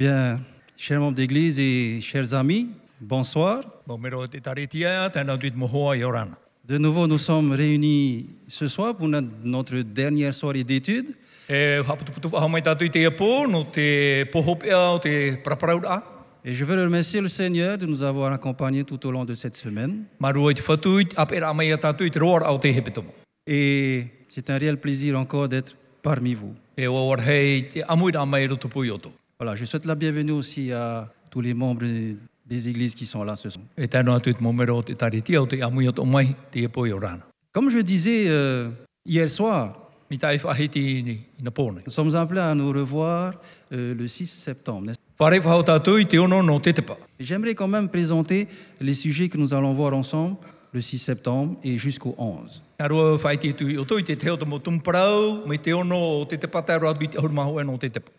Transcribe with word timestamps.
bien, 0.00 0.40
chers 0.78 0.98
membres 0.98 1.14
d'église 1.16 1.58
et 1.58 2.00
chers 2.00 2.32
amis, 2.32 2.68
bonsoir. 2.98 3.60
De 6.66 6.78
nouveau, 6.78 7.06
nous 7.06 7.18
sommes 7.18 7.52
réunis 7.52 8.26
ce 8.48 8.66
soir 8.66 8.96
pour 8.96 9.08
notre- 9.08 9.82
dernière 9.82 10.32
soirée 10.32 10.64
d'études. 10.64 11.10
E. 11.50 11.82
Et 16.46 16.54
je 16.54 16.64
veux 16.64 16.82
remercier 16.82 17.20
le 17.20 17.28
Seigneur 17.28 17.76
de 17.76 17.84
nous 17.84 18.02
avoir 18.02 18.32
accompagnés 18.32 18.84
tout 18.84 19.04
au 19.06 19.10
long 19.10 19.26
de 19.26 19.34
cette 19.34 19.56
semaine. 19.56 20.04
Et 23.46 24.06
c'est 24.30 24.48
un 24.48 24.56
réel 24.56 24.78
plaisir 24.78 25.18
encore 25.18 25.46
d'être 25.48 25.76
parmi 26.02 26.32
vous. 26.34 26.54
E. 29.40 29.44
Voilà, 29.44 29.56
je 29.56 29.64
souhaite 29.64 29.86
la 29.86 29.94
bienvenue 29.94 30.32
aussi 30.32 30.70
à 30.72 31.08
tous 31.30 31.40
les 31.40 31.54
membres 31.54 31.86
des 32.46 32.68
églises 32.68 32.94
qui 32.94 33.06
sont 33.06 33.24
là 33.24 33.36
ce 33.36 33.48
soir. 33.48 33.64
E. 33.78 33.86
Comme 37.52 37.70
je 37.70 37.78
disais 37.78 38.26
euh, 38.28 38.68
hier 39.06 39.30
soir, 39.30 39.90
pōne. 41.50 41.80
nous 41.86 41.90
sommes 41.92 42.14
appelés 42.16 42.40
à 42.40 42.54
nous 42.54 42.70
revoir 42.70 43.34
euh, 43.72 43.94
le 43.94 44.08
6 44.08 44.26
septembre. 44.26 44.92
J'aimerais 47.18 47.54
quand 47.54 47.68
même 47.68 47.88
présenter 47.88 48.48
les 48.80 48.94
sujets 48.94 49.28
que 49.28 49.38
nous 49.38 49.54
allons 49.54 49.72
voir 49.72 49.94
ensemble 49.94 50.36
le 50.72 50.80
6 50.80 50.98
septembre 50.98 51.56
et 51.64 51.78
jusqu'au 51.78 52.14
11. 52.18 52.62
Nā 52.80 52.86
rua 52.88 53.16
whaiti 53.20 53.52
tu 53.52 53.66
i 53.68 53.76
oto 53.76 53.98
i 53.98 54.02
te 54.02 54.14
teo 54.16 54.36
tomo 54.40 54.58
tumparau, 54.58 55.42
me 55.46 55.58
te 55.58 55.72
ono 55.76 55.98
o 56.20 56.24
te 56.24 56.38
tepa 56.40 56.62
tā 56.64 56.78
rā 56.80 56.94
i 57.02 57.08
te 57.08 57.18
ahurumaho 57.18 57.60
e. 57.60 57.64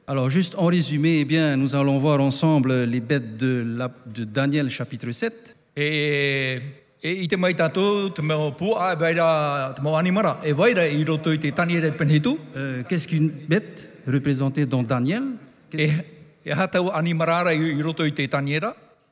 Alors, 0.05 0.29
juste 0.29 0.53
en 0.57 0.67
résumé, 0.67 1.21
eh 1.21 1.25
bien, 1.25 1.57
nous 1.57 1.75
allons 1.75 1.97
voir 1.97 2.21
ensemble 2.21 2.83
les 2.83 2.99
bêtes 2.99 3.37
de, 3.37 3.63
la- 3.77 3.89
de 4.05 4.23
Daniel 4.23 4.69
chapitre 4.69 5.11
7. 5.11 5.55
E, 5.77 6.59
e 7.03 7.25
e 7.25 7.27
Euh, 12.55 12.83
Qu'est-ce 12.87 13.07
qu'une 13.07 13.29
bête 13.29 13.89
représentée 14.05 14.65
dans 14.67 14.83
Daniel? 14.83 15.23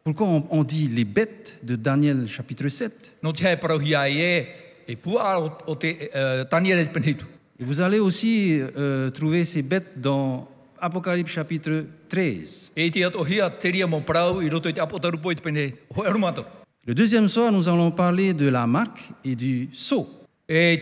Pourquoi 0.03 0.27
on, 0.27 0.43
on 0.49 0.63
dit 0.63 0.87
les 0.87 1.05
bêtes 1.05 1.59
de 1.63 1.75
Daniel 1.75 2.27
chapitre 2.27 2.67
7 2.69 3.09
no 3.21 3.33
te 3.33 3.43
hei 3.43 3.57
parauhi 3.57 3.95
ai 3.95 4.21
e, 4.21 4.47
e 4.87 4.95
pua 4.95 5.39
o, 5.39 5.51
o 5.67 5.75
te 5.75 5.91
uh, 6.09 6.45
tani 6.49 6.71
ere 6.71 6.85
penhitu. 6.85 7.25
Et 7.59 7.65
Vous 7.65 7.81
allez 7.81 7.99
aussi 7.99 8.59
euh, 8.77 9.09
trouver 9.11 9.43
ces 9.45 9.61
bêtes 9.61 9.99
dans 9.99 10.47
Apocalypse 10.79 11.31
chapitre 11.31 11.83
13. 12.07 12.71
E 12.75 12.85
i 12.85 12.91
te 12.91 13.03
ato 13.03 13.25
hia 13.27 13.49
te 13.49 13.67
ria 13.69 13.87
mo 13.87 13.99
parau 13.99 14.41
i 14.41 14.49
roto 14.49 14.69
i 14.69 14.73
te 14.73 14.79
apotarupo 14.79 15.31
i 15.31 15.35
te 15.35 15.43
pene 15.43 15.73
hoi 15.95 16.07
arumato. 16.07 16.45
Le 16.85 16.95
deuxième 16.95 17.27
soir, 17.27 17.51
nous 17.51 17.67
allons 17.67 17.91
parler 17.91 18.33
de 18.33 18.47
la 18.47 18.65
marque 18.65 19.09
et 19.25 19.35
du 19.35 19.69
sceau. 19.73 20.07
Est-ce 20.47 20.81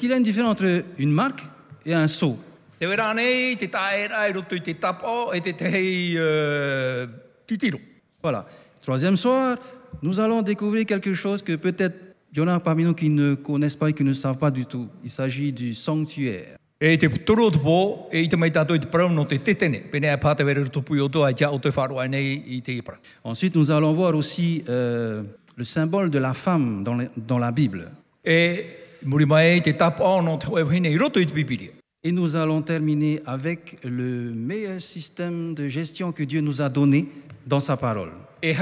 qu'il 0.00 0.08
y 0.08 0.12
a 0.12 0.16
une 0.16 0.22
différence 0.22 0.52
entre 0.52 0.84
une 0.96 1.10
marque 1.10 1.42
et 1.84 1.92
un 1.92 2.06
sceau? 2.06 2.38
Te 2.78 2.86
wera 2.86 3.12
nei, 3.12 3.56
te 3.56 3.68
taera 3.68 4.26
i 4.28 4.32
roto 4.32 4.54
i 4.54 4.60
te 4.60 4.74
tapa, 4.78 5.34
e 5.34 5.40
te 5.40 5.52
te 5.54 5.64
hei 5.66 6.14
uh, 6.16 7.08
titiro. 7.46 7.78
Voilà. 8.22 8.46
Troisième 8.82 9.16
soir, 9.16 9.58
nous 10.02 10.20
allons 10.20 10.42
découvrir 10.42 10.86
quelque 10.86 11.12
chose 11.12 11.42
que 11.42 11.56
peut-être 11.56 11.96
il 12.32 12.38
y 12.38 12.40
en 12.42 12.48
a 12.48 12.60
parmi 12.60 12.84
nous 12.84 12.94
qui 12.94 13.08
ne 13.08 13.34
connaissent 13.34 13.74
pas 13.76 13.90
et 13.90 13.92
qui 13.94 14.04
ne 14.04 14.12
savent 14.12 14.38
pas 14.38 14.50
du 14.50 14.64
tout. 14.66 14.88
Il 15.02 15.10
s'agit 15.10 15.52
du 15.52 15.74
sanctuaire. 15.74 16.56
E 16.80 16.96
te 16.96 17.08
toro 17.08 17.46
o 17.46 17.50
te 17.50 17.58
pō, 17.58 18.06
e 18.14 18.20
i 18.22 18.28
te 18.30 18.36
mai 18.38 18.52
tātou 18.54 18.76
i 18.76 18.78
te 18.78 18.86
parau 18.86 19.08
no 19.10 19.24
te 19.26 19.34
tetene. 19.42 19.80
Pene 19.90 20.12
a 20.12 20.18
pāta 20.22 20.44
wera 20.46 20.62
roto 20.62 20.78
pui 20.86 21.00
o 21.02 21.08
toa, 21.10 21.32
i 21.32 21.34
tia 21.34 21.48
o 21.50 21.58
te 21.58 21.72
wharoa 21.74 22.04
nei 22.06 22.36
i 22.54 22.60
te 22.62 22.70
ipara. 22.78 23.00
Ensuite, 23.24 23.56
nous 23.56 23.72
allons 23.72 23.90
voir 23.92 24.14
aussi 24.14 24.62
euh, 24.68 25.24
le 25.56 25.64
symbole 25.64 26.10
de 26.10 26.20
la 26.20 26.34
femme 26.34 26.84
dans, 26.84 26.94
les- 26.94 27.08
dans 27.16 27.38
la 27.40 27.50
Bible. 27.50 27.90
E 28.24 29.00
muri 29.02 29.26
mai 29.26 29.60
te 29.60 29.72
tapa 29.74 30.22
no 30.22 30.36
te 30.38 30.46
hoe 30.46 30.62
hine 30.70 30.86
i 30.92 30.96
roto 30.96 31.18
i 31.18 31.26
te 31.26 31.32
pipiria. 31.34 31.72
Et 32.04 32.12
nous 32.12 32.36
allons 32.36 32.62
terminer 32.62 33.20
avec 33.26 33.78
le 33.82 34.30
meilleur 34.32 34.80
système 34.80 35.54
de 35.54 35.66
gestion 35.68 36.12
que 36.12 36.22
Dieu 36.22 36.40
nous 36.40 36.62
a 36.62 36.68
donné 36.68 37.08
dans 37.44 37.58
sa 37.58 37.76
parole. 37.76 38.10
E. 38.40 38.54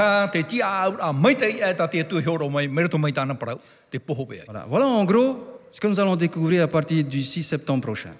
Voilà, 4.46 4.64
voilà 4.66 4.86
en 4.86 5.04
gros 5.04 5.38
ce 5.70 5.78
que 5.78 5.86
nous 5.86 6.00
allons 6.00 6.16
découvrir 6.16 6.62
à 6.62 6.68
partir 6.68 7.04
du 7.04 7.22
6 7.22 7.42
septembre 7.42 7.82
prochain. 7.82 8.14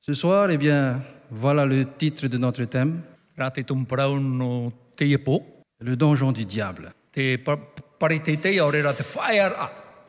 Ce 0.00 0.14
soir, 0.14 0.50
eh 0.50 0.56
bien, 0.56 1.00
voilà 1.30 1.66
le 1.66 1.84
titre 1.84 2.28
de 2.28 2.38
notre 2.38 2.64
thème, 2.66 3.00
le 5.80 5.96
donjon 5.96 6.32
du 6.32 6.44
diable. 6.44 6.92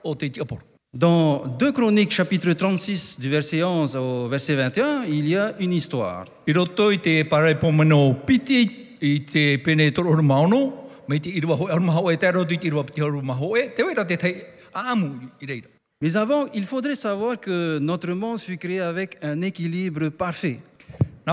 Te 0.04 0.26
pa- 0.26 0.28
pare 0.28 0.28
te 0.28 0.30
te 0.30 0.40
au 0.40 0.52
rera 0.52 0.52
te 0.52 0.52
whaear 0.52 0.52
a 0.52 0.52
o 0.52 0.52
te 0.54 0.56
tiaporo. 0.56 0.62
Dans 0.96 1.48
2 1.58 1.72
Chroniques, 1.72 2.12
chapitre 2.12 2.54
36, 2.54 3.20
du 3.20 3.30
verset 3.30 3.64
11 3.64 3.96
au 3.96 4.28
verset 4.28 4.56
21, 4.56 5.04
il 5.08 5.28
y 5.28 5.36
a 5.36 5.54
une 5.60 5.74
histoire. 5.74 6.26
I 6.48 6.54
roto 6.54 6.92
i 6.92 7.00
te 7.00 7.26
pare 7.26 7.56
pomeno 7.56 8.14
piti 8.26 8.98
i 9.00 9.24
te 9.24 9.58
pene 9.58 9.92
toro 9.92 10.10
horo 10.10 10.22
maono, 10.22 10.90
me 11.08 11.20
te 11.20 11.30
irua 11.30 11.56
hoe 11.56 11.72
horo 11.72 11.82
maho 11.82 12.12
e 12.12 12.18
te 12.18 12.32
roto 12.32 12.54
i 12.54 12.58
te 12.58 12.68
irua 12.68 12.84
piti 12.84 13.02
horo 13.02 13.22
maho 13.22 13.56
e, 13.56 13.74
te 13.74 13.84
wera 13.84 14.06
te 14.06 14.18
tei 14.18 14.36
aamu 14.72 15.32
i 15.40 15.46
reira. 15.46 15.68
Mais 16.02 16.16
avant, 16.18 16.48
il 16.54 16.66
faudrait 16.66 16.96
savoir 16.96 17.40
que 17.40 17.80
notre 17.80 18.14
monde 18.14 18.40
fut 18.40 18.58
créé 18.58 18.82
avec 18.82 19.18
un 19.22 19.42
équilibre 19.42 20.10
parfait. 20.10 20.60
E 21.26 21.32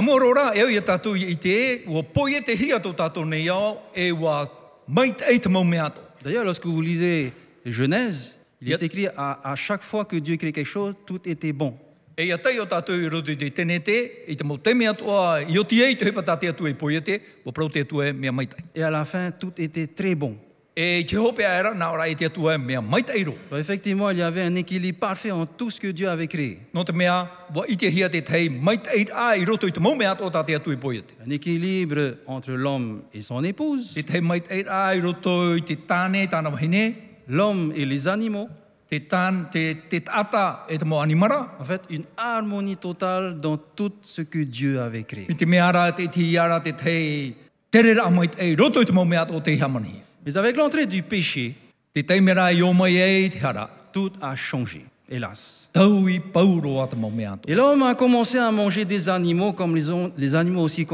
e, 3.97 4.13
e. 4.13 5.93
D'ailleurs, 6.23 6.45
lorsque 6.45 6.67
vous 6.67 6.81
lisez 6.81 7.33
Genèse, 7.67 8.40
il 8.61 8.73
est 8.73 8.83
écrit 8.83 9.09
à, 9.17 9.51
à 9.51 9.57
chaque 9.57 9.83
fois 9.83 10.05
que 10.05 10.17
Dieu 10.17 10.37
crée 10.37 10.53
quelque 10.53 10.67
chose, 10.67 10.95
tout 11.07 11.21
était 11.29 11.53
bon. 11.53 11.77
E 12.21 12.27
ia 12.29 12.37
tei 12.37 12.59
o 12.61 12.67
tātou 12.69 13.01
i 13.01 13.09
roto 13.09 13.33
i 13.33 13.37
te 13.41 13.49
tene 13.57 13.79
te, 13.81 13.97
i 14.29 14.35
te 14.37 14.45
mau 14.45 14.59
te 14.61 14.75
mea 14.77 14.93
toa, 14.93 15.41
i 15.41 15.57
o 15.57 15.63
ti 15.65 15.79
ei, 15.81 15.97
te 15.97 16.05
hepa 16.05 16.21
tātea 16.27 16.53
tu 16.53 16.67
e 16.69 16.75
poi 16.77 16.99
e 16.99 17.01
te, 17.01 17.17
ua 17.47 17.55
prau 17.57 17.71
te 17.73 17.81
tu 17.89 18.03
e 18.05 18.11
mea 18.13 18.33
mai 18.33 18.45
tei. 18.51 18.61
Et 18.75 18.83
à 18.83 18.91
la 18.91 19.07
fin, 19.07 19.31
tout 19.31 19.55
était 19.57 19.87
très 19.87 20.15
bon. 20.15 20.37
E 20.77 21.03
te 21.09 21.17
hope 21.17 21.41
a 21.47 21.55
era, 21.57 21.73
nā 21.73 21.89
ora 21.89 22.11
e 22.13 22.15
te 22.21 22.29
tu 22.29 22.51
e 22.53 22.59
mea 22.61 22.83
mai 22.85 23.01
tei 23.09 23.25
ro. 23.25 23.39
Donc, 23.49 23.59
effectivement, 23.61 24.11
il 24.11 24.19
y 24.19 24.23
avait 24.23 24.43
un 24.43 24.55
équilibre 24.55 24.99
parfait 24.99 25.31
en 25.31 25.47
tout 25.47 25.71
ce 25.71 25.81
que 25.81 25.89
Dieu 25.89 26.11
avait 26.11 26.27
créé. 26.27 26.59
No 26.75 26.85
te 26.85 26.93
mea, 26.93 27.25
wa 27.55 27.65
i 27.69 27.79
te 27.81 27.89
hia 27.89 28.11
te 28.11 28.21
tei, 28.21 28.51
mai 28.51 28.77
tei 28.77 29.07
a 29.15 29.37
i 29.39 29.47
roto 29.49 29.67
i 29.67 29.73
te 29.73 29.81
mau 29.81 29.97
mea 29.97 30.13
tō 30.13 30.29
tātea 30.29 30.61
tu 30.61 30.73
e 30.73 30.77
poi 30.77 31.01
te. 31.01 31.17
Un 31.25 31.31
équilibre 31.31 32.19
entre 32.27 32.53
l'homme 32.53 33.01
et 33.15 33.23
son 33.23 33.43
épouse, 33.45 33.95
Te 33.95 34.05
tei 34.05 34.21
mai 34.21 34.43
tei 34.45 34.67
a 34.69 34.91
i 34.95 35.01
roto 35.01 35.55
i 35.57 35.65
te 35.65 35.79
tāne, 35.89 36.27
tāna 36.29 36.53
wahine, 36.53 37.10
l'homme 37.31 37.73
et 37.77 37.85
les 37.87 38.07
animaux. 38.09 38.49
te 38.91 38.99
tān, 38.99 39.45
te, 39.53 39.75
te 39.89 40.01
tata 40.01 40.67
e 40.69 40.77
te 40.77 40.85
mo 40.85 40.99
animara, 40.99 41.55
En 41.61 41.65
fait, 41.65 41.81
une 41.91 42.03
harmonie 42.17 42.77
totale 42.77 43.39
dans 43.39 43.57
tout 43.57 43.93
ce 44.03 44.23
que 44.23 44.41
Dieu 44.41 44.81
avait 44.81 45.05
créé. 45.05 45.29
Mais 50.27 50.37
avec 50.37 50.57
l'entrée 50.57 50.87
du 50.87 51.03
péché, 51.05 51.55
e 51.97 52.03
tout 53.93 54.11
a 54.21 54.35
changé, 54.35 54.85
hélas. 55.09 55.69
Et 57.47 57.55
l'homme 57.55 57.85
a 57.85 57.95
commencé 57.95 58.39
à 58.39 58.51
manger 58.51 58.85
des 58.85 59.09
animaux 59.09 59.53
comme 59.53 59.77
les, 59.77 59.89
on- 59.89 60.11
les 60.19 60.35
animaux 60.35 60.63
aussi 60.63 60.85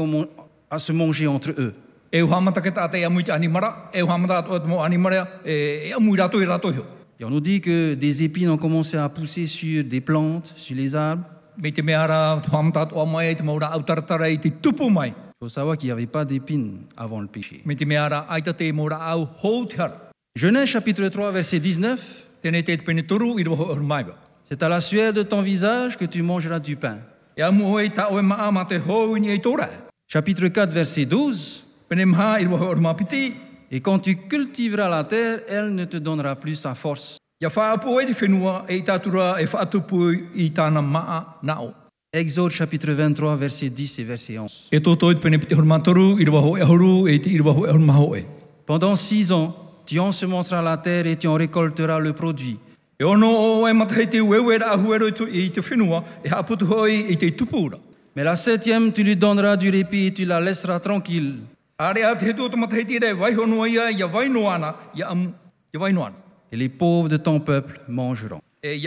à 0.69 0.77
se 0.77 0.91
manger 0.91 1.25
entre 1.25 1.49
eux. 1.57 1.73
E 2.11 2.21
u 2.21 2.27
hamata 2.27 2.61
ke 2.61 2.71
tāte 2.71 3.03
amui 3.05 3.23
te 3.23 3.31
animara, 3.31 3.89
e 3.93 4.01
u 4.01 4.07
hamata 4.07 4.45
o 4.49 4.59
te 4.59 4.67
mo 4.67 4.81
animara, 4.83 5.41
amui 5.95 6.17
rato 6.17 6.41
i 6.41 6.45
rato 6.45 6.71
hio. 6.71 6.85
Et 7.19 7.25
on 7.25 7.29
nous 7.31 7.41
dit 7.41 7.61
que 7.61 7.95
des 7.95 8.23
épines 8.23 8.49
ont 8.49 8.57
commencé 8.57 8.95
à 8.95 9.09
pousser 9.09 9.47
sur 9.47 9.83
des 9.83 10.01
plantes, 10.01 10.53
sur 10.55 10.75
les 10.75 10.95
arbres. 10.95 11.23
Il 11.63 11.73
faut 15.41 15.49
savoir 15.49 15.77
qu'il 15.77 15.87
n'y 15.87 15.91
avait 15.91 16.05
pas 16.05 16.25
d'épines 16.25 16.81
avant 16.95 17.19
le 17.19 17.27
péché. 17.27 17.63
Genèse 20.35 20.69
chapitre 20.69 21.07
3, 21.07 21.31
verset 21.31 21.59
19. 21.59 22.27
Tēnei 22.43 22.63
te 22.63 22.75
te 22.77 22.85
pene 22.85 23.01
turu 23.07 23.39
i 23.41 23.43
roho 23.43 23.71
o 23.73 23.75
maiwa. 23.75 24.15
C'est 24.43 24.61
à 24.63 24.69
la 24.69 24.79
sueur 24.79 25.11
de 25.11 25.23
ton 25.23 25.41
visage 25.41 25.97
que 25.97 26.05
tu 26.05 26.21
mangeras 26.21 26.59
du 26.59 26.75
pain. 26.75 26.99
E. 27.37 27.43
Chapitre 30.07 30.47
4, 30.47 30.71
verset 30.71 31.05
12. 31.05 31.66
Et 33.71 33.81
quand 33.81 33.99
tu 33.99 34.15
cultiveras 34.15 34.89
la 34.89 35.03
terre, 35.03 35.39
elle 35.47 35.75
ne 35.75 35.85
te 35.85 35.97
donnera 35.97 36.35
plus 36.35 36.55
sa 36.55 36.75
force. 36.75 37.17
Exode 42.13 42.51
chapitre 42.51 42.91
23, 42.93 43.35
verset 43.35 43.69
10 43.69 43.99
et 43.99 44.03
verset 44.03 44.39
11. 44.39 44.69
E 44.71 44.77
e 44.77 44.81
e. 48.15 48.23
Pendant 48.65 48.95
six 48.95 49.31
ans, 49.31 49.55
tu 49.85 49.99
ensemenceras 49.99 50.61
la 50.61 50.77
terre 50.77 51.05
et 51.05 51.17
tu 51.17 51.27
en 51.27 51.35
récolteras 51.35 51.99
le 51.99 52.13
produit. 52.13 52.57
Mais 58.15 58.23
la 58.23 58.35
septième, 58.35 58.91
tu 58.91 59.03
lui 59.03 59.15
donneras 59.15 59.57
du 59.57 59.69
répit 59.69 60.07
et 60.07 60.13
tu 60.13 60.25
la 60.25 60.39
laisseras 60.39 60.79
tranquille. 60.79 61.35
Et 66.51 66.57
les 66.57 66.69
pauvres 66.69 67.07
de 67.07 67.17
ton 67.17 67.39
peuple 67.39 67.79
mangeront. 67.87 68.41
E. 68.63 68.79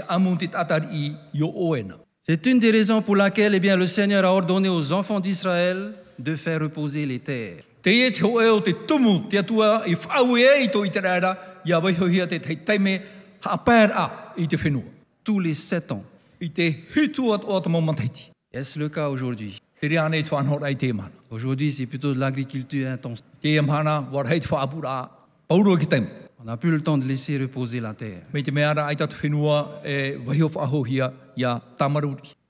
C'est 2.22 2.46
une 2.46 2.58
des 2.58 2.70
raisons 2.72 3.00
pour 3.00 3.14
laquelle 3.14 3.54
eh 3.54 3.60
bien, 3.60 3.76
le 3.76 3.86
Seigneur 3.86 4.24
a 4.24 4.32
ordonné 4.32 4.68
aux 4.68 4.90
enfants 4.90 5.20
d'Israël 5.20 5.92
de 6.18 6.34
faire 6.34 6.60
reposer 6.60 7.06
les 7.06 7.20
terres. 7.20 7.62
Te 7.82 7.90
e. 7.90 8.10
Tous 15.22 15.38
les 15.38 15.54
sept 15.54 15.92
ans. 15.92 16.02
Est-ce 18.52 18.78
le 18.78 18.88
cas 18.88 19.08
aujourd'hui? 19.08 19.60
Aujourd'hui, 21.30 21.70
c'est 21.70 21.86
plutôt 21.86 22.12
de 22.12 22.18
l'agriculture 22.18 22.88
intense. 22.88 23.20
On 26.42 26.44
n'a 26.44 26.56
plus 26.56 26.70
le 26.70 26.80
temps 26.80 26.98
de 26.98 27.04
laisser 27.04 27.38
reposer 27.38 27.80
la 27.80 27.94
terre. 27.94 28.22
E. 28.34 28.38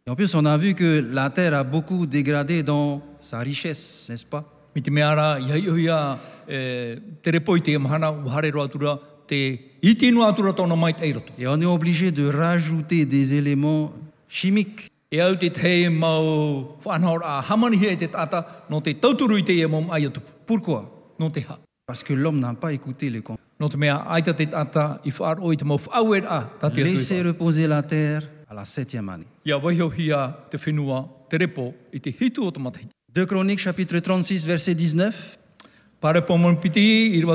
Et 0.06 0.10
en 0.10 0.16
plus, 0.16 0.34
on 0.34 0.44
a 0.46 0.56
vu 0.56 0.74
que 0.74 1.06
la 1.12 1.28
terre 1.28 1.54
a 1.54 1.64
beaucoup 1.64 2.06
dégradé 2.06 2.62
dans 2.62 3.02
sa 3.20 3.40
richesse, 3.40 4.06
n'est-ce 4.08 4.24
pas? 4.24 4.44
E. 4.76 4.80
Et 11.38 11.46
on 11.46 11.60
est 11.60 11.66
obligé 11.66 12.10
de 12.12 12.26
rajouter 12.26 13.04
des 13.04 13.34
éléments 13.34 13.92
chimiques. 14.28 14.90
E 15.12 15.18
au 15.20 15.34
te 15.34 15.50
te 15.50 15.88
mau 15.90 16.78
whanhor 16.84 17.24
a 17.24 17.40
hamanihi 17.42 17.86
e 17.86 17.96
te 17.96 18.06
tata, 18.06 18.64
no 18.70 18.80
te 18.80 18.94
tauturu 18.94 19.38
i 19.38 19.42
te 19.42 19.56
e 19.58 19.66
mom 19.66 19.90
ai 19.90 20.06
atupu, 20.06 20.30
Pourquoi 20.46 21.16
no 21.18 21.30
te 21.32 21.40
ha. 21.48 21.58
Parce 21.84 22.04
que 22.04 22.14
l'homme 22.14 22.38
n'a 22.38 22.54
pas 22.54 22.72
écouté 22.72 23.10
les 23.10 23.20
conseils. 23.20 23.44
No 23.58 23.68
te 23.68 23.76
mea 23.76 23.96
aita 24.08 24.34
te 24.34 24.46
tata 24.46 25.00
i 25.04 25.10
whaar 25.10 25.40
o 25.42 25.50
i 25.50 25.56
te 25.56 25.64
mau 25.64 25.78
whauer 25.78 26.22
a, 26.28 26.52
Laissez 26.76 27.22
reposer 27.22 27.66
la 27.66 27.82
terre 27.82 28.22
à 28.48 28.54
la 28.54 28.64
septième 28.64 29.08
année. 29.08 29.26
Ia 29.44 29.58
wahio 29.58 29.90
hia 29.90 30.46
te 30.48 30.56
whenua, 30.56 31.26
te 31.28 31.38
repo, 31.38 31.74
i 31.92 31.98
te 31.98 32.10
hitu 32.10 32.46
o 32.46 32.52
te 32.52 32.60
matahiti. 32.60 32.94
2 33.12 33.26
Chroniques 33.26 33.64
chapitre 33.64 33.98
36 33.98 34.46
verset 34.46 34.76
19. 34.76 35.39
Ils 36.02 37.26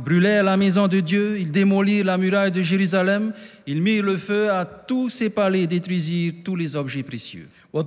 brûlèrent 0.00 0.44
la 0.44 0.58
maison 0.58 0.88
de 0.88 1.00
Dieu, 1.00 1.38
ils 1.38 1.50
démolirent 1.50 2.04
la 2.04 2.18
muraille 2.18 2.52
de 2.52 2.60
Jérusalem, 2.60 3.32
ils 3.66 3.80
mirent 3.80 4.04
le 4.04 4.18
feu 4.18 4.50
à 4.50 4.66
tous 4.66 5.08
ses 5.08 5.30
palais 5.30 5.62
et 5.62 5.66
détruisirent 5.66 6.34
tous 6.44 6.54
les 6.54 6.76
objets 6.76 7.02
précieux. 7.02 7.48
E 7.74 7.78
e 7.78 7.82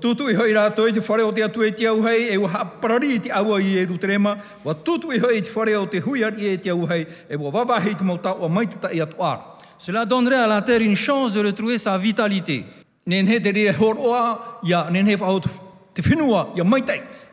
e. 9.22 9.38
Cela 9.78 10.06
donnerait 10.06 10.38
à 10.38 10.48
la 10.48 10.64
terre 10.64 10.82
une 10.82 10.96
chance 10.96 11.34
de 11.34 11.42
retrouver 11.42 11.78
sa 11.78 11.96
vitalité. 12.00 12.64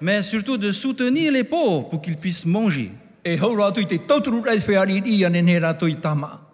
Mais 0.02 0.20
surtout 0.20 0.58
de 0.58 0.72
soutenir 0.72 1.30
les 1.30 1.44
pauvres 1.44 1.88
pour 1.88 2.00
qu'ils 2.02 2.16
puissent 2.16 2.44
manger. 2.44 2.90
E. 3.24 3.38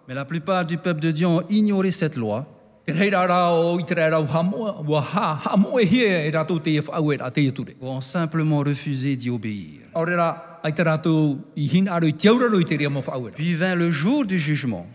Mais 0.07 0.13
la 0.13 0.23
plupart 0.25 0.65
du 0.65 0.77
peuple 0.77 0.99
de 1.01 1.09
Dieu 1.09 1.25
ont 1.25 1.41
ignoré 1.49 1.89
cette 1.89 2.15
loi 2.15 2.45
e 2.87 2.91
te 2.91 3.93
e 7.39 7.63
ou 7.81 7.87
ont 7.87 8.01
simplement 8.01 8.59
refusé 8.59 9.15
d'y 9.15 9.29
obéir. 9.31 9.81
Puis 13.35 13.53
vint 13.53 13.75
le 13.75 13.89
jour 13.91 14.25
du 14.25 14.39
jugement. 14.39 14.85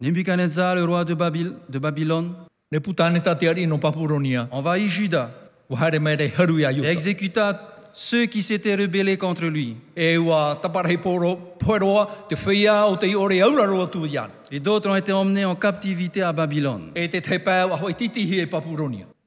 Nebuchadnezzar, 0.00 0.74
le 0.74 0.84
roi 0.84 1.04
de, 1.04 1.14
Babyl- 1.14 1.54
de 1.68 1.78
Babylone, 1.78 2.34
envahit 4.50 4.90
Juda 4.90 5.30
Et 5.70 6.86
exécuta 6.86 7.74
ceux 7.94 8.26
qui 8.26 8.42
s'étaient 8.42 8.74
rebellés 8.74 9.16
contre 9.16 9.46
lui. 9.46 9.76
Et 9.96 10.16
d'autres 14.60 14.90
ont 14.90 14.96
été 14.96 15.12
emmenés 15.12 15.44
en 15.44 15.54
captivité 15.54 16.22
à 16.22 16.32
Babylone. 16.32 16.90
E 16.96 17.06
e. 17.06 17.10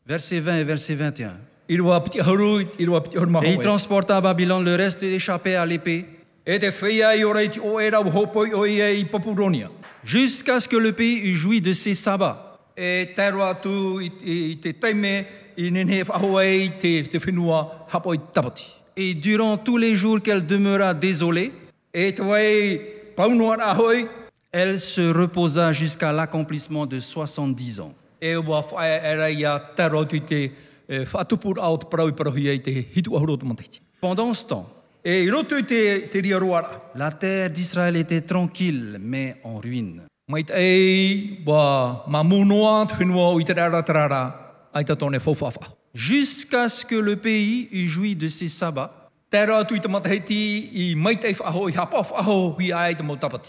Verset 0.05 0.39
20 0.39 0.57
et 0.57 0.63
verset 0.63 0.95
21. 0.95 1.31
I 1.69 1.79
rua 1.79 2.01
piti 2.01 2.21
haru, 2.21 2.65
i 2.79 2.85
rua 2.85 3.03
piti 3.03 3.17
haru 3.17 3.29
maho 3.29 3.43
Et 3.43 3.51
il 3.53 3.59
transporta 3.59 4.15
à 4.17 4.21
Babylone 4.21 4.63
le 4.63 4.75
reste 4.75 5.03
échappé 5.03 5.55
à 5.55 5.65
l'épée, 5.65 6.05
E 6.47 6.57
jusqu'à 10.05 10.59
ce 10.61 10.69
que 10.69 10.77
le 10.77 10.93
pays 10.93 11.19
eût 11.25 11.35
joui 11.35 11.59
de 11.59 11.73
ses 11.73 11.93
sabbats. 11.93 12.57
E 15.57 15.71
e. 15.71 16.03
Et 18.95 19.13
durant 19.15 19.57
tous 19.57 19.77
les 19.77 19.95
jours 19.95 20.21
qu'elle 20.21 20.45
demeura 20.45 20.93
désolée, 20.93 21.51
E 21.95 22.13
hoi, 22.19 22.39
elle 24.51 24.79
se 24.79 25.01
reposa 25.01 25.73
jusqu'à 25.73 26.11
l'accomplissement 26.11 26.85
de 26.85 26.99
70 26.99 27.79
ans. 27.79 27.93
e 28.21 28.35
e, 28.35 28.39
e. 28.39 28.41
Pendant 33.99 34.33
ce 34.33 34.45
temps, 34.45 34.69
E 35.05 35.25
la 36.95 37.11
terre 37.11 37.49
d'Israël 37.49 37.95
était 37.95 38.21
tranquille, 38.21 38.97
mais 38.99 39.37
en 39.43 39.57
ruine. 39.57 40.03
Jusqu'à 45.93 46.69
ce 46.69 46.85
que 46.85 46.95
le 46.95 47.15
pays 47.15 47.67
eût 47.71 47.87
joui 47.87 48.15
de 48.15 48.27
ses 48.27 48.49
sabbats, 48.49 49.09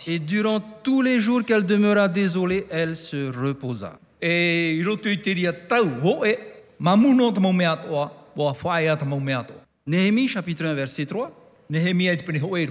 et 0.06 0.18
durant 0.18 0.60
tous 0.82 1.02
les 1.02 1.20
jours 1.20 1.44
qu'elle 1.44 1.66
demeura 1.66 2.08
désolée, 2.08 2.66
elle 2.70 2.96
se 2.96 3.30
reposa. 3.30 3.98
E. 4.20 4.82
Néhémie 9.87 10.28
chapitre 10.28 10.64
1 10.64 10.75
verset 10.75 11.06
3. 11.06 11.32
Nehemia 11.70 12.14
i 12.14 12.16
te 12.16 12.25
pene 12.25 12.40
ho 12.40 12.56
e 12.56 12.66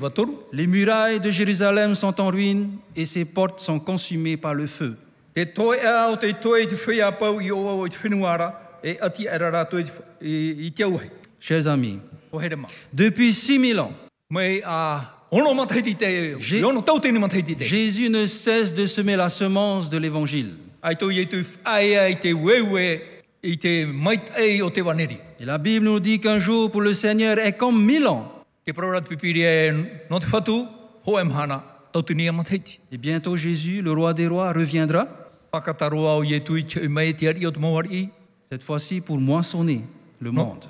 Les 0.52 0.66
murailles 0.66 1.20
de 1.20 1.30
Jérusalem 1.30 1.94
sont 1.94 2.20
en 2.20 2.30
ruine 2.30 2.72
et 2.96 3.06
ses 3.06 3.26
portes 3.26 3.60
sont 3.60 3.80
consumées 3.80 4.38
par 4.38 4.56
le 4.56 4.66
feu. 4.66 4.98
A 5.86 6.10
o 6.12 6.18
te 6.18 6.34
toe 6.34 6.64
i 6.64 6.68
te 6.68 6.76
whia 6.76 7.12
pau 7.12 7.40
i 7.42 7.52
o 7.52 7.88
te 7.88 7.98
whenuara, 8.04 8.54
e 8.84 8.98
ati 9.00 9.24
i, 9.24 10.72
te- 10.72 10.84
auhei. 10.84 11.10
Chers 11.40 11.68
amis, 11.68 12.00
depuis 12.94 13.34
6000 13.34 13.80
ans, 13.80 13.92
a. 14.66 15.14
Jésus 17.66 18.10
ne 18.10 18.26
cesse 18.28 18.74
de 18.74 18.86
semer 18.86 19.18
la 19.18 19.30
semence 19.30 19.90
de 19.90 19.98
l'évangile. 19.98 20.54
Et 25.40 25.46
la 25.46 25.58
Bible 25.58 25.86
nous 25.86 26.00
dit 26.00 26.20
qu'un 26.20 26.40
jour 26.40 26.72
pour 26.72 26.82
le 26.82 26.94
Seigneur 26.94 27.38
est 27.40 27.58
comme 27.58 27.84
mille 27.84 28.08
ans. 28.08 28.32
E 28.66 28.72
e 28.72 28.74
a. 31.52 31.64
Et 32.92 32.98
bientôt 32.98 33.36
Jésus, 33.36 33.82
le 33.82 33.92
roi 33.92 34.14
des 34.14 34.28
rois, 34.28 34.54
reviendra, 34.54 35.08
Cette 38.50 38.64
fois-ci 38.64 39.02
pour 39.02 39.18
moissonner 39.18 39.82
le 40.20 40.32
monde. 40.32 40.66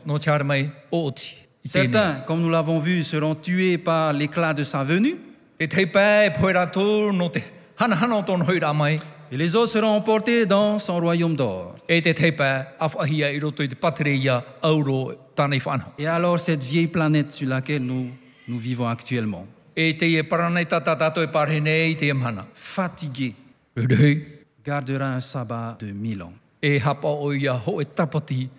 Certains, 1.63 2.23
comme 2.25 2.41
nous 2.41 2.49
l'avons 2.49 2.79
vu, 2.79 3.03
seront 3.03 3.35
tués 3.35 3.77
par 3.77 4.13
l'éclat 4.13 4.53
de 4.53 4.63
sa 4.63 4.83
venue, 4.83 5.15
et 5.59 5.67
les 9.37 9.55
autres 9.55 9.71
seront 9.71 9.87
emportés 9.87 10.45
dans 10.45 10.79
son 10.79 10.99
royaume 10.99 11.35
d'or. 11.35 11.75
e. 11.89 12.01
Et 15.97 16.07
alors 16.07 16.39
cette 16.39 16.63
vieille 16.63 16.87
planète 16.87 17.31
sur 17.31 17.49
laquelle 17.49 17.83
nous, 17.83 18.09
nous 18.47 18.57
vivons 18.57 18.87
actuellement, 18.87 19.45
E 19.77 19.91
e 19.91 20.23
fatiguée, 22.55 23.35
gardera 24.67 25.05
un 25.15 25.21
sabbat 25.21 25.77
de 25.79 25.91
mille 25.93 26.21
ans. 26.21 26.33
e 26.61 26.77
e. 26.77 28.49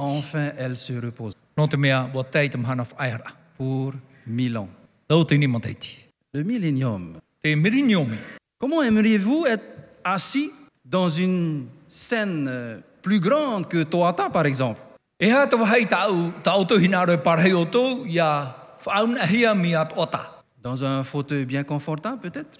Enfin, 0.00 0.50
elle 0.56 0.76
se 0.76 0.94
repose 0.94 1.34
pour 3.58 3.92
mille 4.26 4.56
ans. 4.56 4.68
Le 6.32 6.42
millénium. 6.42 7.18
Comment 8.58 8.82
aimeriez-vous 8.82 9.44
être 9.46 9.64
assis 10.02 10.50
dans 10.84 11.10
une 11.10 11.66
scène 11.86 12.48
euh, 12.48 12.78
plus 13.02 13.20
grande 13.20 13.68
que 13.68 13.82
Toata, 13.82 14.30
par 14.30 14.46
exemple? 14.46 14.80
Dans 20.64 20.82
un 20.82 21.04
fauteuil 21.04 21.44
bien 21.44 21.62
confortable, 21.62 22.20
peut-être? 22.22 22.58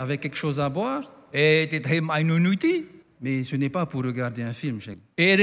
Avec 0.00 0.20
quelque 0.22 0.38
chose 0.38 0.58
à 0.58 0.70
boire? 0.70 1.02
E 1.34 1.66
ti, 1.66 2.86
Mais 3.20 3.42
ce 3.42 3.56
n'est 3.56 3.68
pas 3.68 3.84
pour 3.84 4.02
regarder 4.02 4.42
un 4.42 4.54
film, 4.54 4.78
e 4.78 4.96
e 5.18 5.36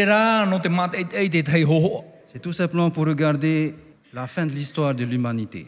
te 1.43 1.63
hoho. 1.65 2.03
C'est 2.25 2.41
tout 2.41 2.51
simplement 2.51 2.89
pour 2.89 3.05
regarder 3.05 3.75
la 4.12 4.25
fin 4.25 4.48
de 4.48 4.53
l'histoire 4.53 4.95
de 4.95 5.03
l'humanité. 5.03 5.67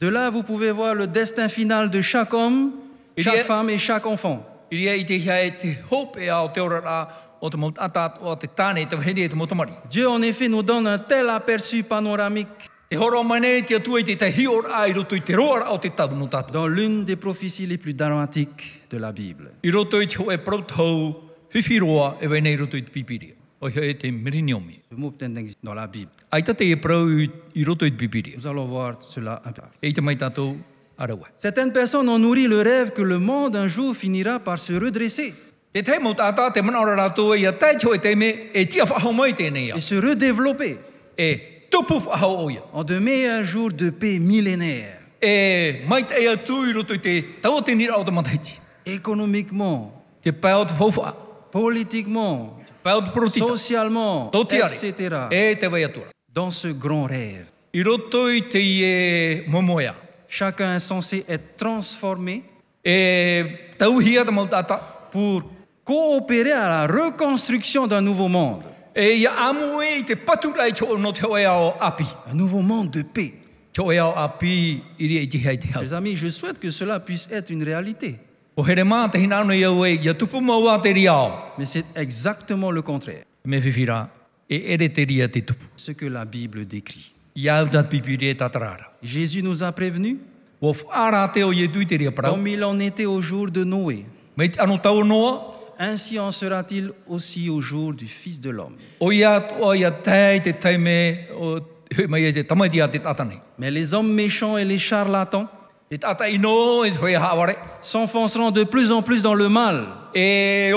De 0.00 0.08
là, 0.08 0.28
vous 0.28 0.42
pouvez 0.42 0.70
voir 0.70 0.94
le 0.94 1.06
destin 1.06 1.48
final 1.48 1.88
de 1.88 2.02
chaque 2.02 2.34
homme, 2.34 2.72
chaque 3.16 3.44
femme 3.44 3.70
et 3.70 3.78
chaque 3.78 4.04
enfant. 4.04 4.46
Dieu, 9.90 10.08
en 10.08 10.22
effet, 10.22 10.48
nous 10.48 10.62
donne 10.62 10.86
un 10.86 10.98
tel 10.98 11.28
aperçu 11.28 11.82
panoramique 11.82 12.48
dans 16.52 16.66
l'une 16.66 17.04
des 17.04 17.16
prophéties 17.16 17.66
les 17.66 17.78
plus 17.78 17.94
dramatiques 17.94 18.82
de 18.90 18.98
la 18.98 19.12
Bible. 19.12 19.52
E. 19.64 19.70
Ce 24.90 24.96
mot 24.96 25.14
n'existe 25.20 25.58
dans 25.62 25.74
la 25.74 25.86
Bible. 25.86 26.10
Nous 28.36 28.46
allons 28.46 28.66
voir 28.66 28.96
cela 29.00 29.42
un 29.44 29.52
peu. 29.52 29.62
Certaines 31.36 31.72
personnes 31.72 32.08
ont 32.08 32.18
nourri 32.18 32.46
le 32.46 32.60
rêve 32.60 32.92
que 32.92 33.02
le 33.02 33.18
monde 33.18 33.56
un 33.56 33.66
jour 33.66 33.96
finira 33.96 34.38
par 34.38 34.58
se 34.58 34.74
redresser 34.74 35.34
E 35.76 35.80
et 38.54 39.80
se 39.80 39.94
redévelopper. 39.96 40.78
E 41.18 41.40
en 42.72 42.84
de 42.84 42.98
meilleurs 43.00 43.42
jours 43.42 43.72
de 43.72 43.90
paix 43.90 44.20
millénaire, 44.20 45.00
E 45.20 45.74
économiquement, 48.86 50.04
politiquement, 51.50 52.56
socialement, 53.36 54.30
etc. 54.32 54.92
Dans 56.32 56.50
ce 56.50 56.68
grand 56.68 57.04
rêve, 57.04 57.46
chacun 60.28 60.76
est 60.76 60.80
censé 60.80 61.24
être 61.28 61.56
transformé. 61.56 62.44
Pour 65.10 65.42
coopérer 65.84 66.52
à 66.52 66.68
la 66.68 66.86
reconstruction 66.86 67.86
d'un 67.86 68.00
nouveau 68.00 68.28
monde, 68.28 68.62
E 68.96 69.24
e 69.24 69.28
un 72.26 72.34
nouveau 72.34 72.62
monde 72.62 72.90
de 72.90 73.02
paix. 73.02 73.34
Mes 75.80 75.92
amis, 75.92 76.14
je 76.14 76.28
souhaite 76.28 76.60
que 76.60 76.70
cela 76.70 77.00
puisse 77.00 77.28
être 77.32 77.50
une 77.50 77.64
réalité, 77.64 78.16
e, 78.56 78.62
mais 81.58 81.66
c'est 81.66 81.84
exactement 81.96 82.70
le 82.70 82.82
contraire, 82.82 83.24
e 83.44 83.60
ce 85.76 85.90
que 85.90 86.06
la 86.06 86.24
Bible 86.24 86.64
décrit. 86.64 87.12
E. 87.36 87.66
Jésus 89.02 89.42
nous 89.42 89.64
a 89.64 89.72
prévenus, 89.72 90.18
e 90.62 90.72
comme 92.22 92.46
il 92.46 92.62
en 92.62 92.78
était 92.78 93.06
au 93.06 93.20
jour 93.20 93.50
de 93.50 93.64
Noé, 93.64 94.06
Ainsi 95.78 96.18
en 96.18 96.30
sera-t-il 96.30 96.92
aussi 97.06 97.48
au 97.50 97.60
jour 97.60 97.92
du 97.92 98.06
Fils 98.06 98.40
de 98.40 98.50
l'homme. 98.50 98.76
Mais 103.58 103.70
les 103.70 103.94
hommes 103.94 104.12
méchants 104.12 104.56
et 104.56 104.64
les 104.64 104.78
charlatans 104.78 105.48
e 105.92 107.52
s'enfonceront 107.82 108.50
de 108.50 108.64
plus 108.64 108.90
en 108.90 109.02
plus 109.02 109.22
dans 109.22 109.34
le 109.34 109.48
mal, 109.48 109.86
E 110.16 110.72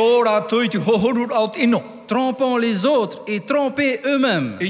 trompant 2.07 2.57
les 2.57 2.85
autres 2.85 3.23
et 3.27 3.41
trompés 3.41 3.99
eux-mêmes. 4.05 4.57
E. 4.61 4.65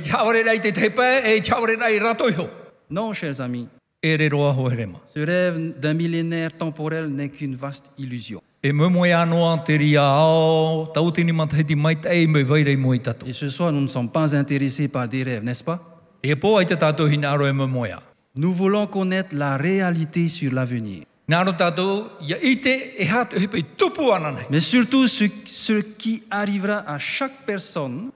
Non, 2.89 3.13
chers 3.13 3.41
amis, 3.41 3.67
ce 4.03 5.19
rêve 5.19 5.79
d'un 5.79 5.93
millénaire 5.93 6.53
temporel 6.53 7.07
n'est 7.07 7.29
qu'une 7.29 7.55
vaste 7.55 7.91
illusion. 7.98 8.41
Et 13.25 13.33
ce 13.33 13.50
soir, 13.50 13.71
nous 13.71 13.81
ne 13.81 13.88
sommes 13.88 14.09
pas 14.09 14.36
intéressés 14.36 14.88
par 14.88 15.07
des 15.07 15.24
rêves, 15.24 15.43
n'est-ce 15.43 15.63
pas? 15.63 15.79
E 16.25 16.33
e. 16.33 17.95
Nous 18.36 18.53
voulons 18.53 18.88
connaître 18.88 19.36
la 19.36 19.57
réalité 19.57 20.27
sur 20.29 20.51
l'avenir, 20.53 21.03
e 21.29 21.36
mais 24.50 24.59
surtout 24.59 25.07
ce, 25.07 25.25
ce 25.45 25.74
qui 25.74 26.24
arrivera 26.29 26.83
à 26.88 27.00
chaque 27.00 27.45
personne 27.45 28.12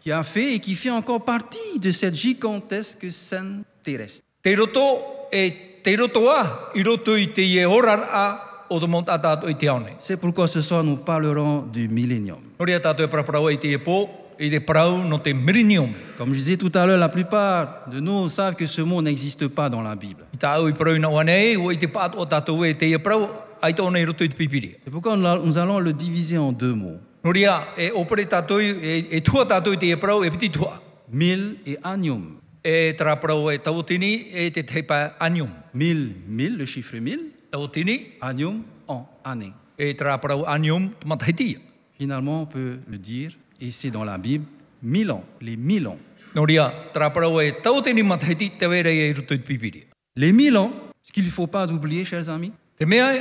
qui 0.00 0.12
a 0.12 0.22
fait 0.22 0.54
et 0.54 0.60
qui 0.60 0.74
fait 0.76 0.90
encore 0.90 1.24
partie 1.24 1.80
de 1.80 1.90
cette 1.90 2.14
gigantesque 2.14 3.10
scène 3.10 3.64
terrestre. 3.82 4.22
Te 4.46 4.54
roto 4.54 5.26
e 5.32 5.80
te 5.82 5.96
roto 5.96 6.30
a, 6.30 6.70
i 6.74 6.82
roto 6.84 7.16
i 7.16 7.32
te 7.34 7.42
ie 7.42 7.64
orar 7.66 8.04
a 8.14 8.26
o 8.70 8.76
te 8.78 8.86
mont 8.86 9.02
tātou 9.02 9.50
i 9.50 9.56
te 9.58 9.66
aone. 9.66 9.96
C'est 9.98 10.16
pourquoi 10.16 10.46
ce 10.46 10.60
soir, 10.60 10.84
nous 10.84 10.98
parlerons 10.98 11.64
du 11.66 11.88
millénium. 11.88 12.38
Nori 12.60 12.76
a 12.76 12.78
tātou 12.78 13.02
e 13.02 13.10
paraparau 13.10 13.50
i 13.50 13.58
te 13.58 13.72
e 13.74 13.80
pō, 13.82 13.96
i 14.38 14.46
te 14.52 14.60
parau 14.62 15.00
no 15.02 15.18
te 15.18 15.34
mirinium. 15.34 15.90
Comme 16.16 16.32
je 16.32 16.38
disais 16.38 16.56
tout 16.56 16.70
à 16.76 16.86
l'heure, 16.86 16.96
la 16.96 17.08
plupart 17.08 17.90
de 17.90 17.98
nous 17.98 18.28
savent 18.28 18.54
que 18.54 18.68
ce 18.68 18.82
mot 18.82 19.02
n'existe 19.02 19.48
pas 19.48 19.68
dans 19.68 19.82
la 19.82 19.96
Bible. 19.96 20.22
I 20.32 20.38
tā 20.38 20.54
au 20.62 20.70
i 20.70 20.78
parau 20.78 20.94
na 20.94 21.10
wane, 21.10 21.56
o 21.58 21.74
i 21.74 21.76
te 21.76 21.90
pātu 21.90 22.22
o 22.22 22.30
tātou 22.30 22.62
e 22.62 22.70
te 22.78 22.86
e 22.86 23.02
parau, 23.02 23.26
ai 23.60 23.74
tōna 23.74 23.98
i 23.98 24.06
roto 24.06 24.22
i 24.22 24.30
te 24.30 24.38
pipiri. 24.38 24.76
C'est 24.84 24.92
pourquoi 24.92 25.16
nous 25.16 25.58
allons 25.58 25.80
le 25.80 25.92
diviser 25.92 26.38
en 26.38 26.52
deux 26.52 26.74
mots, 26.74 27.02
Nori 27.24 27.48
a, 27.50 27.64
e 27.76 27.90
opere 27.90 28.30
tātou, 28.30 28.62
e, 28.62 29.08
e 29.10 29.20
tua 29.26 29.42
tātou 29.42 29.74
i 29.74 29.82
te 29.82 29.90
e 29.90 29.98
parau, 29.98 30.22
e 30.22 30.30
piti 30.30 30.54
tua. 30.54 30.84
mil 31.08 31.56
et 31.66 31.78
anium. 31.82 32.36
E 32.68 32.94
tara 32.98 33.14
parau 33.14 33.48
e 33.52 33.58
tau 33.58 33.80
tini, 33.84 34.26
e 34.34 34.50
te 34.50 34.64
teipa 34.64 35.14
anium. 35.20 35.48
Mille, 35.72 36.14
mille, 36.26 36.56
le 36.56 36.66
chiffre 36.66 36.98
mille, 36.98 37.30
Tau 37.48 37.68
tini, 37.68 38.06
anium 38.20 38.64
en 38.88 39.06
année. 39.24 39.52
e 39.78 39.92
tara 39.94 40.18
parau 40.18 40.44
anium, 40.46 40.90
te 40.98 41.06
matahitia. 41.06 41.58
Finalement, 41.96 42.42
on 42.42 42.46
peut 42.46 42.78
le 42.88 42.98
dire, 42.98 43.30
et 43.60 43.70
c'est 43.70 43.90
dans 43.92 44.02
la 44.02 44.18
Bible, 44.18 44.46
mille 44.82 45.12
ans, 45.12 45.22
les 45.40 45.56
mille 45.56 45.86
ans. 45.86 45.98
Nori 46.34 46.58
a, 46.58 46.72
tara 46.92 47.10
parau 47.10 47.40
e 47.40 47.52
tau 47.62 47.80
tini 47.82 48.02
matahiti, 48.02 48.50
te 48.58 48.66
wera 48.66 48.90
e 48.90 49.12
roto 49.14 49.32
i 49.34 49.38
te 49.38 49.44
pipiri. 49.46 49.84
Les 50.16 50.32
mille 50.32 50.56
ans, 50.56 50.72
ce 51.04 51.12
qu'il 51.12 51.24
ne 51.24 51.30
faut 51.30 51.46
pas 51.46 51.70
oublier, 51.70 52.04
chers 52.04 52.28
amis, 52.28 52.50
Te 52.76 52.84
mea 52.84 53.14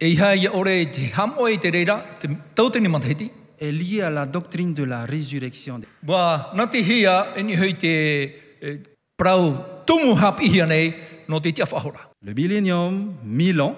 e 0.00 0.08
iha 0.08 0.34
ia 0.34 0.54
ore 0.56 0.86
te 0.90 1.12
hamo 1.14 1.46
e 1.46 1.58
te 1.58 1.68
reira, 1.70 2.02
te 2.18 2.26
tau 2.54 2.70
tini 2.70 2.88
matahiti. 2.88 3.30
est 3.60 3.70
lié 3.72 4.00
à 4.02 4.08
la 4.10 4.24
doctrine 4.24 4.72
de 4.72 4.84
la 4.84 5.04
résurrection. 5.04 5.80
Wa 6.06 6.52
nati 6.54 6.80
hia 6.80 7.26
e 7.36 7.42
ni 7.42 7.54
e. 8.62 8.78
Le 12.20 12.32
millénium, 12.32 13.14
mille 13.24 13.60
ans, 13.60 13.76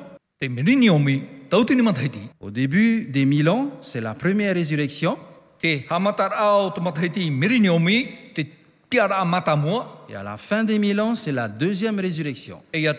au 2.40 2.50
début 2.50 3.04
des 3.04 3.24
mille 3.24 3.48
ans, 3.48 3.70
c'est 3.80 4.00
la 4.00 4.14
première 4.14 4.54
résurrection, 4.54 5.16
et 5.62 5.84
à 10.14 10.22
la 10.22 10.36
fin 10.36 10.64
des 10.64 10.78
mille 10.78 11.00
ans, 11.00 11.14
c'est 11.14 11.32
la 11.32 11.48
deuxième 11.48 11.98
résurrection. 12.00 12.62
E. 12.74 12.92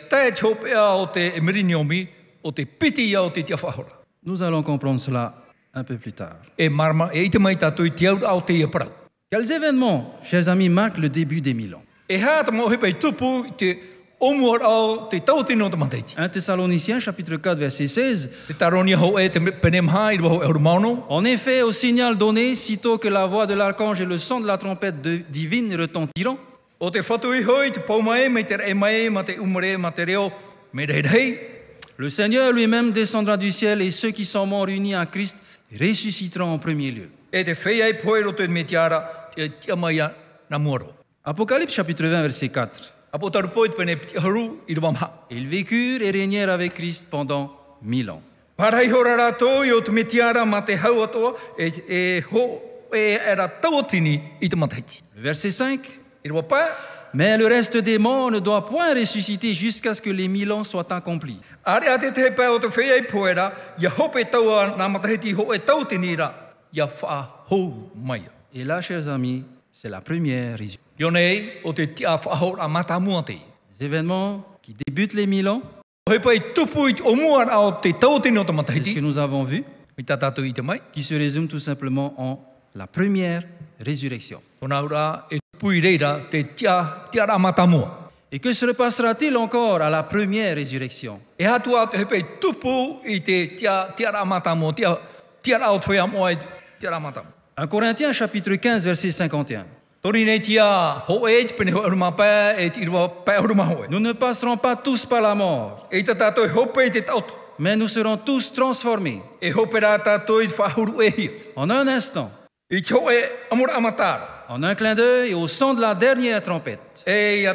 Nous 4.23 4.43
allons 4.43 4.63
comprendre 4.63 4.99
cela 5.01 5.35
un 5.73 5.83
peu 5.83 5.97
plus 5.97 6.13
tard. 6.13 6.37
E 9.31 9.35
e. 9.35 9.37
Quels 9.37 9.51
événements, 9.51 10.19
chers 10.23 10.49
amis, 10.49 10.67
marquent 10.67 10.97
le 10.97 11.07
début 11.07 11.39
des 11.39 11.53
mille 11.53 11.73
ans? 11.73 11.83
E 12.09 12.17
hā 12.19 12.43
te 12.43 12.51
mohe 12.51 12.77
pei 12.77 12.93
tupu 12.99 13.47
i 13.47 13.51
te 13.55 13.79
omuar 14.19 14.59
au 14.67 15.07
te 15.07 15.21
tautino 15.23 15.69
te 15.69 15.77
matahiti. 15.77 16.15
1 16.17 16.27
Thessaloniciens 16.29 16.99
chapitre 16.99 17.37
4 17.37 17.57
verset 17.57 17.87
16. 17.87 18.29
Te 18.47 18.53
taronia 18.53 18.97
ho 18.99 19.17
e 19.17 19.27
e. 19.27 19.31
En 21.07 21.23
effet, 21.23 21.61
au 21.61 21.71
signal 21.71 22.17
donné, 22.17 22.55
sitôt 22.55 22.97
que 22.97 23.07
la 23.07 23.25
voix 23.25 23.45
de 23.47 23.53
l'archange 23.53 24.01
et 24.01 24.05
le 24.05 24.17
son 24.17 24.41
de 24.41 24.47
la 24.47 24.57
trompette 24.57 25.01
divine 25.31 25.73
retentiront, 25.79 26.37
le 31.97 32.09
Seigneur 32.09 32.51
lui-même 32.51 32.91
descendra 32.91 33.37
du 33.37 33.51
ciel 33.51 33.81
et 33.81 33.91
ceux 33.91 34.11
qui 34.11 34.25
sont 34.25 34.45
morts 34.45 34.67
unis 34.67 34.95
à 34.95 35.05
Christ 35.05 35.37
ressusciteront 35.79 36.51
en 36.51 36.59
premier 36.59 36.91
lieu. 36.91 37.09
E. 39.37 39.51
Apocalypse 41.23 41.75
chapitre 41.75 42.07
20, 42.07 42.21
verset 42.21 42.49
4. 42.49 42.93
Apo 43.13 43.29
taru 43.29 43.49
poe 43.49 43.69
te 43.69 43.75
pene 43.75 43.97
piti 43.97 44.17
haru 44.17 44.61
i 44.67 44.75
rwa 44.75 44.91
maha. 44.91 45.27
Ils 45.29 45.47
vécurent 45.47 46.01
et 46.01 46.11
régnèrent 46.11 46.49
avec 46.49 46.73
Christ 46.73 47.07
pendant 47.09 47.51
mille 47.81 48.09
ans. 48.09 48.21
E, 51.59 52.23
e 54.41 55.21
verset 55.21 55.51
5. 55.51 55.89
I 56.23 56.29
rwa 56.29 56.43
pā, 56.43 56.67
Mais 57.13 57.37
le 57.37 57.45
reste 57.45 57.77
des 57.77 57.97
morts 57.97 58.31
ne 58.31 58.39
doit 58.39 58.65
point 58.65 58.93
ressusciter 58.93 59.53
jusqu'à 59.53 59.93
ce 59.93 60.01
que 60.01 60.09
les 60.09 60.29
mille 60.29 60.51
ans 60.51 60.63
soient 60.63 60.93
accomplis. 60.93 61.39
Et 68.53 68.65
là, 68.65 68.81
chers 68.81 69.07
amis, 69.07 69.43
c'est 69.71 69.87
la 69.89 70.01
première 70.01 70.57
te. 70.57 70.77
Les 73.79 73.85
événements 73.85 74.45
qui 74.61 74.75
débutent 74.85 75.13
les 75.13 75.25
mille 75.25 75.47
ans, 75.47 75.61
c'est 76.07 76.19
ce 76.19 76.39
que 78.93 78.99
nous 78.99 79.17
avons 79.17 79.43
vu, 79.43 79.63
qui 80.93 81.03
se 81.03 81.15
résume 81.15 81.47
tout 81.47 81.59
simplement 81.59 82.13
en 82.17 82.39
la 82.75 82.87
première 82.87 83.43
résurrection. 83.79 84.41
E. 84.61 84.67
Et 88.33 88.39
que 88.39 88.53
se 88.53 88.65
passera-t-il 88.71 89.35
encore 89.37 89.81
à 89.81 89.89
la 89.89 90.03
première 90.03 90.55
résurrection? 90.55 91.19
E 97.61 97.67
hatu 97.67 97.77
atu 97.77 98.03
he 98.03 98.27
pei 98.27 98.41
tupu 98.41 98.41
i 98.41 98.41
te 98.41 98.49
tia, 98.49 99.17
tia 99.17 99.21
ra 99.21 99.21
mata 99.21 99.21
mua, 99.21 99.21
tia, 99.21 99.23
tia 99.23 99.23
ra 99.23 99.23
o 99.23 99.23
te 99.23 99.23
whea 99.23 99.23
mua 99.23 99.23
i 99.23 99.23
tia 99.23 99.23
ra 99.23 99.23
mata 99.23 99.27
mua. 99.27 99.31
1 99.31 99.35
Corinthiens 99.37 99.37
chapitre 99.37 99.37
15 99.37 99.37
verset 99.37 99.37
51. 99.37 99.65
Tori 100.01 100.23
nei 100.23 100.41
tia 100.41 101.03
ho 101.05 101.27
e 101.27 101.45
te 101.45 101.53
pene 101.53 101.71
ho 101.71 101.81
uruma 101.85 102.11
pā 102.11 102.57
e 102.57 102.69
te 102.71 102.79
irua 102.81 103.05
pā 103.25 103.37
uruma 103.37 103.63
hoe. 103.63 103.87
Nous 103.87 103.99
ne 103.99 104.13
passerons 104.13 104.57
pas 104.57 104.75
tous 104.75 105.05
par 105.05 105.21
la 105.21 105.35
mort, 105.35 105.87
mais 107.59 107.75
nous 107.75 107.87
serons 107.87 108.17
tous 108.17 108.51
transformés 108.51 109.21
E 109.41 109.53
en 111.55 111.69
un 111.69 111.87
instant, 111.87 112.31
e 112.71 112.81
en 114.47 114.63
un 114.63 114.75
clin 114.75 114.95
d'œil 114.95 115.31
et 115.31 115.33
au 115.35 115.47
son 115.47 115.75
de 115.75 115.81
la 115.81 115.93
dernière 115.93 116.41
trompette. 116.41 117.03
E. 117.07 117.45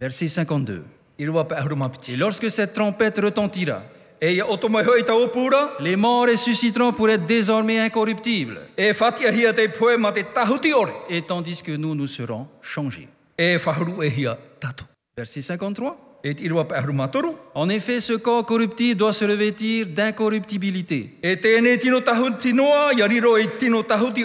Verset 0.00 0.28
52. 0.28 0.84
I 1.18 1.26
rua 1.26 1.44
pā 1.44 1.62
uruma 1.64 1.90
Et 2.08 2.16
lorsque 2.16 2.50
cette 2.50 2.72
trompette 2.72 3.20
retentira, 3.20 3.82
Les 5.80 5.96
morts 5.96 6.26
ressusciteront 6.28 6.92
pour 6.92 7.10
être 7.10 7.26
désormais 7.26 7.80
incorruptibles, 7.80 8.60
et 8.78 8.92
tandis 11.22 11.62
que 11.62 11.72
nous, 11.72 11.94
nous 11.94 12.06
serons 12.06 12.46
changés. 12.60 13.08
Verset 15.16 15.42
53. 15.42 16.12
E 16.24 16.34
te 16.34 16.44
irua 16.46 16.62
pā 16.70 16.78
uruma 16.78 17.08
toru. 17.08 17.32
En 17.54 17.68
effet, 17.68 17.98
ce 18.00 18.12
corps 18.12 18.46
corruptible 18.46 18.96
doit 18.96 19.12
se 19.12 19.24
revêtir 19.24 19.86
d'incorruptibilité, 19.86 21.18
E 21.24 21.36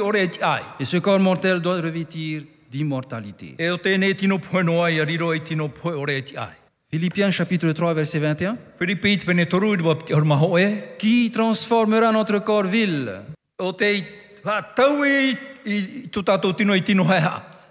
ore 0.02 0.18
e 0.18 0.32
et 0.80 0.86
ce 0.86 0.98
corps 0.98 1.20
mortel 1.20 1.60
doit 1.60 1.82
revêtir 1.82 2.44
d'immortalité. 2.70 3.56
E 6.90 6.96
e. 6.96 7.00
Philippiens 7.00 7.36
chapitre 7.36 7.74
3 7.74 7.94
verset 7.94 8.22
21. 8.22 8.58
Whiripi 8.80 9.18
te 9.18 9.26
pene 9.26 9.46
toru 9.46 9.74
i 9.74 9.78
rua 9.78 9.96
piti 9.96 10.14
horuma 10.14 10.36
hoe. 10.36 10.96
Qui 10.98 11.30
transformera 11.30 12.12
notre 12.12 12.40
corps 12.40 12.70
vil? 12.70 13.10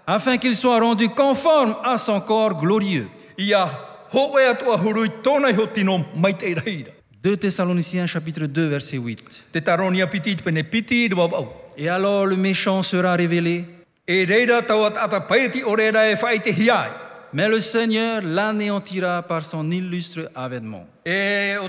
Afin 0.05 0.37
qu'il 0.37 0.55
soit 0.55 0.79
rendu 0.79 1.09
conforme 1.09 1.75
à 1.83 1.97
son 1.97 2.21
corps 2.21 2.59
glorieux. 2.59 3.07
Ia 3.37 3.65
ho 4.13 4.37
e 4.37 4.45
atua 4.45 4.77
huru 4.77 5.05
i 5.05 5.09
tōna 5.23 5.49
i 5.49 5.55
ho 5.55 5.67
tino 5.67 6.05
mai 6.15 6.33
te 6.33 6.53
reira. 6.53 6.91
2 7.23 7.37
Thessaloniciens 7.37 8.07
chapitre 8.07 8.47
2 8.47 8.67
verset 8.69 8.99
8. 8.99 9.45
Te 9.51 9.61
taronia 9.61 10.07
piti 10.07 10.35
te 10.35 10.43
pene 10.43 10.63
piti 10.63 11.05
i 11.05 11.09
rua 11.09 11.27
wau. 11.27 11.53
Et 11.75 11.89
alors 11.89 12.25
le 12.25 12.35
méchant 12.35 12.83
sera 12.83 13.15
révélé, 13.15 13.65
Mais 17.33 17.49
le 17.49 17.59
Seigneur 17.59 18.21
l'anéantira 18.23 19.21
par 19.21 19.43
son 19.43 19.69
illustre 19.69 20.29
avènement. 20.33 20.87
E 21.05 21.55
e. 21.55 21.59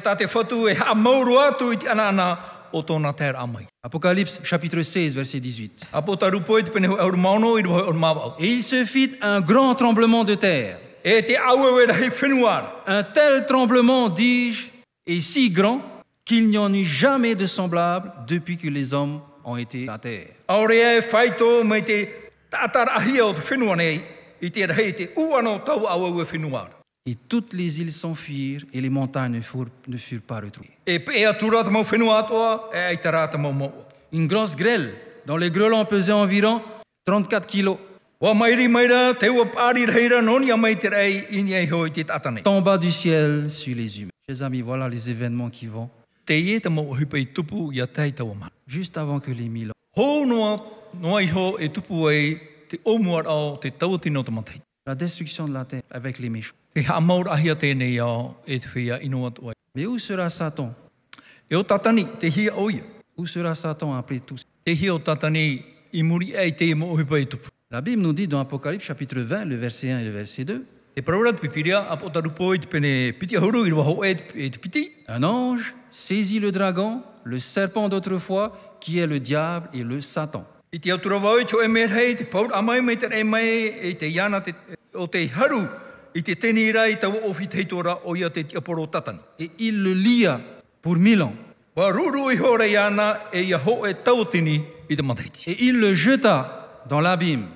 Apocalypse 3.83 4.41
chapitre 4.45 4.83
16 4.83 5.15
verset 5.15 5.41
18. 5.41 5.87
A 5.93 6.03
po 6.03 6.17
taru 6.17 6.41
poe 6.41 6.63
te 6.63 6.71
pene 6.71 6.89
ho 6.89 6.97
auru 6.97 7.17
mauno 7.17 7.59
i 7.59 7.63
rua 7.63 7.87
auru 7.87 7.99
mawau. 7.99 8.35
Et 8.39 8.53
il 8.53 8.63
se 8.63 8.85
fit 8.85 9.13
un 9.21 9.41
grand 9.41 9.75
tremblement 9.75 10.25
de 10.25 10.35
terre. 10.35 10.79
E. 11.05 11.23
Un 12.87 13.03
tel 13.03 13.47
tremblement, 13.47 14.09
dis-je, 14.09 14.67
est 15.07 15.21
si 15.21 15.51
grand 15.51 15.81
qu'il 16.25 16.49
n'y 16.49 16.59
en 16.59 16.73
eut 16.73 16.85
jamais 16.85 17.35
de 17.35 17.47
semblable 17.47 18.13
depuis 18.27 18.59
que 18.59 18.69
les 18.69 18.93
hommes 18.93 19.21
ont 19.45 19.57
été 19.57 19.89
à 19.89 19.99
terre. 19.99 20.27
E. 24.43 24.51
Et 27.07 27.17
toutes 27.29 27.55
les 27.55 27.81
îles 27.81 27.93
s'enfuirent 27.93 28.65
et 28.73 28.81
les 28.81 28.91
montagnes 28.91 29.37
ne 29.37 29.41
furent, 29.41 29.69
ne 29.87 29.97
furent 29.97 30.23
pas 30.23 30.41
retrouvées. 30.41 30.71
E 30.87 30.99
e. 30.99 31.29
Une 34.13 34.27
grosse 34.27 34.57
grêle, 34.57 34.95
dont 35.27 35.37
les 35.37 35.51
grelons 35.51 35.85
pesaient 35.85 36.13
environ 36.13 36.63
34 37.05 37.47
kilos, 37.47 37.79
tomba 42.43 42.79
du 42.79 42.91
ciel 42.91 43.51
sur 43.51 43.77
les 43.77 44.01
humains. 44.01 44.11
Chers 44.29 44.43
amis, 44.43 44.61
voilà 44.61 44.89
les 44.89 45.09
événements 45.09 45.51
qui 45.51 45.67
vont 45.67 45.89
juste 48.67 48.99
avant 48.99 49.21
que 49.21 49.31
les 49.31 49.49
mille 49.49 49.71
ans. 49.71 49.75
E. 52.75 54.61
La 54.87 54.95
destruction 54.95 55.49
de 55.49 55.53
la 55.53 55.65
terre 55.65 55.83
avec 55.91 56.19
les 56.19 56.31
méchants. 56.31 56.55
E. 56.77 56.83
Mais 59.75 59.87
où 59.87 59.99
sera 59.99 60.31
Satan? 60.31 60.75
E 61.51 61.63
tatani. 61.63 62.07
Où 63.17 63.27
sera 63.27 63.55
Satan 63.55 63.95
après 63.95 64.21
tout 64.21 64.37
tatani 65.05 65.63
ei 65.93 66.03
i 66.49 67.27
tupu. 67.27 67.49
La 67.71 67.81
Bible 67.83 68.01
nous 68.01 68.15
dit 68.15 68.27
dans 68.27 68.41
Apocalypse 68.41 68.87
chapitre 68.87 69.21
20, 69.21 69.45
le 69.45 69.57
verset 69.57 69.91
1 69.91 70.01
et 70.01 70.05
le 70.05 70.11
verset 70.11 70.45
2, 70.45 70.65
E 70.99 71.03
parora 71.03 71.33
te 71.33 71.39
pipiria, 71.39 71.87
apo 71.87 72.11
taru 72.11 72.33
po 72.35 72.55
i 72.55 72.59
te 72.59 72.67
pene 72.67 73.13
piti 73.15 73.37
ahuru 73.37 73.61
i 73.67 73.71
rua 73.71 73.85
ho 73.87 74.03
e 74.03 74.17
te, 74.17 74.35
e 74.35 74.49
te 74.51 74.59
piti. 74.59 74.91
Un 75.07 75.23
ange 75.23 75.73
saisit 75.91 76.41
le 76.41 76.51
dragon, 76.51 77.03
le 77.23 77.39
serpent 77.39 77.89
d'autrefois, 77.89 78.79
qui 78.81 78.99
est 78.99 79.07
le 79.07 79.21
diable 79.21 79.69
et 79.73 79.85
le 79.85 80.01
Satan. 80.01 80.45
I 80.71 80.79
te 80.79 80.91
autura 80.93 81.17
wau 81.17 81.39
i 81.41 81.45
tō 81.49 81.63
e 81.65 81.69
mea 81.69 81.89
hei, 81.89 82.15
te 82.15 82.25
paur 82.29 82.51
amai 82.53 82.81
mai 82.85 82.97
te 83.01 83.09
rei 83.09 83.25
mai 83.25 83.95
te 83.97 84.09
iana 84.09 84.43
te, 84.45 84.53
o 84.93 85.07
te 85.09 85.23
haru 85.33 85.63
i 86.15 86.23
te 86.23 86.35
teni 86.37 86.73
rai 86.73 86.99
tau 87.01 87.15
ofi 87.25 87.47
teitora 87.49 87.95
o 88.05 88.17
ia 88.17 88.29
te 88.29 88.45
tiaporo 88.45 88.87
tatani. 88.87 89.19
Et 89.39 89.51
il 89.59 89.83
le 89.83 89.95
lia 89.95 90.39
pour 90.83 90.97
mille 90.97 91.23
ans. 91.23 91.33
Et 95.47 95.65
il 95.65 95.81
le 95.81 95.95
jeta 95.95 96.83
dans 96.89 97.01
l'abîme. 97.01 97.47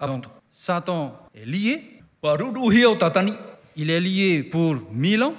Donc. 0.00 0.24
Satan 0.50 1.16
est 1.34 1.44
lié. 1.44 1.80
Il 3.76 3.90
est 3.90 4.00
lié 4.00 4.42
pour 4.42 4.76
mille 4.92 5.22
ans 5.22 5.34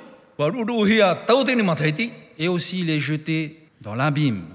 et 2.37 2.47
aussi 2.47 2.79
il 2.79 2.89
est 2.89 2.99
jeté 2.99 3.59
dans 3.81 3.95
l'abîme. 3.95 4.54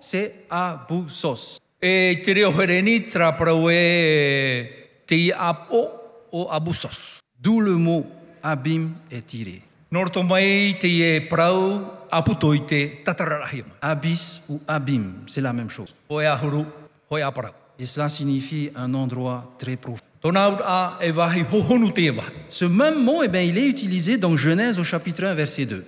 c'est 0.00 0.46
abousos. 0.48 1.60
E 1.80 2.20
te 2.24 2.34
reo 2.34 2.50
hereni 2.52 3.06
tra 3.08 3.32
parau 3.32 3.68
te 3.68 5.14
i 5.14 5.30
apo 5.32 5.88
o 6.32 6.48
abusos. 6.50 7.20
D'où 7.38 7.60
le 7.60 7.72
mot 7.72 8.06
abîme 8.42 8.92
est 9.10 9.26
tiré. 9.26 9.62
Norto 9.90 10.22
mai 10.22 10.76
te 10.80 10.86
i 10.86 11.02
e 11.02 11.20
parau 11.20 11.84
aputo 12.10 12.52
i 12.54 12.60
te 12.66 13.02
tatararahi 13.04 13.62
mai. 13.62 13.76
Abyss 13.80 14.42
ou 14.48 14.60
abîme, 14.66 15.24
c'est 15.26 15.40
la 15.40 15.52
même 15.52 15.70
chose. 15.70 15.94
Et 17.78 17.86
cela 17.86 18.08
signifie 18.08 18.70
un 18.76 18.92
endroit 18.94 19.54
très 19.58 19.76
profond. 19.76 20.04
Ce 22.48 22.64
même 22.66 23.02
mot, 23.02 23.22
eh 23.22 23.28
bien, 23.28 23.40
il 23.40 23.56
est 23.56 23.66
utilisé 23.66 24.18
dans 24.18 24.36
Genèse 24.36 24.78
au 24.78 24.84
chapitre 24.84 25.24
1, 25.24 25.32
verset 25.32 25.64
2. 25.64 25.82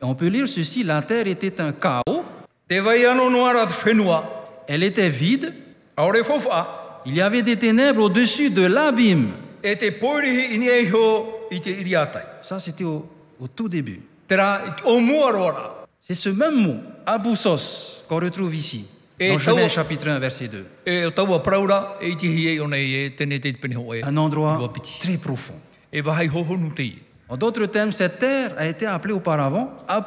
On 0.00 0.14
peut 0.14 0.26
lire 0.26 0.46
ceci, 0.46 0.84
la 0.84 1.00
terre 1.00 1.26
était 1.26 1.60
un 1.60 1.72
chaos, 1.72 2.24
elle 4.68 4.82
était 4.82 5.08
vide, 5.08 5.54
il 7.06 7.14
y 7.14 7.20
avait 7.22 7.42
des 7.42 7.56
ténèbres 7.56 8.02
au-dessus 8.02 8.50
de 8.50 8.66
l'abîme. 8.66 9.28
Ça, 12.42 12.58
c'était 12.60 12.84
au, 12.84 13.08
au 13.40 13.48
tout 13.48 13.68
début. 13.68 14.02
C'est 16.00 16.14
ce 16.14 16.28
même 16.28 16.54
mot, 16.54 16.76
aboussos, 17.06 18.04
qu'on 18.08 18.20
retrouve 18.20 18.54
ici, 18.54 18.86
dans 19.18 19.38
Genèse 19.38 19.72
chapitre 19.72 20.08
1, 20.08 20.18
verset 20.18 20.48
2. 20.48 20.66
E 20.86 21.06
o 21.06 21.10
taua 21.10 21.42
praura, 21.42 21.96
e 22.00 22.08
i 22.08 22.16
te 22.16 22.26
hi 22.26 22.54
e 22.54 22.60
o 22.60 22.68
nei 22.68 22.94
e 22.94 23.14
tene 23.16 23.40
te 23.40 23.52
pene 23.52 23.76
ho 23.76 23.92
e 23.94 24.02
Un 24.04 24.16
endroit 24.16 24.72
très 25.00 25.18
profond. 25.18 25.58
E. 25.92 26.02
En 27.28 27.36
d'autres 27.36 27.66
termes, 27.66 27.92
cette 27.92 28.18
terre 28.18 28.52
a 28.56 28.66
été 28.66 28.86
appelée 28.86 29.12
auparavant 29.12 29.70
e 29.88 30.00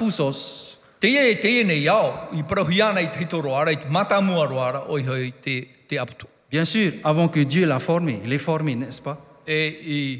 e 5.91 5.98
aputu. 5.98 6.26
Bien 6.50 6.65
sûr, 6.65 6.91
avant 7.04 7.28
que 7.28 7.39
Dieu 7.39 7.65
l'a 7.65 7.80
formé, 7.80 8.20
il 8.24 8.30
l'ait 8.30 8.38
formé, 8.38 8.76
n'est-ce 8.76 9.02
pas? 9.02 9.17
E 9.48 9.52
e. 9.52 10.20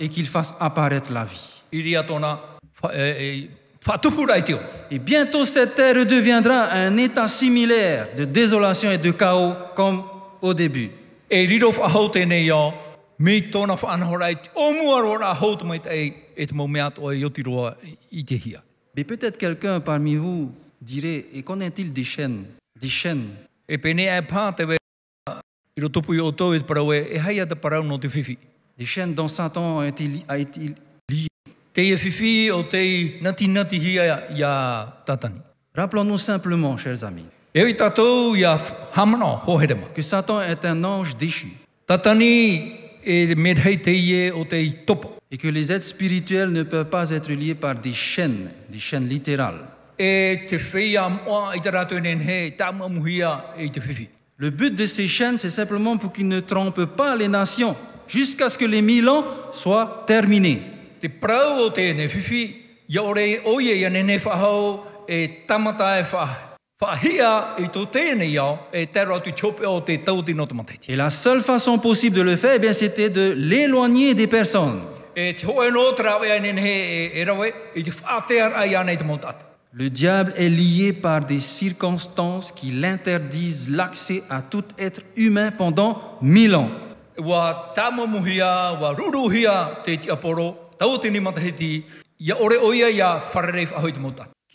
Et 0.00 0.08
qu'il 0.08 0.26
fasse 0.26 0.54
apparaître 0.60 1.12
la 1.12 1.24
vie. 1.24 1.48
E, 1.72 1.78
e, 1.78 3.48
o. 4.52 4.58
Et 4.90 4.98
bientôt, 4.98 5.44
cette 5.44 5.74
terre 5.74 5.96
redeviendra 5.96 6.72
un 6.72 6.96
état 6.96 7.28
similaire 7.28 8.08
de 8.16 8.24
désolation 8.24 8.90
et 8.90 8.98
de 8.98 9.10
chaos 9.10 9.52
comme 9.74 10.04
au 10.40 10.54
début. 10.54 10.90
E 11.30 11.44
riro 11.46 11.70
whahau 11.72 12.08
tēnei 12.08 12.48
ao, 12.50 12.72
me 13.18 13.40
tōna 13.52 13.76
whanahora 13.76 14.30
i 14.32 14.36
te 14.36 14.48
o 14.56 14.70
mua 14.72 15.00
roara 15.02 15.34
hau 15.34 15.56
te 15.60 15.64
mai 15.68 15.78
te 15.78 15.96
te 16.46 16.54
mau 16.54 16.66
mea 16.66 16.90
o 16.98 17.10
oti 17.26 17.42
roa 17.42 17.76
i- 17.84 17.96
i 18.20 18.24
te 18.24 18.34
hia. 18.34 18.62
Mais 18.96 19.04
peut-être 19.04 19.36
quelqu'un 19.38 19.80
parmi 19.80 20.16
vous 20.16 20.50
dirait, 20.80 21.26
et 21.34 21.42
qu'en 21.42 21.60
est-il 21.60 21.92
des 21.92 22.04
chaînes? 22.04 22.44
Des 22.80 22.88
chaînes 22.88 23.28
E 23.70 23.76
pene 23.76 24.00
e 24.08 24.22
pā 24.22 24.54
te 24.56 24.62
we, 24.64 24.76
i 25.76 25.80
ro 25.82 25.88
tupu 25.90 26.14
i 26.14 26.20
o 26.20 26.30
tō 26.32 26.54
e 26.56 26.58
te 26.60 26.64
parau 26.64 26.92
e, 26.94 27.04
e 27.12 27.18
haia 27.18 27.44
te 27.46 27.54
parau 27.54 27.82
no 27.84 27.98
te 27.98 28.06
whiwhi. 28.08 28.38
Des 28.78 28.86
chaînes 28.86 29.12
dont 29.14 29.28
Satan 29.28 29.80
a 29.80 29.86
été, 29.86 30.06
li- 30.08 30.24
a 30.26 30.38
été 30.38 30.72
lié. 31.10 31.26
Te 31.74 31.82
e 31.82 31.94
whiwhi 31.94 32.50
o 32.50 32.62
te 32.62 32.78
i 32.80 33.18
nati 33.20 33.48
nati 33.48 33.76
hia 33.78 34.30
ia 34.34 35.02
tatani. 35.04 35.40
Rappelons-nous 35.74 36.16
simplement, 36.18 36.78
chers 36.78 37.04
amis, 37.04 37.26
Que 39.94 40.02
Satan 40.02 40.42
est 40.42 40.64
un 40.64 40.84
ange 40.84 41.16
déchu 41.16 41.48
et 45.30 45.36
que 45.36 45.48
les 45.48 45.72
êtres 45.72 45.84
spirituels 45.84 46.52
ne 46.52 46.62
peuvent 46.62 46.88
pas 46.88 47.10
être 47.10 47.32
liés 47.32 47.54
par 47.54 47.74
des 47.74 47.92
chaînes, 47.92 48.50
des 48.68 48.78
chaînes 48.78 49.08
littérales. 49.08 49.66
E 50.00 50.36
e. 50.36 50.38
Le 54.36 54.50
but 54.50 54.74
de 54.74 54.86
ces 54.86 55.08
chaînes, 55.08 55.38
c'est 55.38 55.50
simplement 55.50 55.96
pour 55.96 56.12
qu'ils 56.12 56.28
ne 56.28 56.40
trompent 56.40 56.84
pas 56.84 57.16
les 57.16 57.28
nations 57.28 57.74
jusqu'à 58.06 58.48
ce 58.48 58.56
que 58.56 58.64
les 58.64 58.82
mille 58.82 59.08
ans 59.08 59.24
soient 59.52 60.04
terminés. 60.06 60.62
E. 66.80 66.86
Et 70.88 70.96
la 70.96 71.10
seule 71.10 71.42
façon 71.42 71.78
possible 71.78 72.16
de 72.16 72.22
le 72.22 72.36
faire, 72.36 72.52
eh 72.54 72.58
bien, 72.60 72.72
c'était 72.72 73.10
de 73.10 73.34
l'éloigner 73.36 74.14
des 74.14 74.28
personnes. 74.28 74.80
E 75.16 75.32
e. 75.32 75.74
Le 79.72 79.90
diable 79.90 80.32
est 80.36 80.48
lié 80.48 80.92
par 80.92 81.24
des 81.24 81.40
circonstances 81.40 82.52
qui 82.52 82.70
l'interdisent 82.70 83.68
l'accès 83.70 84.22
à 84.30 84.40
tout 84.40 84.64
être 84.78 85.00
humain 85.16 85.50
pendant 85.50 86.00
mille 86.22 86.54
ans. 86.54 86.70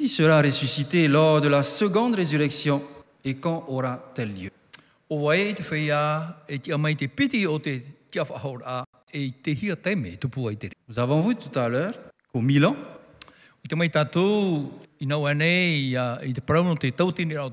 Sera 0.08 0.42
ressuscité 0.42 1.08
lors 1.08 1.42
de 1.42 1.48
la 1.48 1.63
seconde 1.63 2.16
résurrection 2.16 2.82
et 3.24 3.36
quand 3.36 3.63
aura-t-elle 3.68 4.34
lieu? 4.34 4.50
Nous 5.10 5.30
avons 11.00 11.22
vu 11.22 11.36
tout 11.36 11.60
à 11.60 11.70
l'heure 11.70 11.94
qu'au 12.32 12.42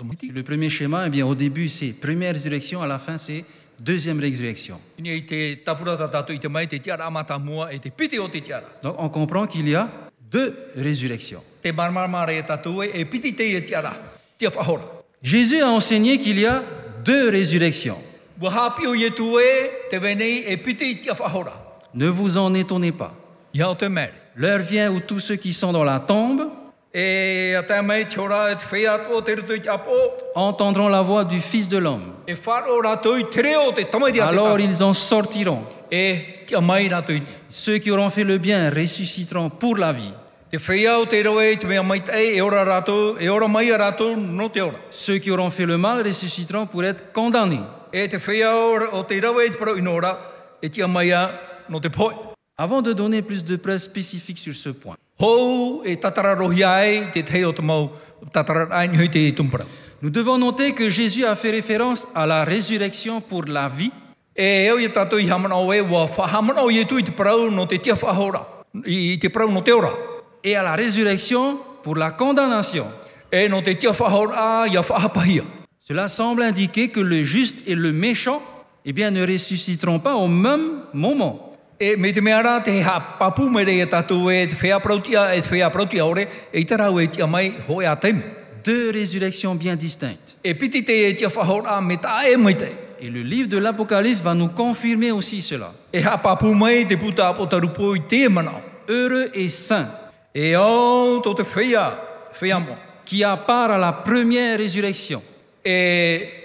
mahiti. 0.04 0.28
le 0.28 0.42
premier 0.42 0.70
schéma, 0.70 1.06
eh 1.06 1.10
bien, 1.10 1.26
au 1.26 1.34
début, 1.34 1.68
c'est 1.68 1.92
première 1.92 2.32
résurrection, 2.32 2.82
à 2.82 2.86
la 2.86 2.98
fin, 2.98 3.16
c'est 3.16 3.44
deuxième 3.78 4.20
résurrection. 4.20 4.78
E. 5.00 5.02
Donc, 8.82 8.96
on 8.98 9.08
comprend 9.08 9.46
qu'il 9.46 9.68
y 9.68 9.74
a 9.74 10.09
deux 10.30 10.54
résurrections. 10.76 11.42
Te 11.62 11.72
marmarmara 11.72 12.32
e. 12.32 12.44
Jésus 15.22 15.60
a 15.60 15.68
enseigné 15.68 16.18
qu'il 16.18 16.38
y 16.38 16.46
a 16.46 16.62
deux 17.04 17.28
résurrections. 17.30 17.98
E. 18.42 18.46
Ne 21.94 22.08
vous 22.08 22.38
en 22.38 22.54
étonnez 22.54 22.92
pas. 22.92 23.12
L'heure 24.36 24.60
vient 24.60 24.90
où 24.92 25.00
tous 25.00 25.18
ceux 25.20 25.36
qui 25.36 25.52
sont 25.52 25.72
dans 25.72 25.84
la 25.84 25.98
tombe 25.98 26.48
E 26.92 27.54
entendront 30.34 30.88
la 30.88 31.02
voix 31.02 31.24
du 31.24 31.40
Fils 31.40 31.68
de 31.68 31.78
l'homme. 31.78 32.14
Alors 34.20 34.58
ils 34.58 34.82
en 34.82 34.92
sortiront. 34.92 35.62
Ceux 37.48 37.78
qui 37.78 37.90
auront 37.92 38.10
fait 38.10 38.24
le 38.24 38.38
bien 38.38 38.70
ressusciteront 38.70 39.50
pour 39.50 39.76
la 39.76 39.92
vie. 39.92 40.12
E 40.52 40.56
e. 40.56 40.60
Ceux 44.90 45.18
qui 45.18 45.30
auront 45.30 45.50
fait 45.50 45.66
le 45.66 45.78
mal 45.78 46.04
ressusciteront 46.04 46.66
pour 46.66 46.84
être 46.84 47.12
condamnés. 47.12 47.60
E 47.94 48.08
e. 48.08 48.18
Avant 52.56 52.82
de 52.82 52.92
donner 52.92 53.22
plus 53.22 53.44
de 53.44 53.56
preuves 53.56 53.78
spécifiques 53.78 54.38
sur 54.38 54.54
ce 54.54 54.70
point, 54.70 54.96
e 55.20 55.96
nous 60.02 60.10
devons 60.10 60.38
noter 60.38 60.72
que 60.72 60.90
Jésus 60.90 61.24
a 61.24 61.36
fait 61.36 61.50
référence 61.50 62.08
à 62.14 62.26
la 62.26 62.44
résurrection 62.44 63.20
pour 63.20 63.44
la 63.44 63.68
vie 63.68 63.92
Et 70.42 70.56
à 70.56 70.62
la 70.62 70.74
résurrection 70.74 71.58
pour 71.82 71.96
la 71.96 72.10
condamnation. 72.10 72.86
E 73.32 73.46
ia 73.46 74.80
whahapahia. 74.88 75.42
Cela 75.78 76.08
semble 76.08 76.42
indiquer 76.42 76.88
que 76.88 77.00
le 77.00 77.24
juste 77.24 77.58
et 77.66 77.74
le 77.74 77.92
méchant 77.92 78.42
eh 78.84 78.92
bien, 78.92 79.10
ne 79.10 79.26
ressusciteront 79.26 79.98
pas 79.98 80.14
au 80.14 80.28
même 80.28 80.82
moment. 80.92 81.52
Deux 88.64 88.90
résurrections 88.90 89.54
bien 89.54 89.76
distinctes. 89.76 90.36
Et 90.44 90.52
le 93.08 93.22
livre 93.22 93.48
de 93.48 93.56
l'Apocalypse 93.56 94.20
va 94.20 94.34
nous 94.34 94.48
confirmer 94.48 95.10
aussi 95.10 95.40
cela. 95.40 95.72
Heureux 98.88 99.30
et 99.34 99.48
saint 99.48 99.88
E 100.34 100.54
au 100.56 101.20
tō 101.20 101.34
te 101.34 101.42
whea, 101.42 101.98
whea 102.40 102.58
mo. 102.58 102.76
qui 103.04 103.24
a 103.24 103.36
part 103.36 103.72
à 103.72 103.78
la 103.78 103.92
première 103.92 104.58
résurrection. 104.58 105.20
E 105.64 106.40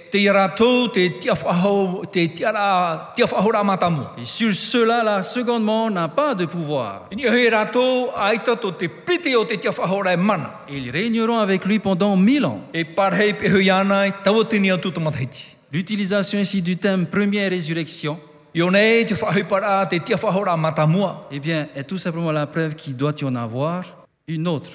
matamu. 3.63 4.01
Et 4.17 4.25
sur 4.25 4.53
cela, 4.53 5.03
la 5.03 5.23
seconde 5.23 5.63
mort 5.63 5.91
n'a 5.91 6.07
pas 6.07 6.33
de 6.35 6.45
pouvoir. 6.45 7.07
Et 7.11 7.15
ils 10.69 10.89
régneront 10.89 11.37
avec 11.37 11.65
lui 11.65 11.79
pendant 11.79 12.15
mille 12.15 12.45
ans. 12.45 12.61
L'utilisation 15.71 16.39
ici 16.39 16.61
du 16.61 16.77
thème 16.77 17.05
première 17.07 17.49
résurrection 17.49 18.17
Eh 21.29 21.39
bien, 21.41 21.67
est 21.75 21.83
tout 21.83 21.97
simplement 21.97 22.31
la 22.31 22.47
preuve 22.47 22.73
qu'il 22.75 22.95
doit 22.95 23.11
y 23.19 23.25
en 23.25 23.35
avoir 23.35 24.05
une 24.29 24.47
autre. 24.47 24.69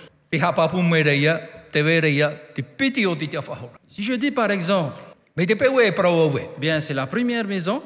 Si 3.88 4.02
je 4.02 4.12
dis 4.12 4.30
par 4.32 4.50
exemple, 4.50 5.00
bien, 6.58 6.80
c'est 6.80 6.92
la 6.92 7.06
première 7.06 7.46
maison 7.46 7.82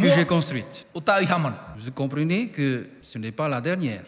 que 0.00 0.08
j'ai 0.14 0.24
construite, 0.24 0.86
vous 0.94 1.90
comprenez 1.90 2.46
que 2.46 2.86
ce 3.02 3.18
n'est 3.18 3.32
pas 3.32 3.48
la 3.48 3.60
dernière. 3.60 4.04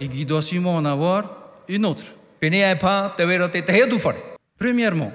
Et 0.00 0.08
qu'il 0.08 0.26
doit 0.26 0.42
sûrement 0.42 0.74
en 0.74 0.84
avoir 0.84 1.30
une 1.68 1.86
autre. 1.86 2.02
Premièrement. 4.58 5.12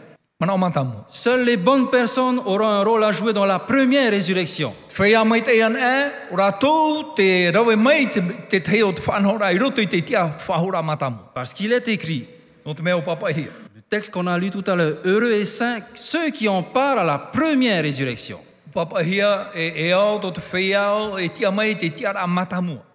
Seules 1.07 1.45
les 1.45 1.57
bonnes 1.57 1.89
personnes 1.89 2.37
auront 2.45 2.67
un 2.67 2.83
rôle 2.83 3.03
à 3.03 3.11
jouer 3.11 3.33
dans 3.33 3.47
la 3.47 3.57
première 3.57 4.11
résurrection. 4.11 4.71
Parce 11.33 11.55
qu'il 11.55 11.73
est 11.73 11.87
écrit, 11.87 12.27
le 12.65 13.81
texte 13.89 14.11
qu'on 14.11 14.27
a 14.27 14.37
lu 14.37 14.51
tout 14.51 14.63
à 14.67 14.75
l'heure, 14.75 14.97
heureux 15.05 15.31
et 15.31 15.45
saints 15.45 15.79
ceux 15.95 16.29
qui 16.29 16.47
ont 16.47 16.61
part 16.61 16.99
à 16.99 17.03
la 17.03 17.17
première 17.17 17.81
résurrection. 17.81 18.37
E, 18.75 18.79
e 18.79 18.83
e. 19.55 19.67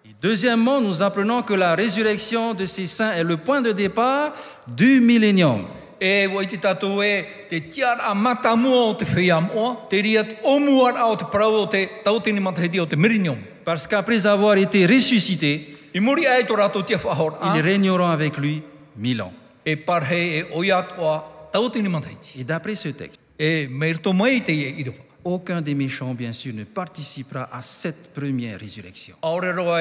Et 0.05 0.15
deuxièmement, 0.21 0.79
nous 0.79 1.03
apprenons 1.03 1.41
que 1.41 1.53
la 1.53 1.75
résurrection 1.75 2.53
de 2.53 2.65
ces 2.65 2.87
saints 2.87 3.11
est 3.11 3.25
le 3.25 3.35
point 3.35 3.61
de 3.61 3.73
départ 3.73 4.31
du 4.65 5.01
millénium. 5.01 5.65
E 6.03 6.27
wai 6.27 6.45
te 6.45 6.57
tātou 6.59 6.99
e 7.01 7.23
te 7.47 7.61
tia 7.71 7.93
ra 7.95 8.13
matamua 8.13 8.89
o 8.89 8.95
te 8.95 9.05
whea 9.05 9.39
moa, 9.39 9.85
te 9.87 10.01
ria 10.01 10.23
te 10.25 10.35
omua 10.43 10.91
o 11.07 11.15
te 11.15 11.23
parau 11.31 11.61
o 11.61 11.67
te 11.67 11.87
tautini 12.03 12.41
matahiti 12.41 12.79
o 12.79 12.85
te 12.85 12.97
mirinium. 12.97 13.37
Parce 13.63 13.87
qu'après 13.87 14.25
avoir 14.25 14.57
été 14.57 14.85
ressuscités, 14.85 15.77
I 15.95 15.99
muri 16.01 16.25
ai 16.25 16.43
to 16.45 16.55
rātou 16.55 16.83
tia 16.83 16.97
whahora. 16.97 17.55
ils 17.55 17.61
régneront 17.61 18.11
avec 18.11 18.37
lui 18.37 18.61
mille 18.97 19.21
ans. 19.21 19.31
E 19.65 19.77
parhe 19.77 20.39
e 20.39 20.45
oi 20.51 20.71
atua 20.71 21.47
tautini 21.53 21.87
matahiti. 21.87 22.41
Et 22.41 22.43
d'après 22.43 22.75
ce 22.75 22.89
texte, 22.89 23.21
E 23.39 23.67
meirto 23.69 24.11
mai 24.13 24.41
te 24.41 24.51
e 24.51 24.75
iripa. 24.79 25.01
aucun 25.23 25.61
des 25.61 25.73
méchants, 25.73 26.13
bien 26.13 26.33
sûr, 26.33 26.53
ne 26.53 26.65
participera 26.65 27.47
à 27.49 27.61
cette 27.61 28.13
première 28.13 28.59
résurrection. 28.59 29.15
E 29.23 29.79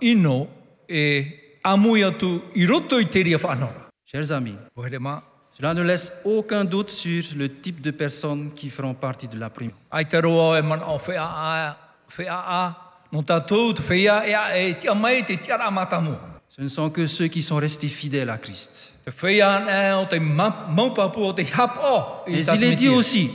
i 0.00 0.16
i. 1.64 2.04
Chers 4.06 4.32
amis, 4.32 4.56
cela 5.52 5.74
ne 5.74 5.82
laisse 5.82 6.22
aucun 6.24 6.64
doute 6.64 6.90
sur 6.90 7.22
le 7.36 7.48
type 7.60 7.80
de 7.82 7.90
personnes 7.90 8.50
qui 8.54 8.70
feront 8.70 8.94
partie 8.94 9.28
de 9.28 9.38
la 9.38 9.48
e 9.48 9.70
e 14.54 15.60
e 15.66 15.70
matamu. 15.70 16.10
Ce 16.48 16.62
ne 16.62 16.68
sont 16.68 16.90
que 16.90 17.06
ceux 17.06 17.28
qui 17.28 17.42
sont 17.42 17.56
restés 17.56 17.88
fidèles 17.88 18.30
à 18.30 18.38
Christ. 18.38 18.92
Te 19.04 19.10
whea 19.26 20.00
o 20.00 20.06
te 20.06 20.16
ma- 20.18 20.66
maupapu 20.70 21.20
o 21.20 21.32
te 21.32 21.42
hap 21.56 21.78
o. 21.82 22.28
i 22.28 22.32
Mais 22.32 22.46
il 22.54 22.64
est 22.64 22.74
dit 22.74 22.88
aussi 22.88 23.30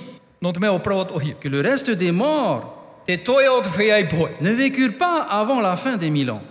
que 1.41 1.47
le 1.47 1.61
reste 1.61 1.91
des 1.91 2.11
morts 2.11 2.71
ne 3.07 4.51
vécurent 4.51 4.97
pas 4.97 5.21
avant 5.29 5.61
la 5.61 5.75
fin 5.77 5.97
des 5.97 6.09
mille 6.09 6.31
ans. 6.31 6.41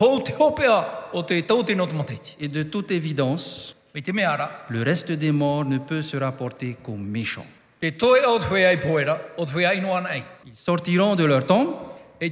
E, 0.00 0.04
e. 0.04 1.24
Et 2.40 2.48
de 2.48 2.62
toute 2.62 2.92
évidence, 2.92 3.76
le 4.68 4.82
reste 4.82 5.10
des 5.10 5.32
morts 5.32 5.64
ne 5.64 5.78
peut 5.78 6.02
se 6.02 6.16
rapporter 6.16 6.76
qu'aux 6.80 6.96
méchants. 6.96 7.46
Ils 7.82 7.92
sortiront 10.54 11.16
de 11.16 11.24
leur 11.24 11.44
tombe, 11.46 11.74
E 12.20 12.30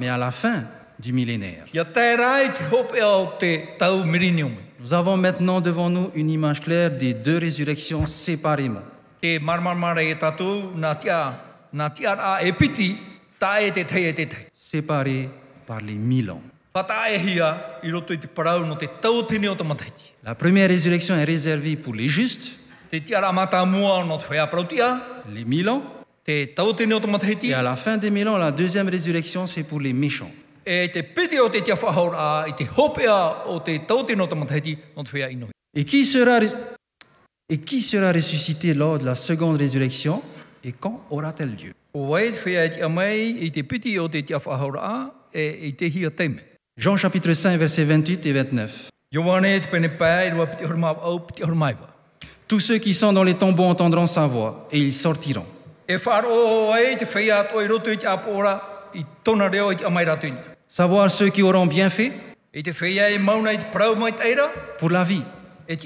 mais 0.00 0.08
à 0.08 0.16
la 0.16 0.30
fin 0.30 0.64
du 0.98 1.12
millénaire. 1.12 1.64
Nous 4.80 4.94
avons 4.94 5.16
maintenant 5.18 5.60
devant 5.60 5.90
nous 5.90 6.10
une 6.14 6.30
image 6.30 6.60
claire 6.60 6.90
des 6.90 7.12
deux 7.12 7.38
résurrections 7.38 8.06
séparément. 8.06 8.80
E 13.42 13.72
séparées 14.54 15.28
par 15.66 15.80
les 15.80 15.96
mille 15.96 16.30
ans. 16.30 16.40
La 20.24 20.34
première 20.36 20.68
résurrection 20.68 21.16
est 21.16 21.24
réservée 21.24 21.74
pour 21.76 21.94
les 21.94 22.08
justes, 22.08 22.52
les 22.92 23.00
mille 25.44 25.68
ans, 25.68 25.82
et 26.26 26.54
à 27.52 27.62
la 27.62 27.76
fin 27.76 27.96
des 27.96 28.10
mille 28.10 28.28
ans, 28.28 28.36
la 28.38 28.52
deuxième 28.52 28.88
résurrection, 28.88 29.48
c'est 29.48 29.64
pour 29.64 29.80
les 29.80 29.92
méchants. 29.92 30.30
e. 30.64 30.88
Et 35.74 35.84
qui 35.84 36.04
sera, 36.04 36.38
et 37.48 37.58
qui 37.58 37.80
sera 37.80 38.12
ressuscité 38.12 38.72
lors 38.72 39.00
de 39.00 39.04
la 39.04 39.16
seconde 39.16 39.56
résurrection? 39.56 40.22
Et 40.62 40.70
quand 40.70 41.04
aura-t-elle 41.10 41.56
lieu? 41.56 41.72
E. 45.34 45.50
Jean 46.76 46.96
chapitre 46.96 47.34
5, 47.34 47.58
versets 47.58 47.84
28 47.84 48.26
et 48.26 48.32
29. 48.32 48.88
Ioane 49.12 49.60
te 49.60 49.68
pene 49.68 49.90
pā, 49.92 50.24
i 50.24 50.30
rua 50.32 50.46
piti 50.48 50.64
horma 50.64 50.94
au, 51.04 51.18
piti 51.20 51.42
hormaiwa. 51.44 51.88
Tous 52.48 52.60
ceux 52.60 52.78
qui 52.78 52.94
sont 52.94 53.12
dans 53.12 53.24
les 53.24 53.34
tombeaux 53.34 53.64
entendront 53.64 54.06
sa 54.06 54.26
voix 54.26 54.66
et 54.72 54.78
ils 54.78 54.92
sortiront. 54.92 55.44
E. 55.90 55.98
Savoir 60.68 61.10
ceux 61.10 61.28
qui 61.28 61.42
auront 61.42 61.66
bien 61.66 61.90
fait 61.90 62.12
e 62.54 62.62
pour 64.78 64.90
la 64.90 65.04
vie 65.04 65.22
et 65.68 65.76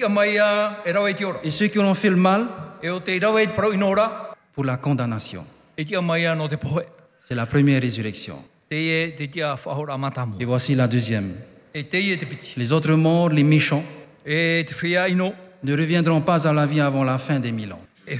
ceux 1.50 1.66
qui 1.66 1.78
auront 1.78 1.94
fait 1.94 2.10
le 2.10 2.16
mal 2.16 2.46
pour 4.52 4.64
la 4.64 4.76
condamnation. 4.76 5.44
C'est 7.20 7.34
la 7.34 7.46
première 7.46 7.80
résurrection. 7.82 8.36
Et 8.70 10.44
voici 10.44 10.74
la 10.74 10.88
deuxième. 10.88 11.34
E. 11.74 11.84
Les 12.56 12.72
autres 12.72 12.94
morts, 12.94 13.28
les 13.28 13.44
méchants, 13.44 13.84
E 14.26 14.64
ne 15.62 15.76
reviendront 15.76 16.20
pas 16.20 16.46
à 16.48 16.52
la 16.52 16.66
vie 16.66 16.80
avant 16.80 17.04
la 17.04 17.18
fin 17.18 17.38
des 17.38 17.52
mille 17.52 17.72
ans. 17.72 17.82
e. 18.08 18.16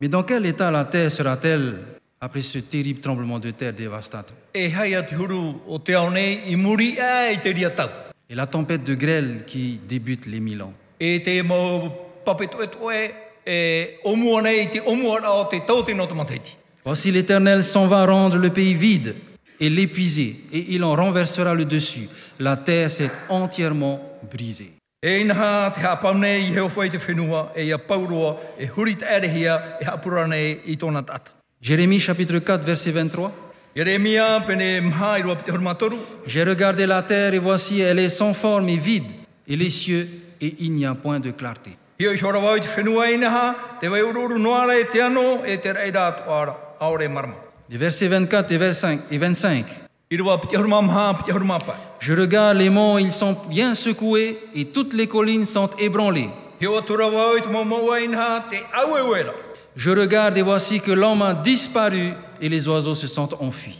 Mais 0.00 0.08
dans 0.08 0.22
quel 0.22 0.46
état 0.46 0.70
la 0.70 0.84
terre 0.84 1.10
sera-t-elle 1.10 1.76
après 2.20 2.42
ce 2.42 2.58
terrible 2.58 3.00
tremblement 3.00 3.38
de 3.38 3.50
terre 3.50 3.72
dévastateur? 3.72 4.36
Et 8.30 8.34
la 8.34 8.46
tempête 8.46 8.84
de 8.84 8.94
grêle 8.94 9.44
qui 9.46 9.78
débute 9.86 10.26
les 10.26 10.40
mille 10.40 10.62
ans 10.62 10.72
Papeto 12.24 12.60
e 12.62 12.68
e. 13.44 13.98
Voici 16.84 17.10
l'Éternel 17.10 17.62
s'en 17.62 17.86
va 17.86 18.04
rendre 18.06 18.38
le 18.38 18.50
pays 18.50 18.74
vide 18.74 19.14
et 19.60 19.68
l'épuiser, 19.68 20.36
et 20.52 20.66
il 20.70 20.82
en 20.84 20.94
renversera 20.96 21.54
le 21.54 21.64
dessus. 21.64 22.08
La 22.38 22.56
terre 22.56 22.90
s'est 22.90 23.10
entièrement 23.28 24.00
brisée. 24.30 24.72
E. 25.04 25.24
Jérémie 31.60 32.00
chapitre 32.00 32.38
4, 32.38 32.64
verset 32.64 32.90
23. 32.90 33.32
Jeremia 33.74 34.40
pene 34.46 34.80
mha 34.80 35.18
i 35.18 35.22
rua 35.22 35.34
pite 35.34 35.50
hormatoru, 35.50 35.96
J'ai 36.26 36.44
regardé 36.44 36.86
la 36.86 37.02
terre 37.02 37.34
et 37.34 37.38
voici 37.38 37.80
elle 37.80 37.98
est 37.98 38.08
sans 38.08 38.32
forme 38.32 38.68
et 38.68 38.76
vide, 38.76 39.10
et 39.48 39.56
les 39.56 39.70
cieux, 39.70 40.08
et 40.40 40.54
il 40.60 40.72
n'y 40.72 40.86
a 40.86 40.94
point 40.94 41.18
de 41.18 41.32
clarté. 41.32 41.72
Te 42.04 42.68
whenua 42.76 43.10
inaha, 43.10 43.54
te 43.80 43.88
wai 43.88 44.02
ururu 44.02 44.38
noara 44.38 44.78
e 44.78 44.84
te 44.84 45.00
ano, 45.00 45.42
e 45.44 45.56
te 45.56 45.72
reira 45.72 46.06
atu 46.08 46.30
ara, 46.30 46.54
aore 46.80 47.08
marama. 47.08 47.34
Les 47.70 47.78
versets 47.78 48.08
24 48.08 48.52
et 48.52 48.58
25, 48.58 49.00
et 49.10 49.18
25. 49.18 49.64
I 50.10 50.16
rua 50.18 50.38
pite 50.38 50.56
horma 50.56 50.82
mha, 50.82 51.14
pite 51.14 51.32
horma 51.34 51.58
pai. 51.58 51.74
Je 52.00 52.12
regarde 52.12 52.58
les 52.58 52.68
monts, 52.68 52.98
ils 52.98 53.10
sont 53.10 53.34
bien 53.48 53.74
secoués, 53.74 54.38
et 54.54 54.66
toutes 54.66 54.92
les 54.92 55.06
collines 55.06 55.46
sont 55.46 55.70
ébranlées. 55.78 56.28
Je 59.76 59.90
regarde 59.90 60.36
et 60.36 60.42
voici 60.42 60.80
que 60.80 60.92
l'homme 60.92 61.22
a 61.22 61.32
disparu, 61.34 62.12
et 62.40 62.48
les 62.50 62.68
oiseaux 62.68 62.94
se 62.94 63.06
sont 63.06 63.30
enfuis. 63.42 63.78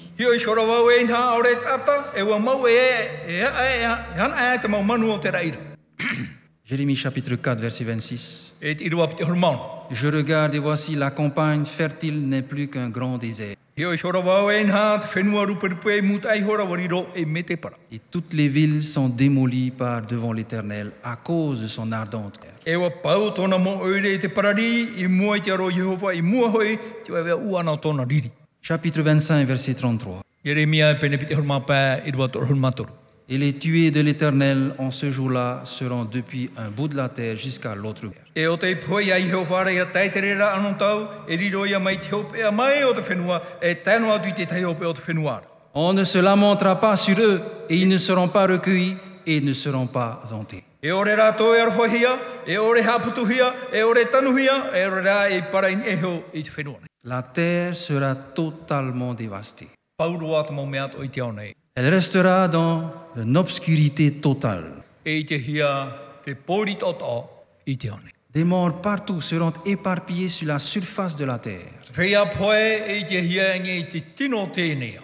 Jérémie 6.66 6.96
chapitre 6.96 7.36
4, 7.36 7.60
verset 7.60 7.84
26. 7.84 8.56
E 8.62 8.74
te 8.74 8.84
i 8.84 8.88
rua 8.88 9.06
pite 9.06 9.22
hormauna. 9.22 9.58
Je 9.90 10.08
regarde 10.08 10.54
et 10.54 10.58
voici 10.58 10.94
la 10.94 11.10
campagne 11.10 11.66
fertile 11.66 12.26
n'est 12.26 12.40
plus 12.40 12.68
qu'un 12.68 12.88
grand 12.88 13.18
désert. 13.18 13.54
Et 13.76 13.84
toutes 18.10 18.32
les 18.32 18.48
villes 18.48 18.82
sont 18.82 19.10
démolies 19.10 19.72
par 19.72 20.06
devant 20.06 20.32
l'Éternel 20.32 20.92
à 21.02 21.16
cause 21.16 21.60
de 21.60 21.66
son 21.66 21.92
ardente. 21.92 22.40
E 22.66 22.78
riri. 28.08 28.30
Chapitre 28.62 29.02
25, 29.02 29.46
verset 29.46 29.74
33. 29.74 30.22
Et 33.26 33.38
les 33.38 33.54
tués 33.54 33.90
de 33.90 34.02
l'Éternel 34.02 34.74
en 34.76 34.90
ce 34.90 35.10
jour-là 35.10 35.62
seront 35.64 36.04
depuis 36.04 36.50
un 36.58 36.68
bout 36.68 36.88
de 36.88 36.96
la 36.96 37.08
terre 37.08 37.38
jusqu'à 37.38 37.74
l'autre. 37.74 38.10
E 38.36 38.46
o 38.46 38.58
te 38.58 38.74
poi 38.76 39.12
ai 39.12 39.22
Jehova 39.22 39.70
ia 39.72 39.86
taitere 39.86 40.34
anō 40.34 40.76
tau, 40.76 41.08
e 41.26 41.36
riro 41.36 41.64
ia 41.64 41.78
mai 41.78 41.96
te 41.96 42.14
hope 42.14 42.42
a 42.44 42.50
mai 42.50 42.84
o 42.84 42.92
te 42.92 43.00
whenua, 43.00 43.40
e 43.62 43.74
tēno 43.74 44.12
atu 44.12 44.28
i 44.28 44.34
te 44.34 44.44
tai 44.44 44.64
hope 44.64 44.84
o 44.84 44.92
te 44.92 45.00
whenua. 45.00 45.40
On 45.72 45.94
ne 45.94 46.04
se 46.04 46.18
lamentera 46.18 46.78
pas 46.78 46.96
sur 46.96 47.18
eux, 47.18 47.40
et 47.70 47.76
ils 47.76 47.88
ne 47.88 47.96
seront 47.96 48.28
pas 48.28 48.46
recueillis 48.46 48.96
et 49.26 49.40
ne 49.40 49.54
seront 49.54 49.86
pas 49.86 50.22
hantés. 50.30 50.62
E 50.82 50.92
ore 50.92 51.12
e 51.12 51.60
arwhahia, 51.60 52.18
e 52.46 52.58
ore 52.58 52.82
haputuhia, 52.82 53.54
e 53.72 53.82
ore 53.82 54.04
tanuhia, 54.04 54.70
e 54.74 54.84
ore 54.84 55.02
rā 55.02 55.30
e 55.30 55.42
parain 55.50 55.80
eho 55.86 56.24
i 56.34 56.42
te 56.42 56.50
whenua. 56.50 56.76
La 57.04 57.22
terre 57.22 57.74
sera 57.74 58.14
totalement 58.14 59.14
dévastée. 59.14 59.68
I 59.98 61.08
te 61.08 61.20
au 61.22 61.32
nei. 61.32 61.54
Elle 61.76 61.88
restera 61.88 62.46
dans 62.46 62.92
une 63.16 63.36
obscurité 63.36 64.12
totale. 64.12 64.84
Nei. 65.04 65.26
Des 68.32 68.44
morts 68.44 68.80
partout 68.80 69.20
seront 69.20 69.52
éparpillés 69.64 70.28
sur 70.28 70.48
la 70.48 70.58
surface 70.58 71.16
de 71.16 71.24
la 71.24 71.38
terre, 71.38 71.72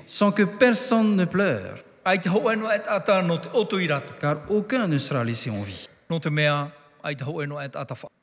sans 0.06 0.32
que 0.32 0.42
personne 0.42 1.16
ne 1.16 1.24
pleure, 1.24 1.76
car 4.20 4.36
aucun 4.48 4.88
ne 4.88 4.98
sera 4.98 5.24
laissé 5.24 5.50
en 5.50 5.62
vie. 5.62 5.86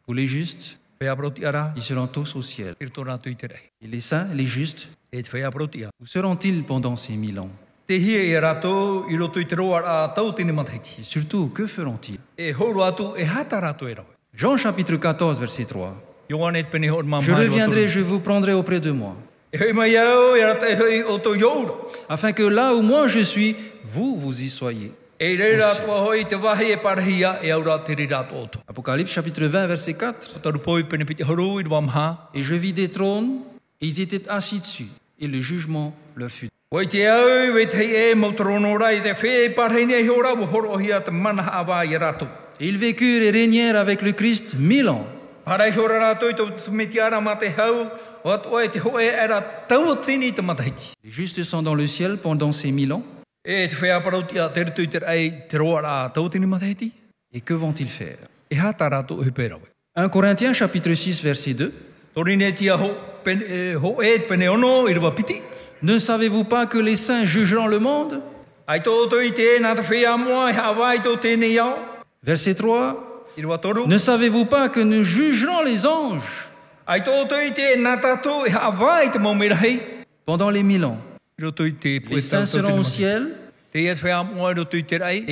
Pour 0.05 0.13
les 0.13 0.27
justes, 0.27 0.79
ils 1.01 1.83
seront 1.83 2.07
tous 2.07 2.35
au 2.35 2.41
ciel. 2.41 2.75
Et 2.79 3.87
les 3.87 4.01
saints, 4.01 4.27
les 4.33 4.45
justes, 4.45 4.89
E 5.13 5.21
où 6.01 6.05
seront-ils 6.05 6.63
pendant 6.63 6.97
ces 6.97 7.13
mille 7.13 7.39
ans? 7.39 7.49
Te 7.87 7.95
hia 7.95 8.19
e 8.19 8.39
rātou 8.43 9.05
i 9.07 9.15
roto 9.15 9.39
i 9.39 9.45
te 9.47 9.55
roa 9.55 9.79
a 9.79 10.07
tau 10.11 10.33
tini 10.35 10.51
mataiti. 10.51 10.97
Et 10.99 11.05
surtout, 11.05 11.47
que 11.55 11.65
feront-ils 11.67 12.19
E 12.37 12.51
horo 12.51 12.83
atu 12.83 13.13
e 13.15 13.23
hata 13.23 13.61
rātou 13.61 13.87
e. 13.87 13.95
Jean 14.33 14.57
chapitre 14.57 14.97
14, 14.97 15.39
verset 15.39 15.63
3. 15.63 15.93
Ioane 16.29 16.63
te 16.63 16.69
pene 16.69 16.89
hor 16.91 17.05
mamai. 17.05 17.23
Je 17.23 17.31
reviendrai, 17.31 17.87
je 17.87 18.01
vous 18.01 18.19
prendrai 18.19 18.51
auprès 18.51 18.81
de 18.81 18.91
moi, 18.91 19.15
afin 22.09 22.33
que 22.33 22.43
là 22.43 22.75
où 22.75 22.81
moi 22.81 23.07
je 23.07 23.19
suis, 23.19 23.55
vous, 23.85 24.17
vous 24.17 24.41
y 24.41 24.49
soyez. 24.49 24.91
Apocalypse 28.67 29.11
chapitre 29.13 29.45
20, 29.45 29.67
verset 29.67 29.93
4. 29.93 30.33
O 30.35 30.39
taru 30.39 30.59
poi 30.59 30.83
pene 30.83 31.05
piti 31.05 31.23
horu 31.23 31.61
i 31.61 31.63
rwa 31.63 31.79
maha. 31.79 32.29
Et 32.33 32.43
je 32.43 32.53
vis 32.53 32.73
des 32.73 32.89
trônes, 32.89 33.39
et 33.79 33.85
ils 33.85 34.01
étaient 34.01 34.27
assis 34.27 34.59
dessus, 34.59 34.89
et 35.21 35.27
le 35.27 35.39
jugement 35.39 35.95
leur 36.17 36.29
fut. 36.29 36.49
Wai 36.69 36.85
te 36.85 37.07
au, 37.07 37.53
wei 37.53 37.65
te 37.65 38.09
e 38.09 38.13
mautorono 38.13 38.75
rai 38.75 38.99
te 39.01 39.13
whee 39.21 39.45
e 39.45 39.51
parahei 39.51 39.85
nei 39.85 40.05
hora, 40.09 40.33
wo 40.33 40.43
horo 40.51 40.73
ohia 40.73 40.99
te 40.99 41.11
mana 41.11 41.43
awa 41.43 41.85
i. 41.85 41.93
Et 42.59 42.67
ils 42.67 42.77
vécurent 42.77 43.23
et 43.23 43.31
régnèrent 43.31 43.77
avec 43.77 44.01
le 44.01 44.11
Christ 44.11 44.55
mille 44.59 44.89
ans. 44.89 45.07
Parai 45.45 45.71
hora 45.71 45.97
rātou 45.97 46.27
i 46.27 46.33
tō 46.33 46.71
me 46.71 46.85
te 46.85 46.99
ara 46.99 47.21
ma 47.21 47.37
te 47.37 47.47
hau, 47.47 47.87
o 48.21 48.29
atu 48.29 48.59
e 48.59 48.67
te 48.67 48.79
hoe 48.79 49.01
e 49.01 49.27
ra 49.27 49.39
tau 49.39 49.95
tini 49.95 50.33
te 50.33 50.41
matahiti. 50.41 50.91
Les 51.05 51.09
justes 51.09 51.41
sont 51.43 51.63
dans 51.63 51.73
le 51.73 51.87
ciel 51.87 52.17
pendant 52.17 52.51
ces 52.51 52.73
mille 52.73 52.91
ans. 52.91 53.03
E 53.45 53.69
te 53.69 53.75
whea 53.81 54.01
parauti 54.01 54.37
a 54.37 54.49
te 54.49 54.65
ritu 54.65 54.81
i 54.81 54.89
te 54.89 54.99
rei 54.99 55.47
te 55.47 55.57
roa 55.57 55.81
rā 55.81 56.11
tau 56.11 56.27
tini 56.27 56.47
matahiti. 56.47 56.91
Et 57.33 57.39
que 57.39 57.53
vont-ils 57.53 57.87
faire? 57.87 58.27
E 58.51 58.59
hata 58.59 58.89
rātou 58.89 59.23
e 59.23 59.31
pērawe. 59.31 59.71
1 59.95 60.09
Corinthiens 60.09 60.53
chapitre 60.53 60.95
6, 60.95 61.23
verset 61.23 61.53
2. 61.53 61.71
Torine 62.13 62.51
tia 62.53 62.75
ho, 62.75 62.91
e, 63.23 63.73
ho 63.73 64.01
e 64.01 64.19
pene 64.19 64.49
ono 64.49 64.85
i 64.89 64.99
piti. 65.15 65.55
Ne 65.81 65.99
savez-vous 65.99 66.43
pas 66.43 66.65
que 66.65 66.77
les 66.77 66.95
saints 66.95 67.25
jugeront 67.25 67.67
le 67.67 67.79
monde? 67.79 68.21
Verset 72.23 72.55
3. 72.55 73.03
I 73.37 73.43
rwa 73.43 73.57
toru. 73.59 73.87
Ne 73.87 73.97
savez-vous 73.97 74.45
pas 74.45 74.69
que 74.69 74.79
nous 74.79 75.03
jugerons 75.03 75.61
les 75.63 75.85
anges? 75.85 76.47
Pendant 80.25 80.49
les 80.49 80.63
mille 80.63 80.85
ans. 80.85 80.97
Les 81.37 82.21
saints 82.21 82.45
seront 82.47 82.79
au 82.79 82.83
ciel. 82.83 83.35
Et 83.73 83.83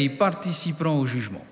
ils 0.04 0.18
participeront 0.18 1.00
au 1.00 1.06
jugement. 1.06 1.44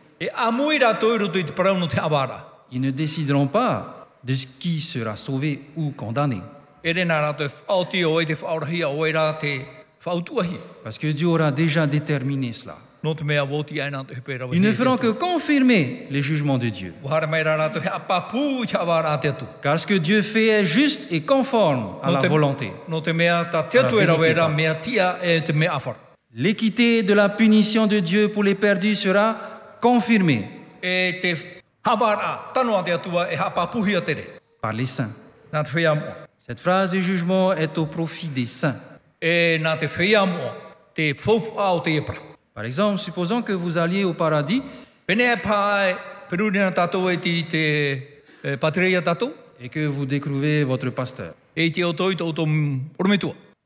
Ils 2.72 2.82
ne 2.82 2.92
décideront 2.92 3.48
pas 3.48 4.08
de 4.24 4.36
ce 4.36 4.46
qui 4.60 4.80
sera 4.80 5.18
sauvé 5.18 5.62
ou 5.76 5.92
condamné, 5.92 6.42
Parce 10.84 10.98
que 10.98 11.08
Dieu 11.08 11.28
aura 11.28 11.52
déjà 11.52 11.88
déterminé 11.88 12.52
cela. 12.54 12.78
Ils 13.06 14.62
ne 14.62 14.72
feront 14.72 14.96
que 14.98 15.12
confirmer 15.12 16.08
les 16.10 16.22
jugements 16.22 16.58
de 16.58 16.70
Dieu. 16.70 16.94
Car 19.62 19.78
ce 19.78 19.86
que 19.86 19.96
Dieu 19.96 20.22
fait 20.22 20.48
est 20.48 20.66
juste 20.66 21.12
et 21.12 21.22
conforme 21.22 21.96
à 22.02 22.12
la 22.12 22.22
volonté. 22.22 22.72
E 22.90 23.02
e. 25.24 25.94
L'équité 26.36 27.04
de 27.04 27.14
la 27.14 27.30
punition 27.30 27.88
de 27.88 28.00
Dieu 28.00 28.30
pour 28.30 28.44
les 28.44 28.56
perdus 28.56 28.96
sera 28.96 29.36
confirmée 29.82 30.48
E 30.82 31.12
par 34.62 34.74
les 34.74 34.86
saints. 34.86 35.12
Cette 36.46 36.60
phrase 36.60 36.92
de 36.92 37.00
jugement 37.00 37.54
est 37.54 37.78
au 37.78 37.86
profit 37.86 38.28
des 38.28 38.46
saints. 38.46 38.76
E. 39.24 39.58
Par 42.54 42.66
exemple, 42.66 43.00
supposons 43.00 43.42
que 43.42 43.54
vous 43.54 43.78
alliez 43.78 44.04
au 44.04 44.14
paradis 44.14 44.62
e 45.08 45.14
e 45.14 45.38
e, 48.44 48.58
et 49.62 49.70
que 49.70 49.86
vous 49.86 50.06
découvrez 50.06 50.66
votre 50.66 50.90
pasteur, 50.90 51.34
E 51.58 51.72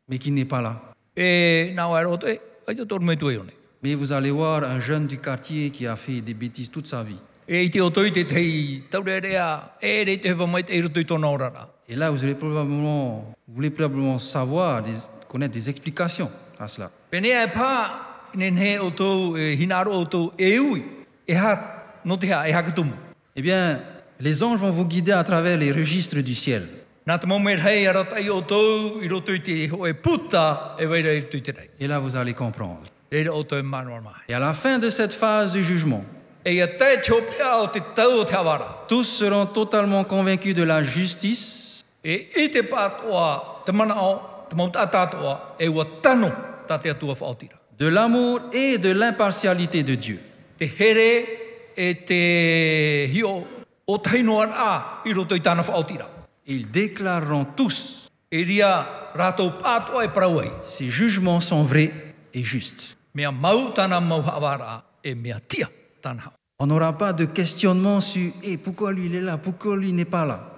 mais 0.07 0.19
qui 0.19 0.29
n'est 0.29 0.45
pas 0.45 0.61
là. 0.61 0.79
E 1.17 1.73
e. 1.73 2.39
Mais 3.81 3.95
vous 3.95 4.11
allez 4.11 4.29
voir 4.29 4.63
un 4.63 4.79
jeune 4.79 5.07
du 5.07 5.17
quartier 5.17 5.71
qui 5.71 5.87
a 5.87 5.95
fait 5.95 6.21
des 6.21 6.35
bêtises 6.35 6.69
toute 6.69 6.85
sa 6.85 7.01
vie. 7.01 7.17
Et 11.89 11.95
là, 11.95 12.09
vous 12.11 12.23
allez 12.23 12.35
probablement, 12.35 13.33
vous 13.47 13.55
voulez 13.55 13.69
probablement 13.69 14.19
savoir, 14.19 14.81
des- 14.83 14.91
connaître 15.29 15.53
des 15.53 15.69
explications 15.69 16.29
à 16.59 16.67
cela. 16.67 16.91
Eh 23.35 23.41
bien, 23.41 23.79
les 24.19 24.43
anges 24.43 24.59
vont 24.59 24.71
vous 24.71 24.85
guider 24.85 25.11
à 25.13 25.23
travers 25.23 25.57
les 25.57 25.71
registres 25.71 26.19
du 26.21 26.35
ciel. 26.35 26.63
E 27.07 27.15
e. 30.85 31.23
Et 31.79 31.87
là, 31.87 31.99
vous 31.99 32.15
allez 32.17 32.33
comprendre. 32.33 32.81
E. 33.13 33.31
Et 34.27 34.33
à 34.33 34.39
la 34.39 34.53
fin 34.53 34.77
de 34.79 34.89
cette 34.89 35.13
phase 35.13 35.53
de 35.53 35.61
jugement, 35.61 36.03
tous 38.87 39.03
seront 39.03 39.45
totalement 39.45 40.03
convaincus 40.03 40.53
de 40.55 40.63
la 40.63 40.83
justice 40.83 41.66
E 42.07 42.15
i 42.39 42.47
te 42.47 42.63
pātoa, 42.63 43.63
te 43.67 43.73
mana 43.75 43.97
o, 43.99 44.11
te 44.47 44.55
mau 44.55 44.69
tātātoa, 44.71 45.33
e 45.59 45.67
ua 45.67 45.83
tano 45.99 46.29
tā 46.67 46.79
te 46.79 46.89
atua 46.89 47.15
whaotira. 47.19 47.57
de 47.77 47.85
l'amour 47.85 48.39
et 48.53 48.77
de 48.77 48.89
l'impartialité 48.89 49.83
de 49.83 49.95
Dieu. 49.95 50.19
Te 50.57 50.65
here 50.65 51.25
e 51.75 51.93
te 51.93 53.07
hio 53.11 53.43
o 53.85 53.97
tainoan 53.99 54.49
a 54.51 55.03
i 55.05 55.13
roto 55.13 55.35
i 55.35 55.41
tāna 55.41 55.63
whaotira. 55.67 56.07
Ils 56.47 56.65
déclareront 56.71 57.45
tous 57.55 58.07
E 58.29 58.43
ria 58.43 58.85
rātou 59.15 59.51
pātoa 59.61 60.03
e 60.03 60.09
parauai. 60.09 60.51
ces 60.63 60.89
jugements 60.89 61.39
sont 61.39 61.63
vrais 61.63 61.91
et 62.33 62.43
justes. 62.43 62.97
Mea 63.13 63.31
mau 63.31 63.71
tāna 63.71 64.01
mau 64.01 64.21
hawara 64.21 64.83
e 65.03 65.13
mea 65.15 65.39
tia 65.39 65.69
tāna 66.01 66.21
hao. 66.23 66.31
On 66.59 66.67
n'aura 66.67 66.97
pas 66.97 67.13
de 67.13 67.25
questionnement 67.25 68.01
sur 68.01 68.31
Eh, 68.43 68.57
pourquoi 68.57 68.91
lui 68.91 69.05
il 69.05 69.15
est 69.15 69.21
là, 69.21 69.37
pourquoi 69.37 69.77
lui 69.77 69.93
n'est 69.93 70.05
pas 70.05 70.25
là? 70.25 70.56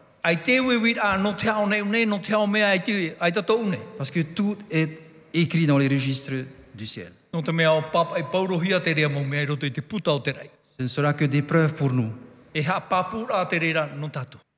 Parce 3.98 4.12
que 4.12 4.22
tout 4.22 4.58
est 4.70 4.90
écrit 5.34 5.66
dans 5.66 5.78
les 5.78 5.88
registres 5.88 6.34
du 6.76 6.86
ciel. 6.86 7.12
Ce 10.78 10.84
ne 10.84 10.88
sera 10.88 11.14
que 11.14 11.26
des 11.26 11.42
preuves 11.42 11.74
pour 11.74 11.94
nous 11.94 12.12
E 12.56 12.64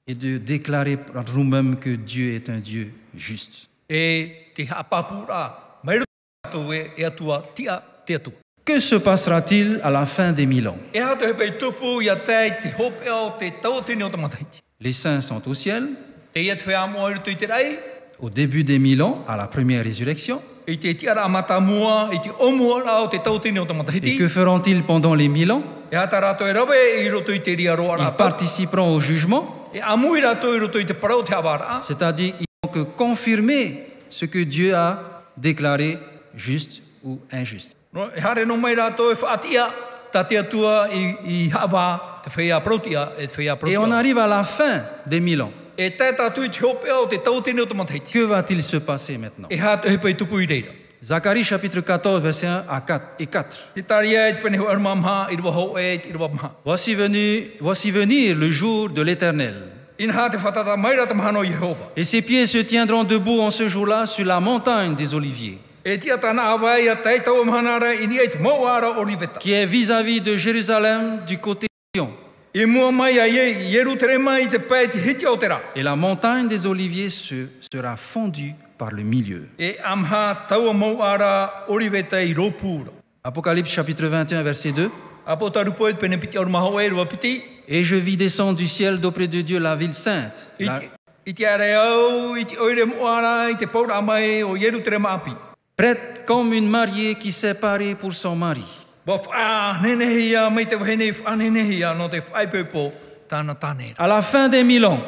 et 0.08 0.16
de 0.16 0.38
déclarer 0.38 0.98
par 0.98 1.26
nous-mêmes 1.34 1.78
que 1.78 1.90
Dieu 1.90 2.34
est 2.34 2.50
un 2.50 2.60
Dieu 2.60 2.92
juste. 3.14 3.68
e 3.90 4.30
e. 8.08 8.20
Que 8.64 8.80
se 8.80 8.96
passera-t-il 8.96 9.80
à 9.84 9.90
la 9.90 10.06
fin 10.06 10.32
des 10.32 10.46
mille 10.46 10.68
ans? 10.68 10.78
E. 14.82 14.84
Les 14.84 14.94
saints 14.94 15.22
sont 15.22 15.48
au 15.48 15.54
ciel, 15.54 15.88
au 18.20 18.30
début 18.30 18.64
des 18.64 18.80
mille 18.80 19.02
ans, 19.04 19.24
à 19.28 19.38
la 19.38 19.48
première 19.48 19.84
résurrection. 19.84 20.42
Et 20.68 20.78
mataiti. 23.74 24.18
que 24.18 24.28
feront-ils 24.28 24.84
pendant 24.84 25.16
les 25.16 25.28
mille 25.28 25.52
ans? 25.52 25.64
E 25.92 25.98
e 25.98 26.08
Ils 28.00 28.16
participeront 28.18 28.96
au 28.96 29.00
jugement, 29.00 29.70
E 29.74 29.80
c'est-à-dire 31.84 32.34
ils 32.40 32.46
vont 32.64 32.70
que 32.72 32.80
confirmer 32.80 33.86
ce 34.10 34.26
que 34.26 34.40
Dieu 34.40 34.76
a 34.76 35.22
déclaré 35.38 35.98
juste 36.36 36.82
ou 37.04 37.20
injuste. 37.32 37.76
E 40.14 40.18
Et 43.68 43.78
on 43.78 43.92
arrive 43.92 44.18
à 44.18 44.28
la 44.28 44.44
fin 44.44 44.84
des 45.06 45.20
mille 45.20 45.42
ans. 45.42 45.52
E. 45.78 45.90
Que 48.12 48.24
va-t-il 48.24 48.64
se 48.64 48.78
passer 48.78 49.18
maintenant? 49.18 49.48
E. 49.52 49.58
Zacharie 51.04 51.44
chapitre 51.44 51.82
14, 51.82 52.22
verset 52.22 52.46
1 52.46 52.66
à 52.70 52.80
4 52.80 53.06
et 53.18 53.26
4. 53.26 53.60
Te 53.74 53.82
taria 53.82 54.30
e 54.30 54.36
te 54.36 54.42
pene 54.44 54.60
ho 54.60 54.68
arma 54.70 54.94
maha, 54.94 55.32
i 55.32 55.36
rua 55.36 55.50
ho 55.50 55.80
e, 55.80 55.96
i 55.96 56.14
rua 56.14 56.30
maha. 56.30 56.52
Voici, 56.64 56.94
venu, 56.94 57.50
voici 57.60 57.90
venir 57.90 58.36
le 58.36 58.50
jour 58.50 58.88
de 58.88 59.02
l'Éternel. 59.02 59.56
Et 61.96 62.04
ses 62.04 62.22
pieds 62.22 62.46
se 62.46 62.60
tiendront 62.60 63.04
debout 63.04 63.40
en 63.40 63.50
ce 63.50 63.68
jour-là 63.68 64.06
sur 64.06 64.26
la 64.26 64.40
montagne 64.40 64.94
des 64.94 65.14
Oliviers, 65.14 65.58
E 65.84 65.94
e 65.96 65.98
qui 69.40 69.52
est 69.52 69.66
vis-à-vis 69.66 70.22
de 70.22 70.38
Jérusalem 70.38 71.22
du 71.26 71.38
côté 71.40 71.68
de 71.68 72.00
Sion. 72.00 72.12
Ra. 75.48 75.62
Et 75.76 75.84
la 75.84 75.96
montagne 75.96 76.48
des 76.48 76.66
Oliviers 76.66 77.10
se, 77.10 77.48
sera 77.72 77.96
fondue 77.98 78.54
par 78.78 78.92
le 78.92 79.04
milieu. 79.04 79.48
E. 79.60 79.76
Apocalypse 83.24 83.72
chapitre 83.72 84.06
21, 84.08 84.44
verset 84.44 84.72
2. 84.72 84.90
Apo 85.26 85.50
taru 85.50 85.72
poe 85.72 85.94
te 85.94 86.00
pene 86.00 86.18
piti 86.18 86.38
au 86.38 86.46
maho 86.48 86.80
e. 86.80 86.90
Et 87.68 87.84
je 87.84 87.96
vis 87.96 88.18
descendre 88.18 88.58
du 88.58 88.68
ciel 88.68 89.00
d'auprès 89.00 89.28
de 89.28 89.42
Dieu 89.42 89.60
la 89.60 89.76
ville 89.76 89.94
sainte, 89.94 90.48
la- 90.60 90.82
prête 95.76 96.24
comme 96.26 96.54
une 96.54 96.68
mariée 96.68 97.16
qui 97.16 97.32
s'est 97.32 97.56
parée 97.56 97.96
pour 97.96 98.14
son 98.14 98.36
mari. 98.36 98.64
À 103.98 104.08
la 104.08 104.22
fin 104.22 104.50
des 104.50 104.64
mille 104.64 104.86
ans, 104.86 105.00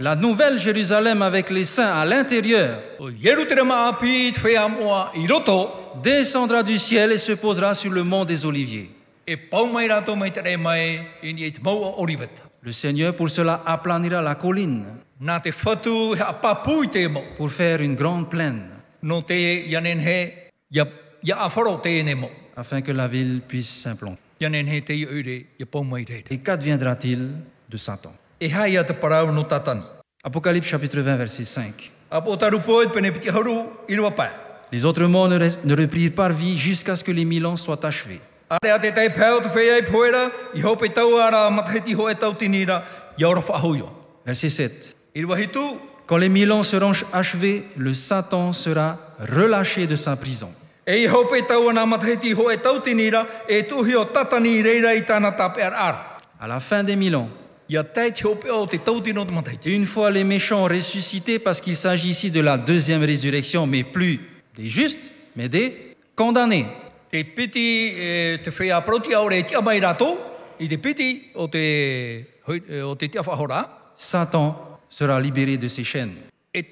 la 0.00 0.16
nouvelle 0.16 0.58
Jérusalem 0.58 1.22
avec 1.22 1.50
les 1.50 1.64
saints 1.64 1.92
à 1.92 2.04
l'intérieur 2.04 2.78
descendra 6.02 6.62
du 6.62 6.78
ciel 6.78 7.12
et 7.12 7.18
se 7.18 7.32
posera 7.32 7.74
sur 7.74 7.90
le 7.90 8.04
mont 8.04 8.24
des 8.24 8.46
Oliviers. 8.46 8.90
e 9.28 9.34
e 9.34 9.38
riveta. 12.06 12.42
Le 12.64 12.70
Seigneur 12.70 13.16
pour 13.16 13.28
cela 13.28 13.60
aplanira 13.66 14.22
la 14.22 14.36
colline 14.36 14.84
Pour 17.36 17.50
faire 17.50 17.80
une 17.80 17.94
grande 17.94 18.28
plaine 18.28 18.68
afin 22.56 22.80
que 22.80 22.90
la 22.90 23.06
ville 23.06 23.40
puisse 23.46 23.68
s'implanter. 23.68 24.18
Et 26.30 26.38
qu'adviendra-t-il 26.38 27.30
de 27.68 27.76
Satan? 27.76 28.12
E. 28.42 28.48
Apocalypse 30.24 30.68
chapitre 30.68 31.00
20 31.00 31.16
verset 31.16 31.44
5. 31.44 31.92
A 32.10 32.20
po 32.20 32.36
taru 32.36 32.58
poe 32.60 32.86
te 32.86 32.92
pene 32.92 33.12
piti 33.12 33.30
haru 33.30 33.62
i 33.88 33.96
rua 33.96 34.10
pai. 34.10 34.30
Les 34.72 34.84
autres 34.84 35.06
morts 35.06 35.28
ne, 35.28 35.38
ne 35.38 35.76
reprirent 35.76 36.14
pas 36.14 36.30
vie 36.30 36.56
jusqu'à 36.56 36.96
ce 36.96 37.04
que 37.04 37.12
les 37.12 37.24
mille 37.24 37.46
ans 37.46 37.56
soient 37.56 37.86
achevés. 37.86 38.20
Verset 44.24 44.50
7. 44.50 44.96
Quand 46.06 46.16
les 46.16 46.28
mille 46.28 46.52
ans 46.52 46.62
seront 46.62 46.92
achevés, 47.12 47.64
le 47.76 47.94
Satan 47.94 48.52
sera 48.52 48.98
relâché 49.18 49.86
de 49.86 49.96
sa 49.96 50.16
prison. 50.16 50.52
e 50.86 51.06
e 51.06 51.06
e 51.06 51.14
ara. 55.72 56.18
À 56.40 56.48
la 56.48 56.60
fin 56.60 56.82
des 56.82 56.96
mille 56.96 57.14
ans, 57.16 57.28
une 59.64 59.86
fois 59.86 60.10
les 60.10 60.24
méchants 60.24 60.64
ressuscités, 60.64 61.38
parce 61.38 61.60
qu'il 61.60 61.76
s'agit 61.76 62.10
ici 62.10 62.30
de 62.30 62.40
la 62.40 62.58
deuxième 62.58 63.04
résurrection, 63.04 63.66
mais 63.66 63.84
plus 63.84 64.18
des 64.56 64.68
justes, 64.68 65.10
mais 65.36 65.48
des 65.48 65.94
condamnés. 66.16 66.66
E, 67.14 67.22
e 67.22 68.38
Satan 73.94 74.71
sera 74.92 75.18
libéré 75.18 75.56
de 75.56 75.68
ses 75.68 75.84
chaînes. 75.84 76.12
Et 76.54 76.62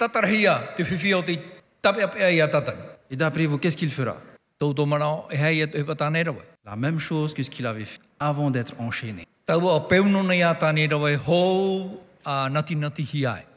d'après 3.16 3.46
vous, 3.46 3.58
qu'est-ce 3.58 3.76
qu'il 3.76 3.90
fera? 3.90 4.16
E 4.60 4.64
e. 4.66 6.34
La 6.66 6.76
même 6.76 6.98
chose 6.98 7.32
que 7.32 7.42
ce 7.42 7.48
qu'il 7.48 7.66
avait 7.66 7.86
fait 7.86 8.00
avant 8.18 8.50
d'être 8.50 8.74
enchaîné. 8.78 9.24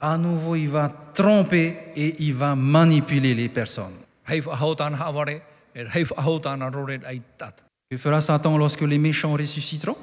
À 0.01 0.18
nouveau, 0.18 0.55
il 0.55 0.70
va 0.70 0.89
tromper 1.14 1.78
et 1.95 2.16
il 2.20 2.34
va 2.34 2.55
manipuler 2.55 3.36
les 3.36 3.49
personnes. 3.49 3.99
Que 7.89 7.97
fera 7.97 8.22
Satan 8.22 8.57
lorsque 8.57 8.82
les 8.82 8.97
méchants 8.97 9.34
ressusciteront? 9.34 9.97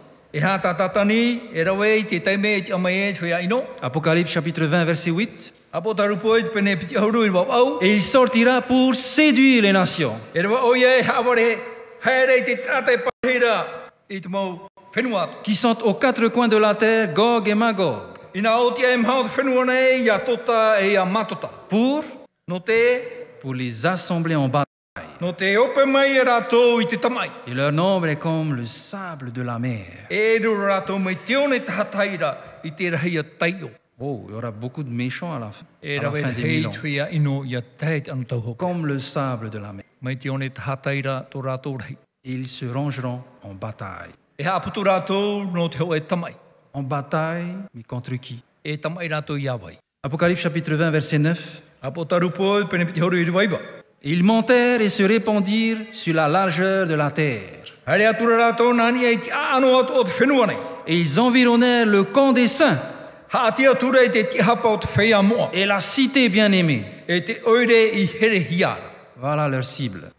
Apocalypse 3.82 4.32
chapitre 4.32 4.64
20, 4.64 4.84
verset 4.84 5.10
8. 5.10 5.52
Apo 5.72 5.94
taru 5.94 6.16
poe 6.18 6.42
te 6.42 6.50
pene 6.50 6.76
piti 6.76 6.96
auru 6.98 7.24
i 7.24 7.30
wau 7.30 7.46
au. 7.46 7.78
Et 7.80 7.94
il 7.94 8.02
sortira 8.02 8.60
pour 8.60 8.94
séduire 8.94 9.62
les 9.62 9.72
nations. 9.72 10.14
Qui 15.44 15.54
sont 15.54 15.82
aux 15.84 15.94
quatre 15.94 16.26
coins 16.28 16.48
de 16.48 16.56
la 16.56 16.74
terre, 16.74 17.14
Gog 17.14 17.48
et 17.48 17.54
Magog, 17.54 18.08
tota 20.26 20.78
e 20.82 20.96
pour, 21.68 22.04
pour 23.40 23.54
les 23.54 23.86
assembler 23.86 24.34
en 24.34 24.48
bataille. 24.48 24.69
Et 27.46 27.52
leur 27.54 27.72
nombre 27.72 28.08
est 28.08 28.16
comme 28.18 28.54
le 28.54 28.64
sable 28.66 29.32
de 29.32 29.42
la 29.42 29.58
mer. 29.58 29.84
Oh, 34.02 34.24
il 34.28 34.32
y 34.34 34.36
aura 34.36 34.50
beaucoup 34.50 34.82
de 34.82 34.88
méchants 34.88 35.34
à 35.34 35.38
la, 35.38 35.50
fin- 35.50 35.66
à 35.98 36.02
la 36.02 36.08
rawe 36.08 36.20
fin 36.22 36.28
te 36.32 36.40
des 36.40 36.42
ans. 36.66 36.70
Comme 38.56 38.86
le 38.86 38.98
sable 38.98 39.50
de 39.50 39.58
la 39.58 39.72
mer. 39.74 39.84
Ils 42.24 42.46
se 42.48 42.64
rangeront 42.64 43.20
en 43.42 43.52
bataille. 43.54 44.12
E. 44.38 44.44
En 46.72 46.82
bataille, 46.82 47.54
mais 47.74 47.82
contre 47.82 48.14
qui? 48.14 48.42
E. 48.66 48.78
Apocalypse 50.02 50.40
chapitre 50.40 50.72
20, 50.74 50.90
verset 50.90 51.18
9. 51.18 51.62
Ils 54.02 54.24
montèrent 54.24 54.80
et 54.80 54.88
se 54.88 55.02
répandirent 55.02 55.76
sur 55.92 56.14
la 56.14 56.26
largeur 56.26 56.86
de 56.86 56.94
la 56.94 57.10
terre. 57.10 57.64
Et 60.86 60.96
ils 60.96 61.20
environnèrent 61.20 61.86
le 61.86 62.04
camp 62.04 62.32
des 62.32 62.48
saints 62.48 62.78
et 65.52 65.66
la 65.66 65.80
cité 65.80 66.28
bien-aimée. 66.28 66.84
Voilà 69.16 69.48
leur 69.48 69.64
cible. 69.64 70.10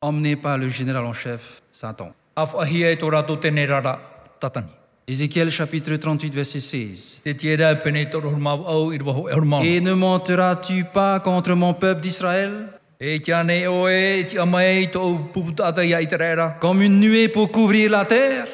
Emmenés 0.00 0.36
par 0.36 0.58
le 0.58 0.68
général 0.68 1.04
en 1.04 1.12
chef, 1.12 1.60
Satan. 1.72 2.12
Ézéchiel 5.08 5.50
chapitre 5.50 5.94
38, 5.94 6.34
verset 6.34 6.60
16. 6.60 7.20
Te 7.22 7.32
tiera 7.38 7.68
pene 7.78 8.08
tō 8.10 8.18
rohu 8.24 8.40
mau 8.42 8.64
au 8.66 8.88
i 8.90 8.98
rwaho 8.98 9.28
e 9.28 9.34
horu 9.36 9.46
mau. 9.46 9.62
Et 9.62 9.80
ne 9.80 9.92
monteras-tu 9.94 10.82
pas 10.82 11.20
contre 11.20 11.54
mon 11.54 11.74
peuple 11.74 12.00
d'Israël? 12.00 12.50
Tia 13.22 13.44
nei 13.44 13.68
o 13.70 13.86
ti 14.26 14.36
amai 14.36 14.88
tō 14.90 15.30
puputata 15.32 15.84
ia 15.84 16.00
i 16.02 16.08
te 16.08 16.16
rera. 16.16 16.56
comme 16.58 16.82
une 16.82 16.98
nuée 16.98 17.28
pour 17.28 17.52
couvrir 17.52 17.90
la 17.90 18.04
terre. 18.04 18.48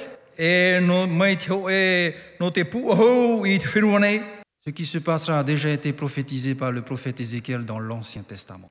Ce 4.67 4.71
qui 4.71 4.85
se 4.85 4.99
passera 4.99 5.39
a 5.39 5.45
déjà 5.45 5.71
été 5.71 5.95
prophétisé 5.95 6.55
par 6.55 6.71
le 6.71 6.83
prophète 6.83 7.19
Ézéchiel 7.21 7.65
dans 7.65 7.79
l'Ancien 7.79 8.23
Testament. 8.23 8.69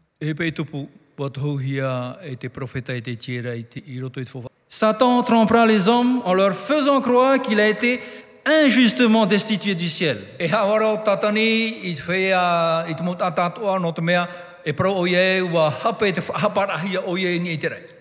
Satan 4.74 5.22
trompera 5.24 5.65
les 5.65 5.89
hommes 5.89 6.22
en 6.24 6.34
leur 6.34 6.55
faisant 6.55 7.01
croire 7.01 7.41
qu'il 7.41 7.59
a 7.59 7.67
été 7.67 7.99
injustement 8.45 9.26
destitué 9.26 9.76
du 9.76 9.89
ciel. 9.89 10.17
E 10.39 10.45
e. 10.45 10.47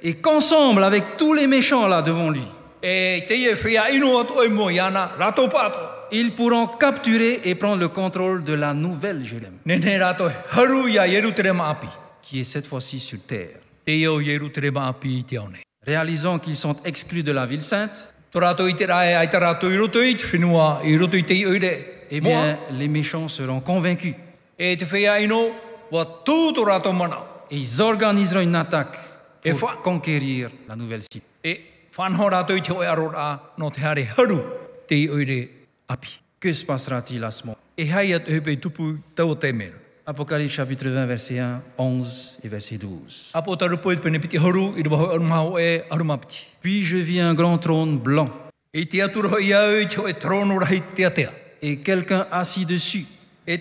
Et 0.04 0.14
qu'ensemble, 0.14 0.84
avec 0.84 1.16
tous 1.16 1.34
les 1.34 1.48
méchants 1.48 1.88
là 1.88 2.02
devant 2.02 2.30
lui, 2.30 2.44
E 2.84 3.20
ils 6.12 6.30
pourront 6.32 6.68
capturer 6.68 7.40
et 7.44 7.56
prendre 7.56 7.80
le 7.80 7.88
contrôle 7.88 8.44
de 8.44 8.52
la 8.52 8.74
nouvelle 8.74 9.24
Jérusalem, 9.24 9.58
api. 11.60 11.88
qui 12.22 12.40
est 12.40 12.44
cette 12.44 12.68
fois-ci 12.68 13.00
sur 13.00 13.18
terre. 13.26 13.58
Réalisant 15.90 16.38
qu'ils 16.38 16.54
sont 16.54 16.76
exclus 16.84 17.24
de 17.24 17.32
la 17.32 17.46
ville 17.46 17.62
sainte, 17.62 18.06
eh 22.12 22.20
bien, 22.20 22.58
les 22.70 22.86
méchants 22.86 23.26
seront 23.26 23.58
convaincus. 23.58 24.14
E 24.60 24.76
et 27.50 27.56
ils 27.56 27.82
organiseront 27.82 28.40
une 28.40 28.54
attaque 28.54 28.98
pour 29.58 29.82
conquérir 29.82 30.50
la 30.68 30.76
nouvelle 30.76 31.02
cité. 31.02 31.26
E. 31.44 31.56
Que 36.38 36.52
se 36.52 36.64
passera-t-il 36.64 37.24
à 37.24 37.32
ce 37.32 37.44
moment? 37.46 37.58
Apocalypse 40.10 40.54
chapitre 40.54 40.88
20, 40.88 41.06
verset 41.06 41.38
1, 41.38 41.62
11 41.78 42.38
et 42.42 42.48
verset 42.48 42.78
12. 42.78 43.30
Apo 43.32 43.54
taru 43.54 43.76
poe 43.78 43.94
te 43.94 44.02
pene 44.02 44.18
piti 44.18 44.40
haru, 44.42 44.72
i 44.74 44.82
rwa 44.82 45.12
aru 45.14 45.22
maho 45.22 45.58
e 45.62 45.84
aru 45.88 46.02
mapiti. 46.02 46.48
Puis 46.60 46.82
je 46.82 46.96
vis 46.96 47.20
un 47.20 47.32
grand 47.32 47.58
trône 47.58 47.96
blanc 47.96 48.28
et 48.74 48.86
quelqu'un 51.76 52.26
assis 52.32 52.66
dessus. 52.66 53.06
Et 53.46 53.60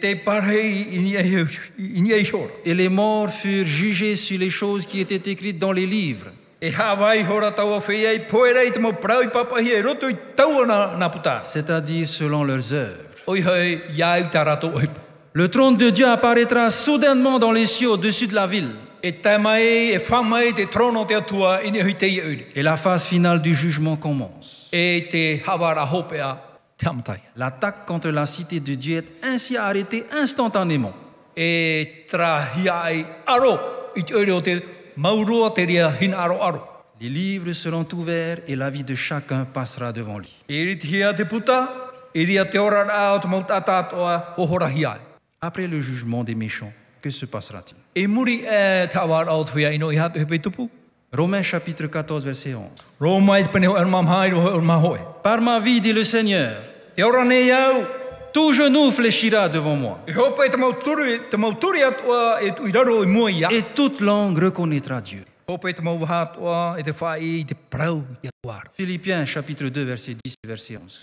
les 2.65 2.89
morts 2.89 3.29
furent 3.29 3.65
jugés 3.67 4.15
sur 4.15 4.39
les 4.39 4.49
choses 4.49 4.87
qui 4.87 5.01
étaient 5.01 5.31
écrites 5.31 5.59
dans 5.59 5.71
les 5.71 5.85
livres. 5.85 6.31
C'est-à-dire 11.43 12.07
selon 12.07 12.43
leurs 12.43 12.73
œuvres. 12.73 13.05
Le 15.33 15.47
trône 15.47 15.77
de 15.77 15.91
Dieu 15.91 16.07
apparaîtra 16.07 16.71
soudainement 16.71 17.37
dans 17.37 17.51
les 17.51 17.67
cieux 17.67 17.91
au-dessus 17.91 18.25
de 18.27 18.33
la 18.33 18.47
ville, 18.47 18.71
et 19.03 19.13
la 22.63 22.77
phase 22.77 23.05
finale 23.05 23.41
du 23.41 23.53
jugement 23.53 23.95
commence. 23.95 24.69
L'attaque 27.35 27.85
contre 27.85 28.09
la 28.09 28.25
cité 28.25 28.59
de 28.59 28.73
Dieu 28.73 28.97
est 28.97 29.25
ainsi 29.25 29.55
arrêtée 29.55 30.03
instantanément. 30.13 30.93
Les 37.01 37.09
livres 37.09 37.53
seront 37.53 37.87
ouverts 37.93 38.39
et 38.47 38.55
la 38.55 38.69
vie 38.69 38.83
de 38.83 38.95
chacun 38.95 39.45
passera 39.45 39.93
devant 39.93 40.17
lui. 40.17 40.33
E 45.41 45.45
e. 45.45 45.47
Après 45.47 45.67
le 45.67 45.81
jugement 45.81 46.23
des 46.23 46.35
méchants, 46.35 46.73
que 47.01 47.09
se 47.09 47.25
passera-t-il? 47.25 47.77
E 47.95 48.07
e 50.33 50.39
tupu? 50.39 50.69
Romains 51.11 51.43
chapitre 51.43 51.87
14, 51.87 52.23
verset 52.23 52.53
11. 52.53 52.69
Roma 52.99 53.39
i 53.39 53.43
te 53.43 53.49
pene 53.49 53.67
ho 53.67 53.75
erma 53.77 54.01
mahai 54.01 54.31
ro 54.31 54.47
erma 54.53 54.77
hoe. 54.77 54.99
Par 55.23 55.41
ma 55.41 55.59
vie, 55.59 55.81
dit 55.81 55.91
le 55.91 56.03
Seigneur, 56.03 56.55
iau, 56.97 57.83
tout 58.31 58.53
genou 58.53 58.91
fléchira 58.91 59.49
devant 59.49 59.75
moi, 59.75 59.99
e 60.07 60.11
e 60.11 60.21
et 63.51 63.63
toute 63.73 64.01
langue 64.01 64.37
reconnaîtra 64.37 65.01
Dieu. 65.01 65.23
E. 65.49 65.57
Philippiens 68.75 69.25
chapitre 69.25 69.69
2, 69.69 69.83
verset 69.83 70.15
10 70.23 70.33
et 70.43 70.47
verset 70.47 70.77
11. 70.77 70.99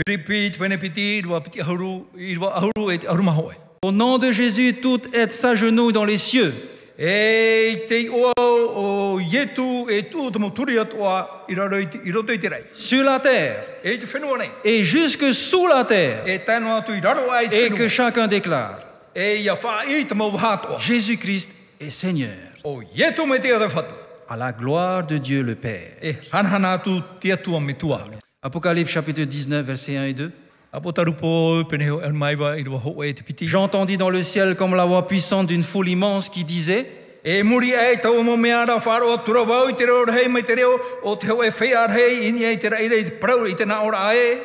Au 3.86 3.92
nom 3.92 4.18
de 4.18 4.32
Jésus, 4.32 4.74
tout 4.82 5.00
aide 5.12 5.30
s'agenouille 5.30 5.92
dans 5.92 6.04
les 6.04 6.18
cieux, 6.18 6.52
E 6.98 7.86
sur 12.72 13.04
la 13.04 13.20
terre. 13.20 13.62
Et 14.64 14.82
jusque 14.82 15.32
sous 15.32 15.68
la 15.68 15.84
terre, 15.84 16.24
E 16.26 16.30
et 17.52 17.70
que 17.70 17.86
chacun 17.86 18.26
déclare. 18.26 18.80
Jésus-Christ 20.80 21.50
est 21.78 21.90
Seigneur, 21.90 22.30
à 24.28 24.36
la 24.36 24.50
gloire 24.50 25.06
de 25.06 25.18
Dieu 25.18 25.42
le 25.44 25.54
Père. 25.54 25.92
E. 26.02 26.12
Apocalypse 28.42 28.90
chapitre 28.90 29.22
19, 29.22 29.64
versets 29.64 29.96
1 29.96 30.04
et 30.06 30.12
2. 30.12 30.32
J'entendis 33.40 33.96
dans 33.96 34.10
le 34.10 34.22
ciel 34.22 34.56
comme 34.56 34.74
la 34.74 34.84
voix 34.84 35.06
puissante 35.06 35.46
d'une 35.46 35.62
foule 35.62 35.88
immense 35.88 36.28
qui 36.28 36.44
disait, 36.44 36.86
E 37.26 37.42
e. 37.42 37.44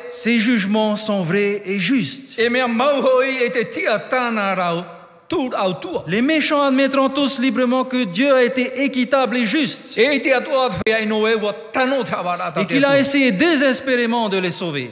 Ces 0.08 0.38
jugements 0.38 0.96
sont 0.96 1.22
vrais 1.22 1.62
et 1.64 1.78
justes. 1.78 2.36
E. 2.38 2.48
Les 6.08 6.22
méchants 6.22 6.62
admettront 6.62 7.08
tous 7.08 7.38
librement 7.38 7.84
que 7.84 8.04
Dieu 8.04 8.34
a 8.34 8.42
été 8.42 8.82
équitable 8.82 9.36
et 9.36 9.46
juste 9.46 9.96
et 9.96 10.20
qu'il 12.66 12.84
a 12.84 12.98
essayé 12.98 13.30
désespérément 13.30 14.28
de 14.28 14.38
les 14.38 14.50
sauver. 14.50 14.90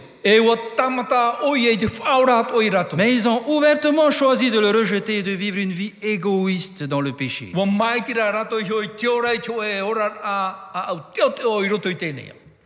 Mais 2.97 3.15
ils 3.15 3.29
ont 3.29 3.43
ouvertement 3.49 4.11
choisi 4.11 4.51
de 4.51 4.59
le 4.59 4.71
rejeter 4.71 5.19
et 5.19 5.23
de 5.23 5.31
vivre 5.31 5.57
une 5.59 5.73
vie 5.73 5.95
égoïste 6.03 6.83
dans 6.83 7.01
le 7.01 7.13
péché. 7.13 7.53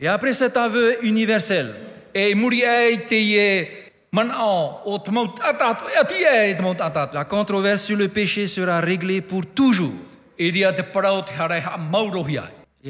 Et 0.01 0.09
après 0.09 0.35
cet 0.35 0.57
aveu 0.57 0.97
universel, 1.05 1.75
E 2.17 2.31
e 2.31 2.35
e 2.35 3.67
la 7.13 7.25
controverse 7.25 7.83
sur 7.83 7.97
le 7.97 8.07
péché 8.09 8.47
sera 8.47 8.81
réglée 8.81 9.21
pour 9.21 9.45
toujours. 9.47 9.93
Et 10.39 10.53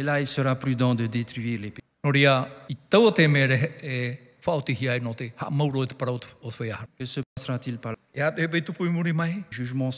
là, 0.02 0.20
il 0.20 0.26
sera 0.26 0.54
prudent 0.56 0.94
de 0.94 1.06
détruire 1.06 1.60
les 1.62 1.70
péchés. 1.70 1.84
Ai 4.90 5.00
no 5.00 5.14
te 5.14 5.32
ha 5.38 5.50
mauro 5.50 5.82
e 5.82 5.86
te 5.86 5.94
parau 5.94 6.20
o 6.42 6.50
te. 6.50 6.86
Que 6.98 7.06
se 7.06 7.20
passera-t-il 7.34 7.78
par 7.78 7.96
E 8.14 8.20
atu 8.20 8.48
pei 8.48 8.62
tupu 8.62 8.84
i 8.86 8.90
muri 8.90 9.12
mai. 9.12 9.32
le 9.32 9.44
jugement 9.50 9.90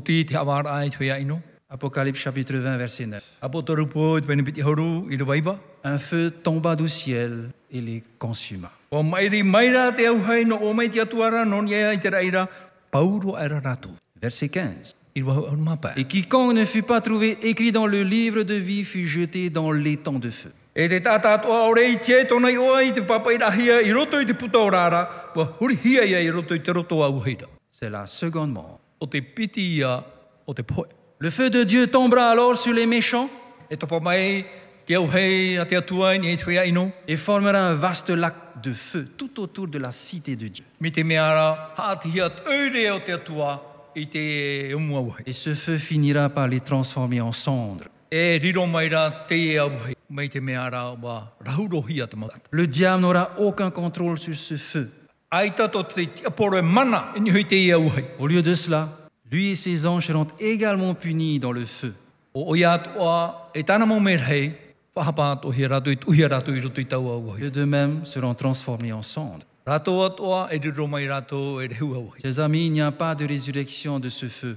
te 0.00 0.24
ai 0.68 0.90
te 0.90 1.04
ino. 1.20 1.40
Apocalypse 1.68 2.20
chapitre 2.20 2.58
20, 2.58 2.76
verset 2.76 3.06
9. 3.06 3.22
Apo 3.40 3.62
taru 3.62 3.86
po 3.86 4.18
i 4.18 4.20
te 4.20 4.26
pene 4.26 4.42
piti 4.42 4.60
hauru 4.60 5.06
i 5.10 5.16
te 5.16 5.22
waiva. 5.22 5.58
Un 5.84 5.98
feu 5.98 6.30
tomba 6.30 6.76
du 6.76 6.88
ciel 6.88 7.50
et 7.70 7.80
les 7.80 8.02
consuma. 8.18 8.70
Verset 14.20 14.48
15. 14.48 14.94
I 15.14 15.22
rwa 15.22 15.34
au 15.50 15.56
mapa. 15.56 15.92
Et 15.96 16.04
quiconque 16.04 16.54
ne 16.54 16.64
fut 16.64 16.82
pas 16.82 17.00
trouvé 17.00 17.38
écrit 17.42 17.72
dans 17.72 17.86
le 17.86 18.02
livre 18.02 18.42
de 18.42 18.54
vie 18.54 18.84
fut 18.84 19.06
jeté 19.06 19.48
dans 19.48 19.70
l'étang 19.70 20.18
de 20.18 20.30
feu. 20.30 20.52
E 20.80 20.88
te 20.88 20.98
tata 21.02 21.34
atua 21.34 21.68
o 21.68 21.74
rei 21.74 21.98
te 21.98 22.24
tona 22.24 22.48
i 22.48 22.56
oa 22.56 22.82
i 22.82 22.90
te 22.90 23.02
papa 23.02 23.34
i 23.34 23.36
rahia 23.36 23.82
i 23.82 23.90
roto 23.92 24.18
i 24.18 24.24
te 24.24 24.32
puta 24.32 24.58
o 24.58 24.70
rara. 24.70 25.02
Wa 25.36 25.44
huri 25.58 25.76
hia 25.76 26.06
ia 26.06 26.20
i 26.24 26.30
roto 26.30 26.54
i 26.54 26.62
te 26.62 26.72
roto 26.72 27.02
au 27.04 27.20
heira. 27.26 27.46
C'est 27.68 27.90
la 27.90 28.06
seconde 28.06 28.54
mort. 28.54 28.80
O 28.98 29.06
te 29.06 29.20
piti 29.20 29.76
ia 29.76 30.02
o 30.46 30.54
te 30.54 30.62
poe. 30.62 30.88
Le 31.18 31.30
feu 31.30 31.50
de 31.50 31.64
Dieu 31.64 31.86
tombera 31.88 32.30
alors 32.30 32.56
sur 32.56 32.72
les 32.72 32.86
méchants 32.86 33.28
E 33.68 33.76
topa 33.76 34.00
mai 34.00 34.46
te 34.86 34.96
au 34.96 35.06
hei 35.12 35.58
a 35.58 35.66
te 35.66 35.76
atua 35.76 36.16
ni 36.16 36.32
e 36.32 36.36
te 36.36 36.46
whea 36.46 36.64
ino. 36.64 36.90
et 37.06 37.18
formera 37.18 37.60
un 37.70 37.74
vaste 37.74 38.16
lac 38.16 38.34
de 38.62 38.72
feu 38.72 39.04
tout 39.18 39.38
autour 39.38 39.68
de 39.68 39.78
la 39.78 39.92
cité 39.92 40.34
de 40.34 40.48
Dieu. 40.48 40.64
Mi 40.80 40.90
te 40.90 41.04
meara 41.04 41.74
hātihia 41.76 42.30
ture 42.30 42.90
o 42.90 43.00
te 43.00 43.12
atua 43.12 43.60
i 43.94 44.06
te 44.06 44.72
umua 44.74 45.00
uhe. 45.02 45.22
Et 45.26 45.34
ce 45.34 45.54
feu 45.54 45.76
finira 45.76 46.30
par 46.30 46.48
les 46.48 46.60
transformer 46.60 47.20
en 47.20 47.32
cendres. 47.32 47.90
E 48.12 48.40
te 48.40 48.48
e 48.48 49.60
au 49.60 49.70
te 50.28 50.36
te. 52.06 52.16
Le 52.50 52.66
diable 52.66 53.02
n'aura 53.02 53.30
aucun 53.38 53.70
contrôle 53.70 54.18
sur 54.18 54.34
ce 54.34 54.56
feu. 54.56 54.90
Ai 55.30 55.50
tato 55.54 55.84
te 55.84 56.08
apore 56.26 56.60
mana 56.60 57.12
te 57.14 57.54
uhai. 57.76 58.04
Au 58.18 58.26
lieu 58.26 58.42
de 58.42 58.54
cela, 58.54 58.88
lui 59.30 59.50
et 59.50 59.54
ses 59.54 59.86
anges 59.86 60.06
seront 60.06 60.26
également 60.40 60.94
punis 60.94 61.38
dans 61.38 61.52
le 61.52 61.64
feu. 61.64 61.94
O 62.34 62.50
o 62.50 62.56
ia 62.56 62.78
toa 62.78 63.50
e 63.54 63.62
tana 63.62 63.86
mo 63.86 64.00
me 64.00 64.16
rei, 64.16 64.54
whahapa 64.96 65.38
to 65.40 65.52
hi 65.52 65.66
rato 65.66 65.90
i 65.90 65.96
tuhi 65.96 66.26
rato 66.26 66.52
i 66.52 66.58
roto 66.58 66.80
i 66.80 66.86
tau 66.86 67.08
au 67.08 67.36
seront 68.04 68.34
transformés 68.34 68.92
en 68.92 69.02
cendres. 69.02 69.46
Rato 69.64 70.02
atoa 70.02 70.48
e 70.50 70.58
riro 70.58 70.88
mai 70.88 71.06
rato 71.06 71.60
e 71.60 71.68
au 71.80 71.86
uhai. 71.86 72.20
Chers 72.22 72.40
amis, 72.40 72.66
il 72.66 72.72
n'y 72.72 72.80
a 72.80 72.90
pas 72.90 73.14
de 73.14 73.24
résurrection 73.24 74.00
de 74.00 74.08
ce 74.08 74.26
feu. 74.26 74.56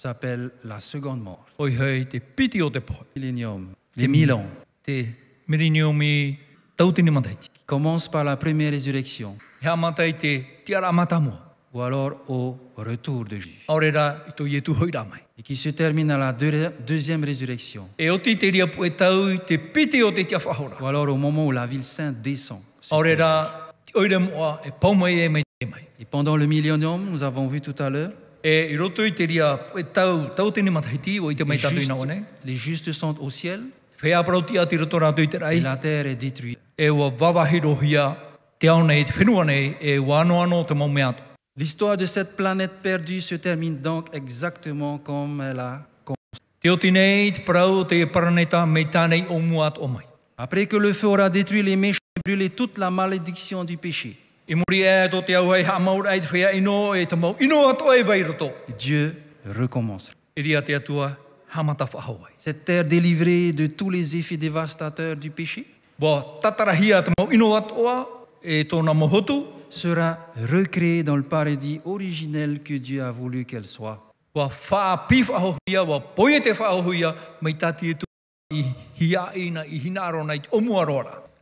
S'appelle 0.00 0.50
la 0.64 0.78
seconde 0.78 1.22
mort. 1.22 1.46
Oi 1.58 1.74
hei 1.80 2.04
te 2.06 2.18
piti 2.20 2.60
o 2.60 2.68
te 2.68 2.80
pohe. 2.80 3.06
Millénium, 3.14 3.68
les 3.96 4.06
mille 4.08 4.30
ans, 4.30 4.44
Te 4.84 5.06
miriniomi 5.48 6.36
tautini 6.76 7.10
qui 7.40 7.48
commence 7.64 8.06
par 8.06 8.22
la 8.22 8.36
première 8.36 8.72
résurrection 8.72 9.38
Hea 9.62 9.74
matai 9.74 10.12
te 10.12 10.44
tiara 10.66 10.88
amata 10.88 11.18
mua. 11.18 11.40
ou 11.72 11.80
alors 11.80 12.12
au 12.28 12.58
retour 12.76 13.24
de 13.24 13.36
Jésus. 13.36 13.64
Aorera 13.68 14.18
i 14.28 14.32
tō 14.32 14.46
ietu 14.46 14.72
hoi 14.72 14.90
rā 14.92 15.02
mai. 15.04 15.22
Et 15.38 15.42
qui 15.42 15.56
se 15.56 15.70
termine 15.70 16.10
à 16.10 16.18
la 16.18 16.30
deux- 16.34 16.70
deuxième 16.86 17.24
résurrection 17.24 17.88
E 17.98 18.10
oti 18.10 18.36
te 18.36 18.50
ria 18.50 18.66
pu 18.66 18.84
e 18.84 18.90
tau 18.90 19.34
te 19.46 19.56
piti 19.56 20.02
o 20.02 20.10
te 20.12 20.24
tia 20.26 20.38
whahora. 20.44 20.76
ou 20.78 20.86
alors 20.86 21.08
au 21.08 21.16
moment 21.16 21.46
où 21.46 21.52
la 21.52 21.64
ville 21.66 21.82
sainte 21.82 22.20
descend. 22.20 22.60
te 22.82 22.92
oire 23.98 24.20
mua 24.20 24.60
e 24.62 24.70
paumai 24.78 25.24
e 25.24 25.28
mai. 25.30 25.42
Et 25.98 26.04
pendant 26.04 26.36
le 26.36 26.44
millénium, 26.44 27.02
nous 27.10 27.22
avons 27.22 27.46
vu 27.48 27.62
tout 27.62 27.74
à 27.78 27.88
l'heure, 27.88 28.12
Les 32.44 32.54
justes, 32.56 32.86
les 32.86 32.92
sont 32.92 33.16
au 33.20 33.28
ciel. 33.30 33.60
Et 34.04 35.60
la 35.60 35.76
terre 35.76 36.06
est 36.06 36.14
détruite. 36.14 36.58
L'histoire 41.58 41.96
de 41.96 42.04
cette 42.06 42.36
planète 42.36 42.72
perdue 42.82 43.20
se 43.20 43.34
termine 43.34 43.80
donc 43.80 44.08
exactement 44.12 44.98
comme 44.98 45.40
elle 45.40 45.58
a 45.58 45.80
commencé. 46.04 46.40
Après 50.38 50.66
que 50.66 50.76
le 50.76 50.92
feu 50.92 51.06
aura 51.08 51.30
détruit 51.30 51.62
les 51.62 51.76
méchants 51.76 51.98
et 52.16 52.20
brûlé 52.28 52.50
toute 52.50 52.76
la 52.78 52.90
malédiction 52.90 53.64
du 53.64 53.78
péché, 53.78 54.16
Dieu 58.78 59.14
whahawai. 61.94 62.32
Cette 62.36 62.64
terre 62.64 62.84
délivrée 62.84 63.52
de 63.52 63.66
tous 63.66 63.90
les 63.90 64.16
effets 64.16 64.36
dévastateurs 64.36 65.16
du 65.16 65.30
péché 65.30 65.66
e 66.00 66.06
sera 69.68 70.18
recréée 70.36 71.02
dans 71.02 71.16
le 71.16 71.22
paradis 71.22 71.80
originel 71.84 72.62
que 72.62 72.74
Dieu 72.74 73.02
a 73.02 73.10
voulu 73.10 73.44
qu'elle 73.44 73.66
soit. 73.66 74.12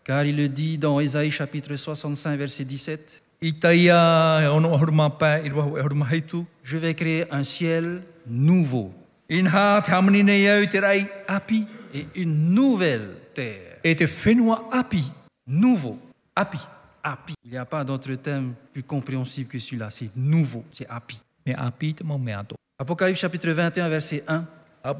Car 0.04 0.26
il 0.26 0.36
le 0.36 0.48
dit 0.48 0.76
dans 0.76 1.00
Ésaïe 1.00 1.30
chapitre 1.30 1.76
65 1.76 2.36
verset 2.38 2.64
17, 2.64 3.22
I 3.44 3.52
taia 3.52 4.40
e 4.42 4.46
ono 4.48 4.70
ahuruma 4.72 5.10
pā, 5.10 5.38
i 5.44 5.50
ruahu 5.52 5.76
e 5.76 5.80
ahuruma 5.80 6.06
heitu. 6.10 6.46
Je 6.62 6.78
vais 6.78 6.94
créer 6.94 7.26
un 7.30 7.44
ciel 7.44 8.02
nouveau 8.26 8.92
et 11.94 12.06
une 12.14 12.54
nouvelle 12.54 13.10
terre. 13.34 13.80
Nouveau. 15.46 15.98
api. 16.34 16.58
Api. 17.02 17.34
Il 17.44 17.50
n'y 17.50 17.58
a 17.58 17.64
pas 17.66 17.84
d'autre 17.84 18.14
terme 18.14 18.54
plus 18.72 18.82
compréhensible 18.82 19.48
que 19.48 19.58
celui-là. 19.58 19.90
C'est 19.90 20.10
nouveau. 20.16 20.64
C'est 20.70 20.86
api. 20.88 21.20
Apocalypse 22.78 23.20
chapitre 23.20 23.50
21 23.50 23.88
verset 23.88 24.24
1. 24.26 24.44
E, 24.84 24.90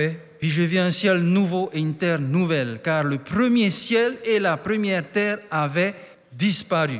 e. 0.00 0.10
Puis 0.38 0.48
je 0.48 0.62
vis 0.62 0.78
un 0.78 0.90
ciel 0.90 1.18
nouveau 1.18 1.68
et 1.72 1.80
une 1.80 1.94
terre 1.94 2.18
nouvelle, 2.18 2.80
car 2.82 3.04
le 3.04 3.18
premier 3.18 3.68
ciel 3.68 4.14
et 4.24 4.38
la 4.38 4.56
première 4.56 5.04
terre 5.10 5.38
avaient 5.50 5.94
disparu. 6.32 6.98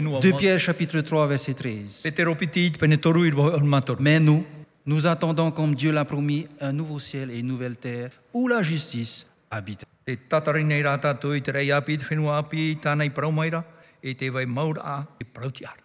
mau. 0.00 0.20
Pierre 0.38 0.60
chapitre 0.60 1.00
3 1.00 1.26
verset 1.26 1.54
13. 1.54 2.02
Te 2.02 2.10
te 2.10 2.22
ropiti, 2.22 2.70
te 2.70 2.78
pene 2.78 2.96
toru 2.96 3.26
i 3.26 3.30
rua 3.30 3.52
orma 3.54 3.82
toru. 3.82 4.02
Mais 4.02 4.20
nous, 4.20 4.44
nous 4.86 5.06
attendons 5.06 5.50
comme 5.50 5.74
Dieu 5.74 5.90
l'a 5.90 6.04
promis 6.04 6.46
un 6.60 6.72
nouveau 6.72 6.98
ciel 7.00 7.30
et 7.30 7.40
une 7.40 7.48
nouvelle 7.48 7.76
terre 7.76 8.10
où 8.32 8.46
la 8.46 8.62
justice 8.62 9.26
habite. 9.50 9.84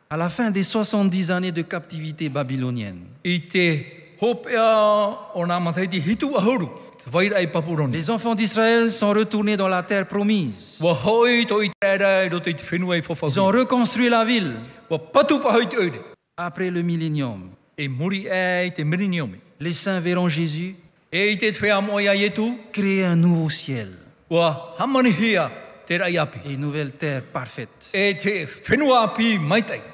À 0.09 0.17
la 0.17 0.29
fin 0.29 0.51
des 0.51 0.63
70 0.63 1.31
années 1.31 1.51
de 1.51 1.61
captivité 1.61 2.29
babylonienne, 2.29 3.01
papuroni. 7.51 7.93
les 7.93 8.09
enfants 8.09 8.35
d'Israël 8.35 8.91
sont 8.91 9.09
retournés 9.09 9.57
dans 9.57 9.67
la 9.67 9.83
terre 9.83 10.07
promise. 10.07 10.79
Ils 10.81 13.39
ont 13.39 13.47
reconstruit 13.47 14.09
la 14.09 14.25
ville 14.25 14.55
après 16.37 16.69
le 16.69 16.81
millénium. 16.81 17.49
E 17.77 17.87
e 17.87 18.69
te 18.69 18.81
miriniomi. 18.81 19.39
Les 19.59 19.73
saints 19.73 19.99
verront 19.99 20.29
Jésus 20.29 20.75
créer 22.71 23.03
un 23.03 23.15
nouveau 23.15 23.49
ciel 23.49 23.89
et 25.89 26.53
une 26.53 26.59
nouvelle 26.59 26.91
terre 26.93 27.21
parfaite 27.21 27.89
E 27.93 28.13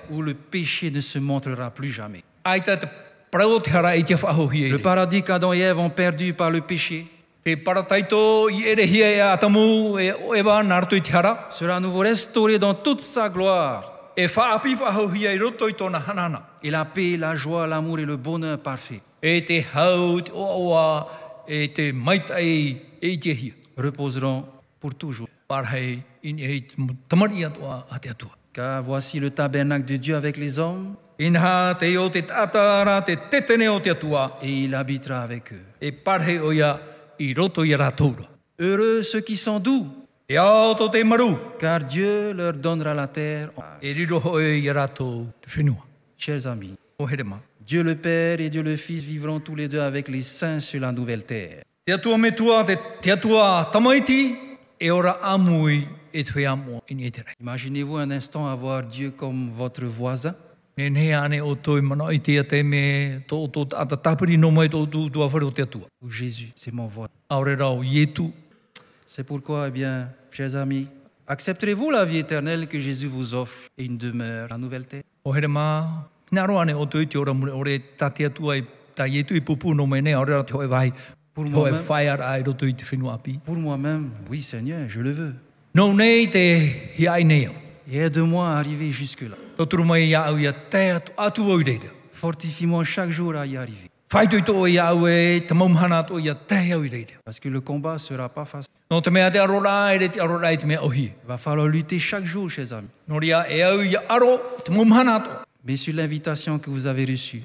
où 0.10 0.22
le 0.22 0.34
péché 0.34 0.92
ne 0.92 1.00
se 1.00 1.20
montrera 1.20 1.70
plus 1.72 1.92
jamais. 1.92 2.24
Whahohia 3.34 4.70
Le 4.70 4.80
paradis 4.80 5.24
qu'Adam 5.24 5.54
et 5.54 5.60
Ève 5.60 5.80
ont 5.80 5.90
perdu 5.90 6.34
par 6.34 6.52
le 6.52 6.62
péché 6.62 7.06
e 7.46 7.54
e 7.54 7.56
sera 11.52 11.76
à 11.76 11.80
nouveau 11.80 12.00
restauré 12.00 12.60
dans 12.60 12.74
toute 12.74 13.02
sa 13.02 13.30
gloire. 13.30 14.12
E. 14.18 14.28
Et 16.64 16.70
la 16.70 16.86
paix, 16.86 17.18
la 17.18 17.36
joie, 17.36 17.66
l'amour 17.66 18.00
et 18.00 18.06
le 18.06 18.18
bonheur 18.18 18.60
parfait 18.60 19.02
E 19.24 19.44
e 23.02 23.18
e 23.26 23.54
reposeront 23.78 24.46
pour 24.80 24.94
toujours. 24.94 25.31
Car 28.54 28.84
voici 28.84 29.20
le 29.20 29.30
tabernacle 29.30 29.86
de 29.86 29.96
Dieu 29.98 30.16
avec 30.16 30.38
les 30.38 30.60
hommes 30.60 30.96
et 34.42 34.64
il 34.64 34.76
habitera 34.76 35.22
avec 35.22 35.54
eux. 35.54 35.62
e. 35.82 36.78
Heureux 38.60 39.02
ceux 39.04 39.22
qui 39.22 39.38
sont 39.38 39.60
doux, 39.60 39.88
E 40.30 40.36
car 41.60 41.80
Dieu 41.84 42.32
leur 42.34 42.54
donnera 42.54 42.94
la 42.94 43.08
terre. 43.08 43.50
e. 43.84 44.06
Chers 46.18 46.48
amis. 46.48 46.76
Dieu 47.66 47.84
le 47.84 47.96
Père 47.96 48.40
et 48.42 48.50
Dieu 48.50 48.64
le 48.64 48.76
Fils 48.78 49.02
vivront 49.02 49.40
tous 49.40 49.56
les 49.56 49.68
deux 49.68 49.80
avec 49.82 50.08
les 50.08 50.22
saints 50.22 50.60
sur 50.60 50.80
la 50.82 50.92
nouvelle 50.92 51.24
terre. 51.24 51.64
Imaginez-vous 57.40 57.98
un 57.98 58.10
instant 58.10 58.48
avoir 58.48 58.84
Dieu 58.84 59.12
comme 59.12 59.52
votre 59.52 59.86
voisin. 59.86 60.34
Ne 60.78 60.90
ne 60.90 61.14
ane 61.14 61.42
o 61.42 61.56
toi 61.56 61.82
mana 61.82 62.14
i 62.14 62.20
te 62.20 62.42
te 62.42 62.64
me 62.64 63.20
tō 63.28 63.52
tō 63.52 63.76
ata 63.76 63.98
tapiri 63.98 64.38
no 64.38 64.52
mai 64.52 64.70
tō 64.70 64.88
tū 64.90 65.10
tū 65.12 65.22
awhare 65.22 65.44
o 65.44 65.52
te 65.52 65.62
atua. 65.62 65.82
Ou 66.02 66.10
Jésus, 66.10 66.52
c'est 66.56 66.74
mon 66.74 66.88
voisin. 66.88 67.12
C'est 69.06 69.26
pourquoi, 69.26 69.68
eh 69.68 69.72
bien, 69.72 70.10
chers 70.32 70.56
amis, 70.56 70.88
accepterez-vous 71.28 71.92
la 71.92 72.06
vie 72.06 72.20
éternelle 72.20 72.68
que 72.68 72.80
Jésus 72.80 73.08
vous 73.08 73.36
offre 73.36 73.68
et 73.78 73.84
une 73.84 73.98
demeure, 73.98 74.48
la 74.50 74.58
nouvelle 74.58 74.88
terre 74.88 75.04
Pour 81.34 81.46
moi-même, 83.56 84.10
pour 84.10 84.32
oui 84.32 84.42
Seigneur, 84.42 84.90
je 84.90 85.00
le 85.00 85.12
veux. 85.12 85.34
Au. 85.74 85.94
Et 87.92 87.98
aide-moi 87.98 88.50
à 88.50 88.58
arriver 88.58 88.92
jusque-là. 88.92 89.38
Reira. 89.58 90.36
Fortifie-moi 92.12 92.84
chaque 92.84 93.12
jour 93.12 93.36
à 93.36 93.46
y 93.46 93.56
arriver. 93.58 93.90
Reira. 94.14 94.30
Parce 97.26 97.40
que 97.40 97.50
le 97.50 97.62
combat 97.62 97.94
ne 97.94 97.98
sera 97.98 98.30
pas 98.30 98.46
facile. 98.46 98.72
Il 98.92 99.02
va 101.28 101.38
falloir 101.38 101.68
lutter 101.68 102.00
chaque 102.00 102.26
jour, 102.26 102.50
chers 102.50 102.74
amis. 102.74 102.90
E 103.10 103.14
mais 105.64 105.76
sur 105.76 105.94
l'invitation 105.94 106.58
que 106.60 106.70
vous 106.70 106.88
avez 106.88 107.06
reçue. 107.06 107.44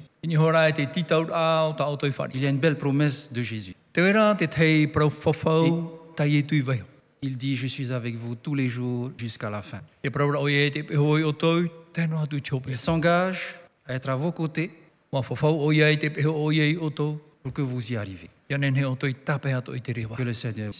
Il 2.35 2.41
y 2.41 2.45
a 2.45 2.49
une 2.49 2.57
belle 2.57 2.77
promesse 2.77 3.31
de 3.31 3.41
Jésus. 3.41 3.73
Il 7.21 7.37
dit, 7.37 7.55
je 7.55 7.67
suis 7.67 7.91
avec 7.93 8.15
vous 8.15 8.35
tous 8.35 8.53
les 8.53 8.69
jours 8.69 9.11
jusqu'à 9.17 9.49
la 9.49 9.61
fin. 9.61 9.79
Il 12.67 12.77
s'engage 12.77 13.55
à 13.87 13.93
être 13.95 14.09
à 14.09 14.15
vos 14.15 14.31
côtés. 14.31 14.69
Pour 17.43 17.53
que 17.53 17.61
vous 17.61 17.91
y 17.91 17.95
arriviez. 17.95 18.29
Que 20.17 20.23
le 20.23 20.33
Seigneur. 20.33 20.73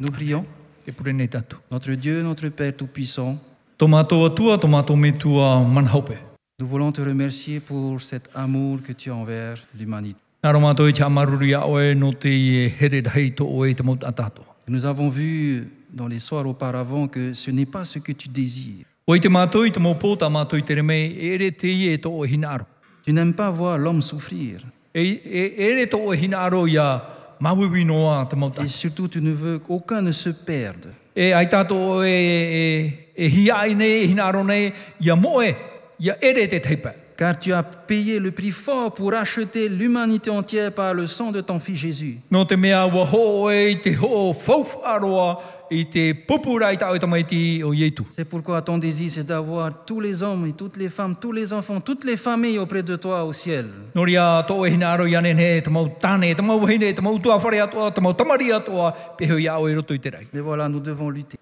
Nous 0.00 0.10
prions. 0.10 0.44
Notre 1.70 1.92
Dieu, 1.92 2.22
notre 2.22 2.48
Père 2.48 2.76
Tout-Puissant, 2.76 3.38
Nous 6.62 6.68
voulons 6.68 6.92
te 6.92 7.00
remercier 7.00 7.58
pour 7.58 8.00
cet 8.00 8.30
amour 8.36 8.82
que 8.82 8.92
tu 8.92 9.10
as 9.10 9.16
envers 9.16 9.56
l'humanité. 9.76 10.20
E. 10.44 10.52
Nous 14.68 14.84
avons 14.84 15.08
vu 15.08 15.68
dans 15.92 16.06
les 16.06 16.20
soirs 16.20 16.46
auparavant 16.46 17.08
que 17.08 17.34
ce 17.34 17.50
n'est 17.50 17.66
pas 17.66 17.84
ce 17.84 17.98
que 17.98 18.12
tu 18.12 18.28
désires. 18.28 18.84
E 19.08 19.16
e. 19.16 19.20
Tu 23.04 23.12
n'aimes 23.12 23.34
pas 23.34 23.50
voir 23.50 23.76
l'homme 23.76 24.00
souffrir. 24.00 24.60
E, 24.94 25.00
e, 25.00 25.50
e 25.58 25.88
Et 28.62 28.68
surtout, 28.68 29.08
tu 29.08 29.20
ne 29.20 29.32
veux 29.32 29.58
qu'aucun 29.58 30.00
ne 30.00 30.12
se 30.12 30.30
perde. 30.30 30.92
Car 37.16 37.38
tu 37.38 37.52
as 37.52 37.62
payé 37.62 38.18
le 38.18 38.32
prix 38.32 38.50
fort 38.50 38.92
pour 38.92 39.14
acheter 39.14 39.68
l'humanité 39.68 40.30
entière 40.30 40.72
par 40.72 40.94
le 40.94 41.06
sang 41.06 41.30
de 41.30 41.40
ton 41.40 41.60
Fils 41.60 41.76
Jésus. 41.76 42.18
E. 45.70 45.84
C'est 48.10 48.24
pourquoi 48.24 48.62
ton 48.62 48.78
désir, 48.78 49.10
c'est 49.10 49.24
d'avoir 49.24 49.84
tous 49.84 50.00
les 50.00 50.22
hommes 50.22 50.46
et 50.46 50.52
toutes 50.52 50.76
les 50.76 50.88
femmes, 50.88 51.14
tous 51.20 51.32
les 51.32 51.52
enfants, 51.52 51.80
toutes 51.80 52.04
les 52.04 52.16
familles 52.16 52.58
auprès 52.58 52.82
de 52.82 52.96
toi 52.96 53.24
au 53.24 53.32
ciel. 53.32 53.66
Mais 60.34 60.40
voilà, 60.40 60.68
nous 60.68 60.80
devons 60.80 61.10
lutter 61.10 61.38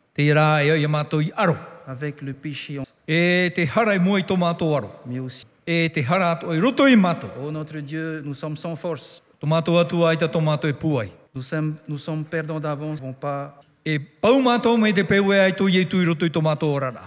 E 1.91 1.93
avec 1.93 2.23
le 2.23 2.33
péché, 2.33 2.81
E 3.07 3.51
te 3.55 3.67
hara 3.75 3.95
i 3.95 3.99
mua 3.99 4.19
i 4.21 4.23
tō 4.23 4.37
mātou 4.37 4.77
aro. 4.77 4.91
mais 5.05 5.19
aussi. 5.19 5.45
E 5.67 5.89
te 5.89 6.01
hara 6.01 6.31
atoa 6.31 6.55
i 6.55 6.61
roto 6.61 6.87
i 6.87 6.95
mātou. 6.95 7.29
Oh 7.43 7.51
notre 7.51 7.81
Dieu, 7.81 8.23
nous 8.25 8.35
sommes 8.35 8.57
sans 8.57 8.77
force. 8.77 9.23
Tō 9.43 9.49
mātou 9.49 9.79
atua 9.79 10.13
i 10.15 10.17
ta 10.17 10.29
tō 10.29 10.41
mātou 10.41 10.69
e. 10.69 11.11
Nous 11.35 11.43
sommes, 11.43 11.75
nous 11.89 11.99
sommes 11.99 12.25
perdants 12.25 12.61
d'avance. 12.61 13.03
Ne 13.03 13.13
pas. 13.13 13.61
E. 13.85 13.99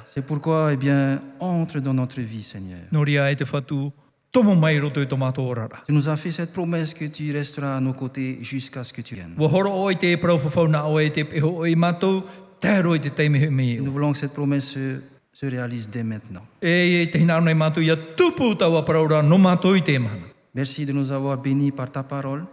C'est 0.08 0.26
pourquoi, 0.26 0.74
eh 0.74 0.78
bien, 0.78 1.22
entre 1.40 1.80
dans 1.80 1.94
notre 1.94 2.22
vie, 2.22 2.44
Seigneur. 2.44 2.80
E. 2.92 3.92
Tu 5.86 5.94
nous 5.94 6.10
as 6.10 6.18
fait 6.18 6.32
cette 6.32 6.52
promesse 6.52 6.94
que 6.96 7.06
tu 7.06 7.32
resteras 7.32 7.78
à 7.78 7.80
nos 7.80 7.94
côtés 7.94 8.40
jusqu'à 8.42 8.84
ce 8.84 8.92
que 8.92 9.02
tu 9.02 9.14
viennes. 9.14 9.36
Wa 12.64 12.80
horo 12.80 12.92
o 12.92 12.96
i 12.96 13.00
te 13.00 13.10
prau 13.10 13.20
whawhau 13.20 13.34
na 13.34 13.34
o 13.34 13.34
e 13.34 13.40
te 13.40 13.40
peho 13.40 13.40
o 13.40 13.42
i 13.44 13.44
mātou, 13.44 13.44
tēro 13.44 13.50
i 13.50 13.50
te 13.50 13.50
teime 13.50 13.50
me 13.50 13.64
Et 13.64 13.76
iu. 13.76 13.84
nous 13.84 13.92
voulons 13.92 14.12
que 14.14 14.18
cette 14.18 14.34
promesse 14.34 14.74
se, 14.74 15.02
se 15.34 15.46
réalise 15.46 15.90
dès 15.90 16.04
maintenant. 16.04 16.46
E. 16.64 17.08
Merci 20.56 20.86
de 20.86 20.94
nous 20.94 21.12
avoir 21.12 21.38
bénis 21.38 21.72
par 21.72 21.92
ta 21.92 22.04
parole. 22.04 22.46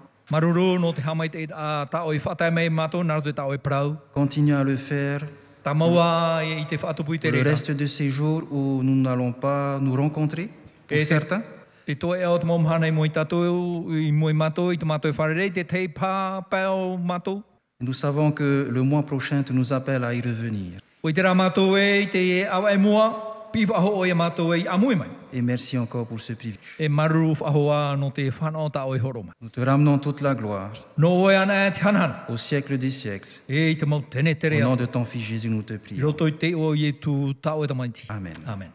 Continue 4.14 4.54
à 4.54 4.64
le 4.64 4.76
faire 4.76 5.26
pour 5.62 5.74
le 7.22 7.42
reste 7.42 7.70
de 7.70 7.86
ces 7.86 8.10
jours 8.10 8.42
où 8.50 8.82
nous 8.82 8.96
n'allons 8.96 9.32
pas 9.32 9.78
nous 9.78 9.94
rencontrer, 9.94 10.48
pour 10.88 10.98
certains. 10.98 11.42
Nous 17.80 17.94
savons 17.94 18.30
que 18.30 18.68
le 18.70 18.82
mois 18.82 19.02
prochain, 19.02 19.42
tu 19.42 19.54
nous 19.54 19.72
appelles 19.72 20.04
à 20.04 20.12
y 20.12 20.20
revenir. 20.20 20.72
E. 21.02 21.08
Et 25.32 25.42
merci 25.42 25.78
encore 25.78 26.06
pour 26.06 26.20
ce 26.20 26.34
privilège. 26.34 26.76
E. 26.78 26.88
Nous 29.40 29.48
te 29.48 29.60
ramenons 29.60 29.98
toute 29.98 30.20
la 30.20 30.34
gloire 30.34 30.72
e 30.98 32.32
au 32.32 32.36
siècle 32.36 32.76
des 32.76 32.90
siècles. 32.90 33.28
Au 33.48 34.60
nom 34.60 34.76
de 34.76 34.86
ton 34.86 35.04
Fils 35.04 35.22
Jésus, 35.22 35.48
nous 35.48 35.62
te 35.62 35.72
prions. 35.74 36.14
Amen. 38.10 38.34
Amen. 38.46 38.68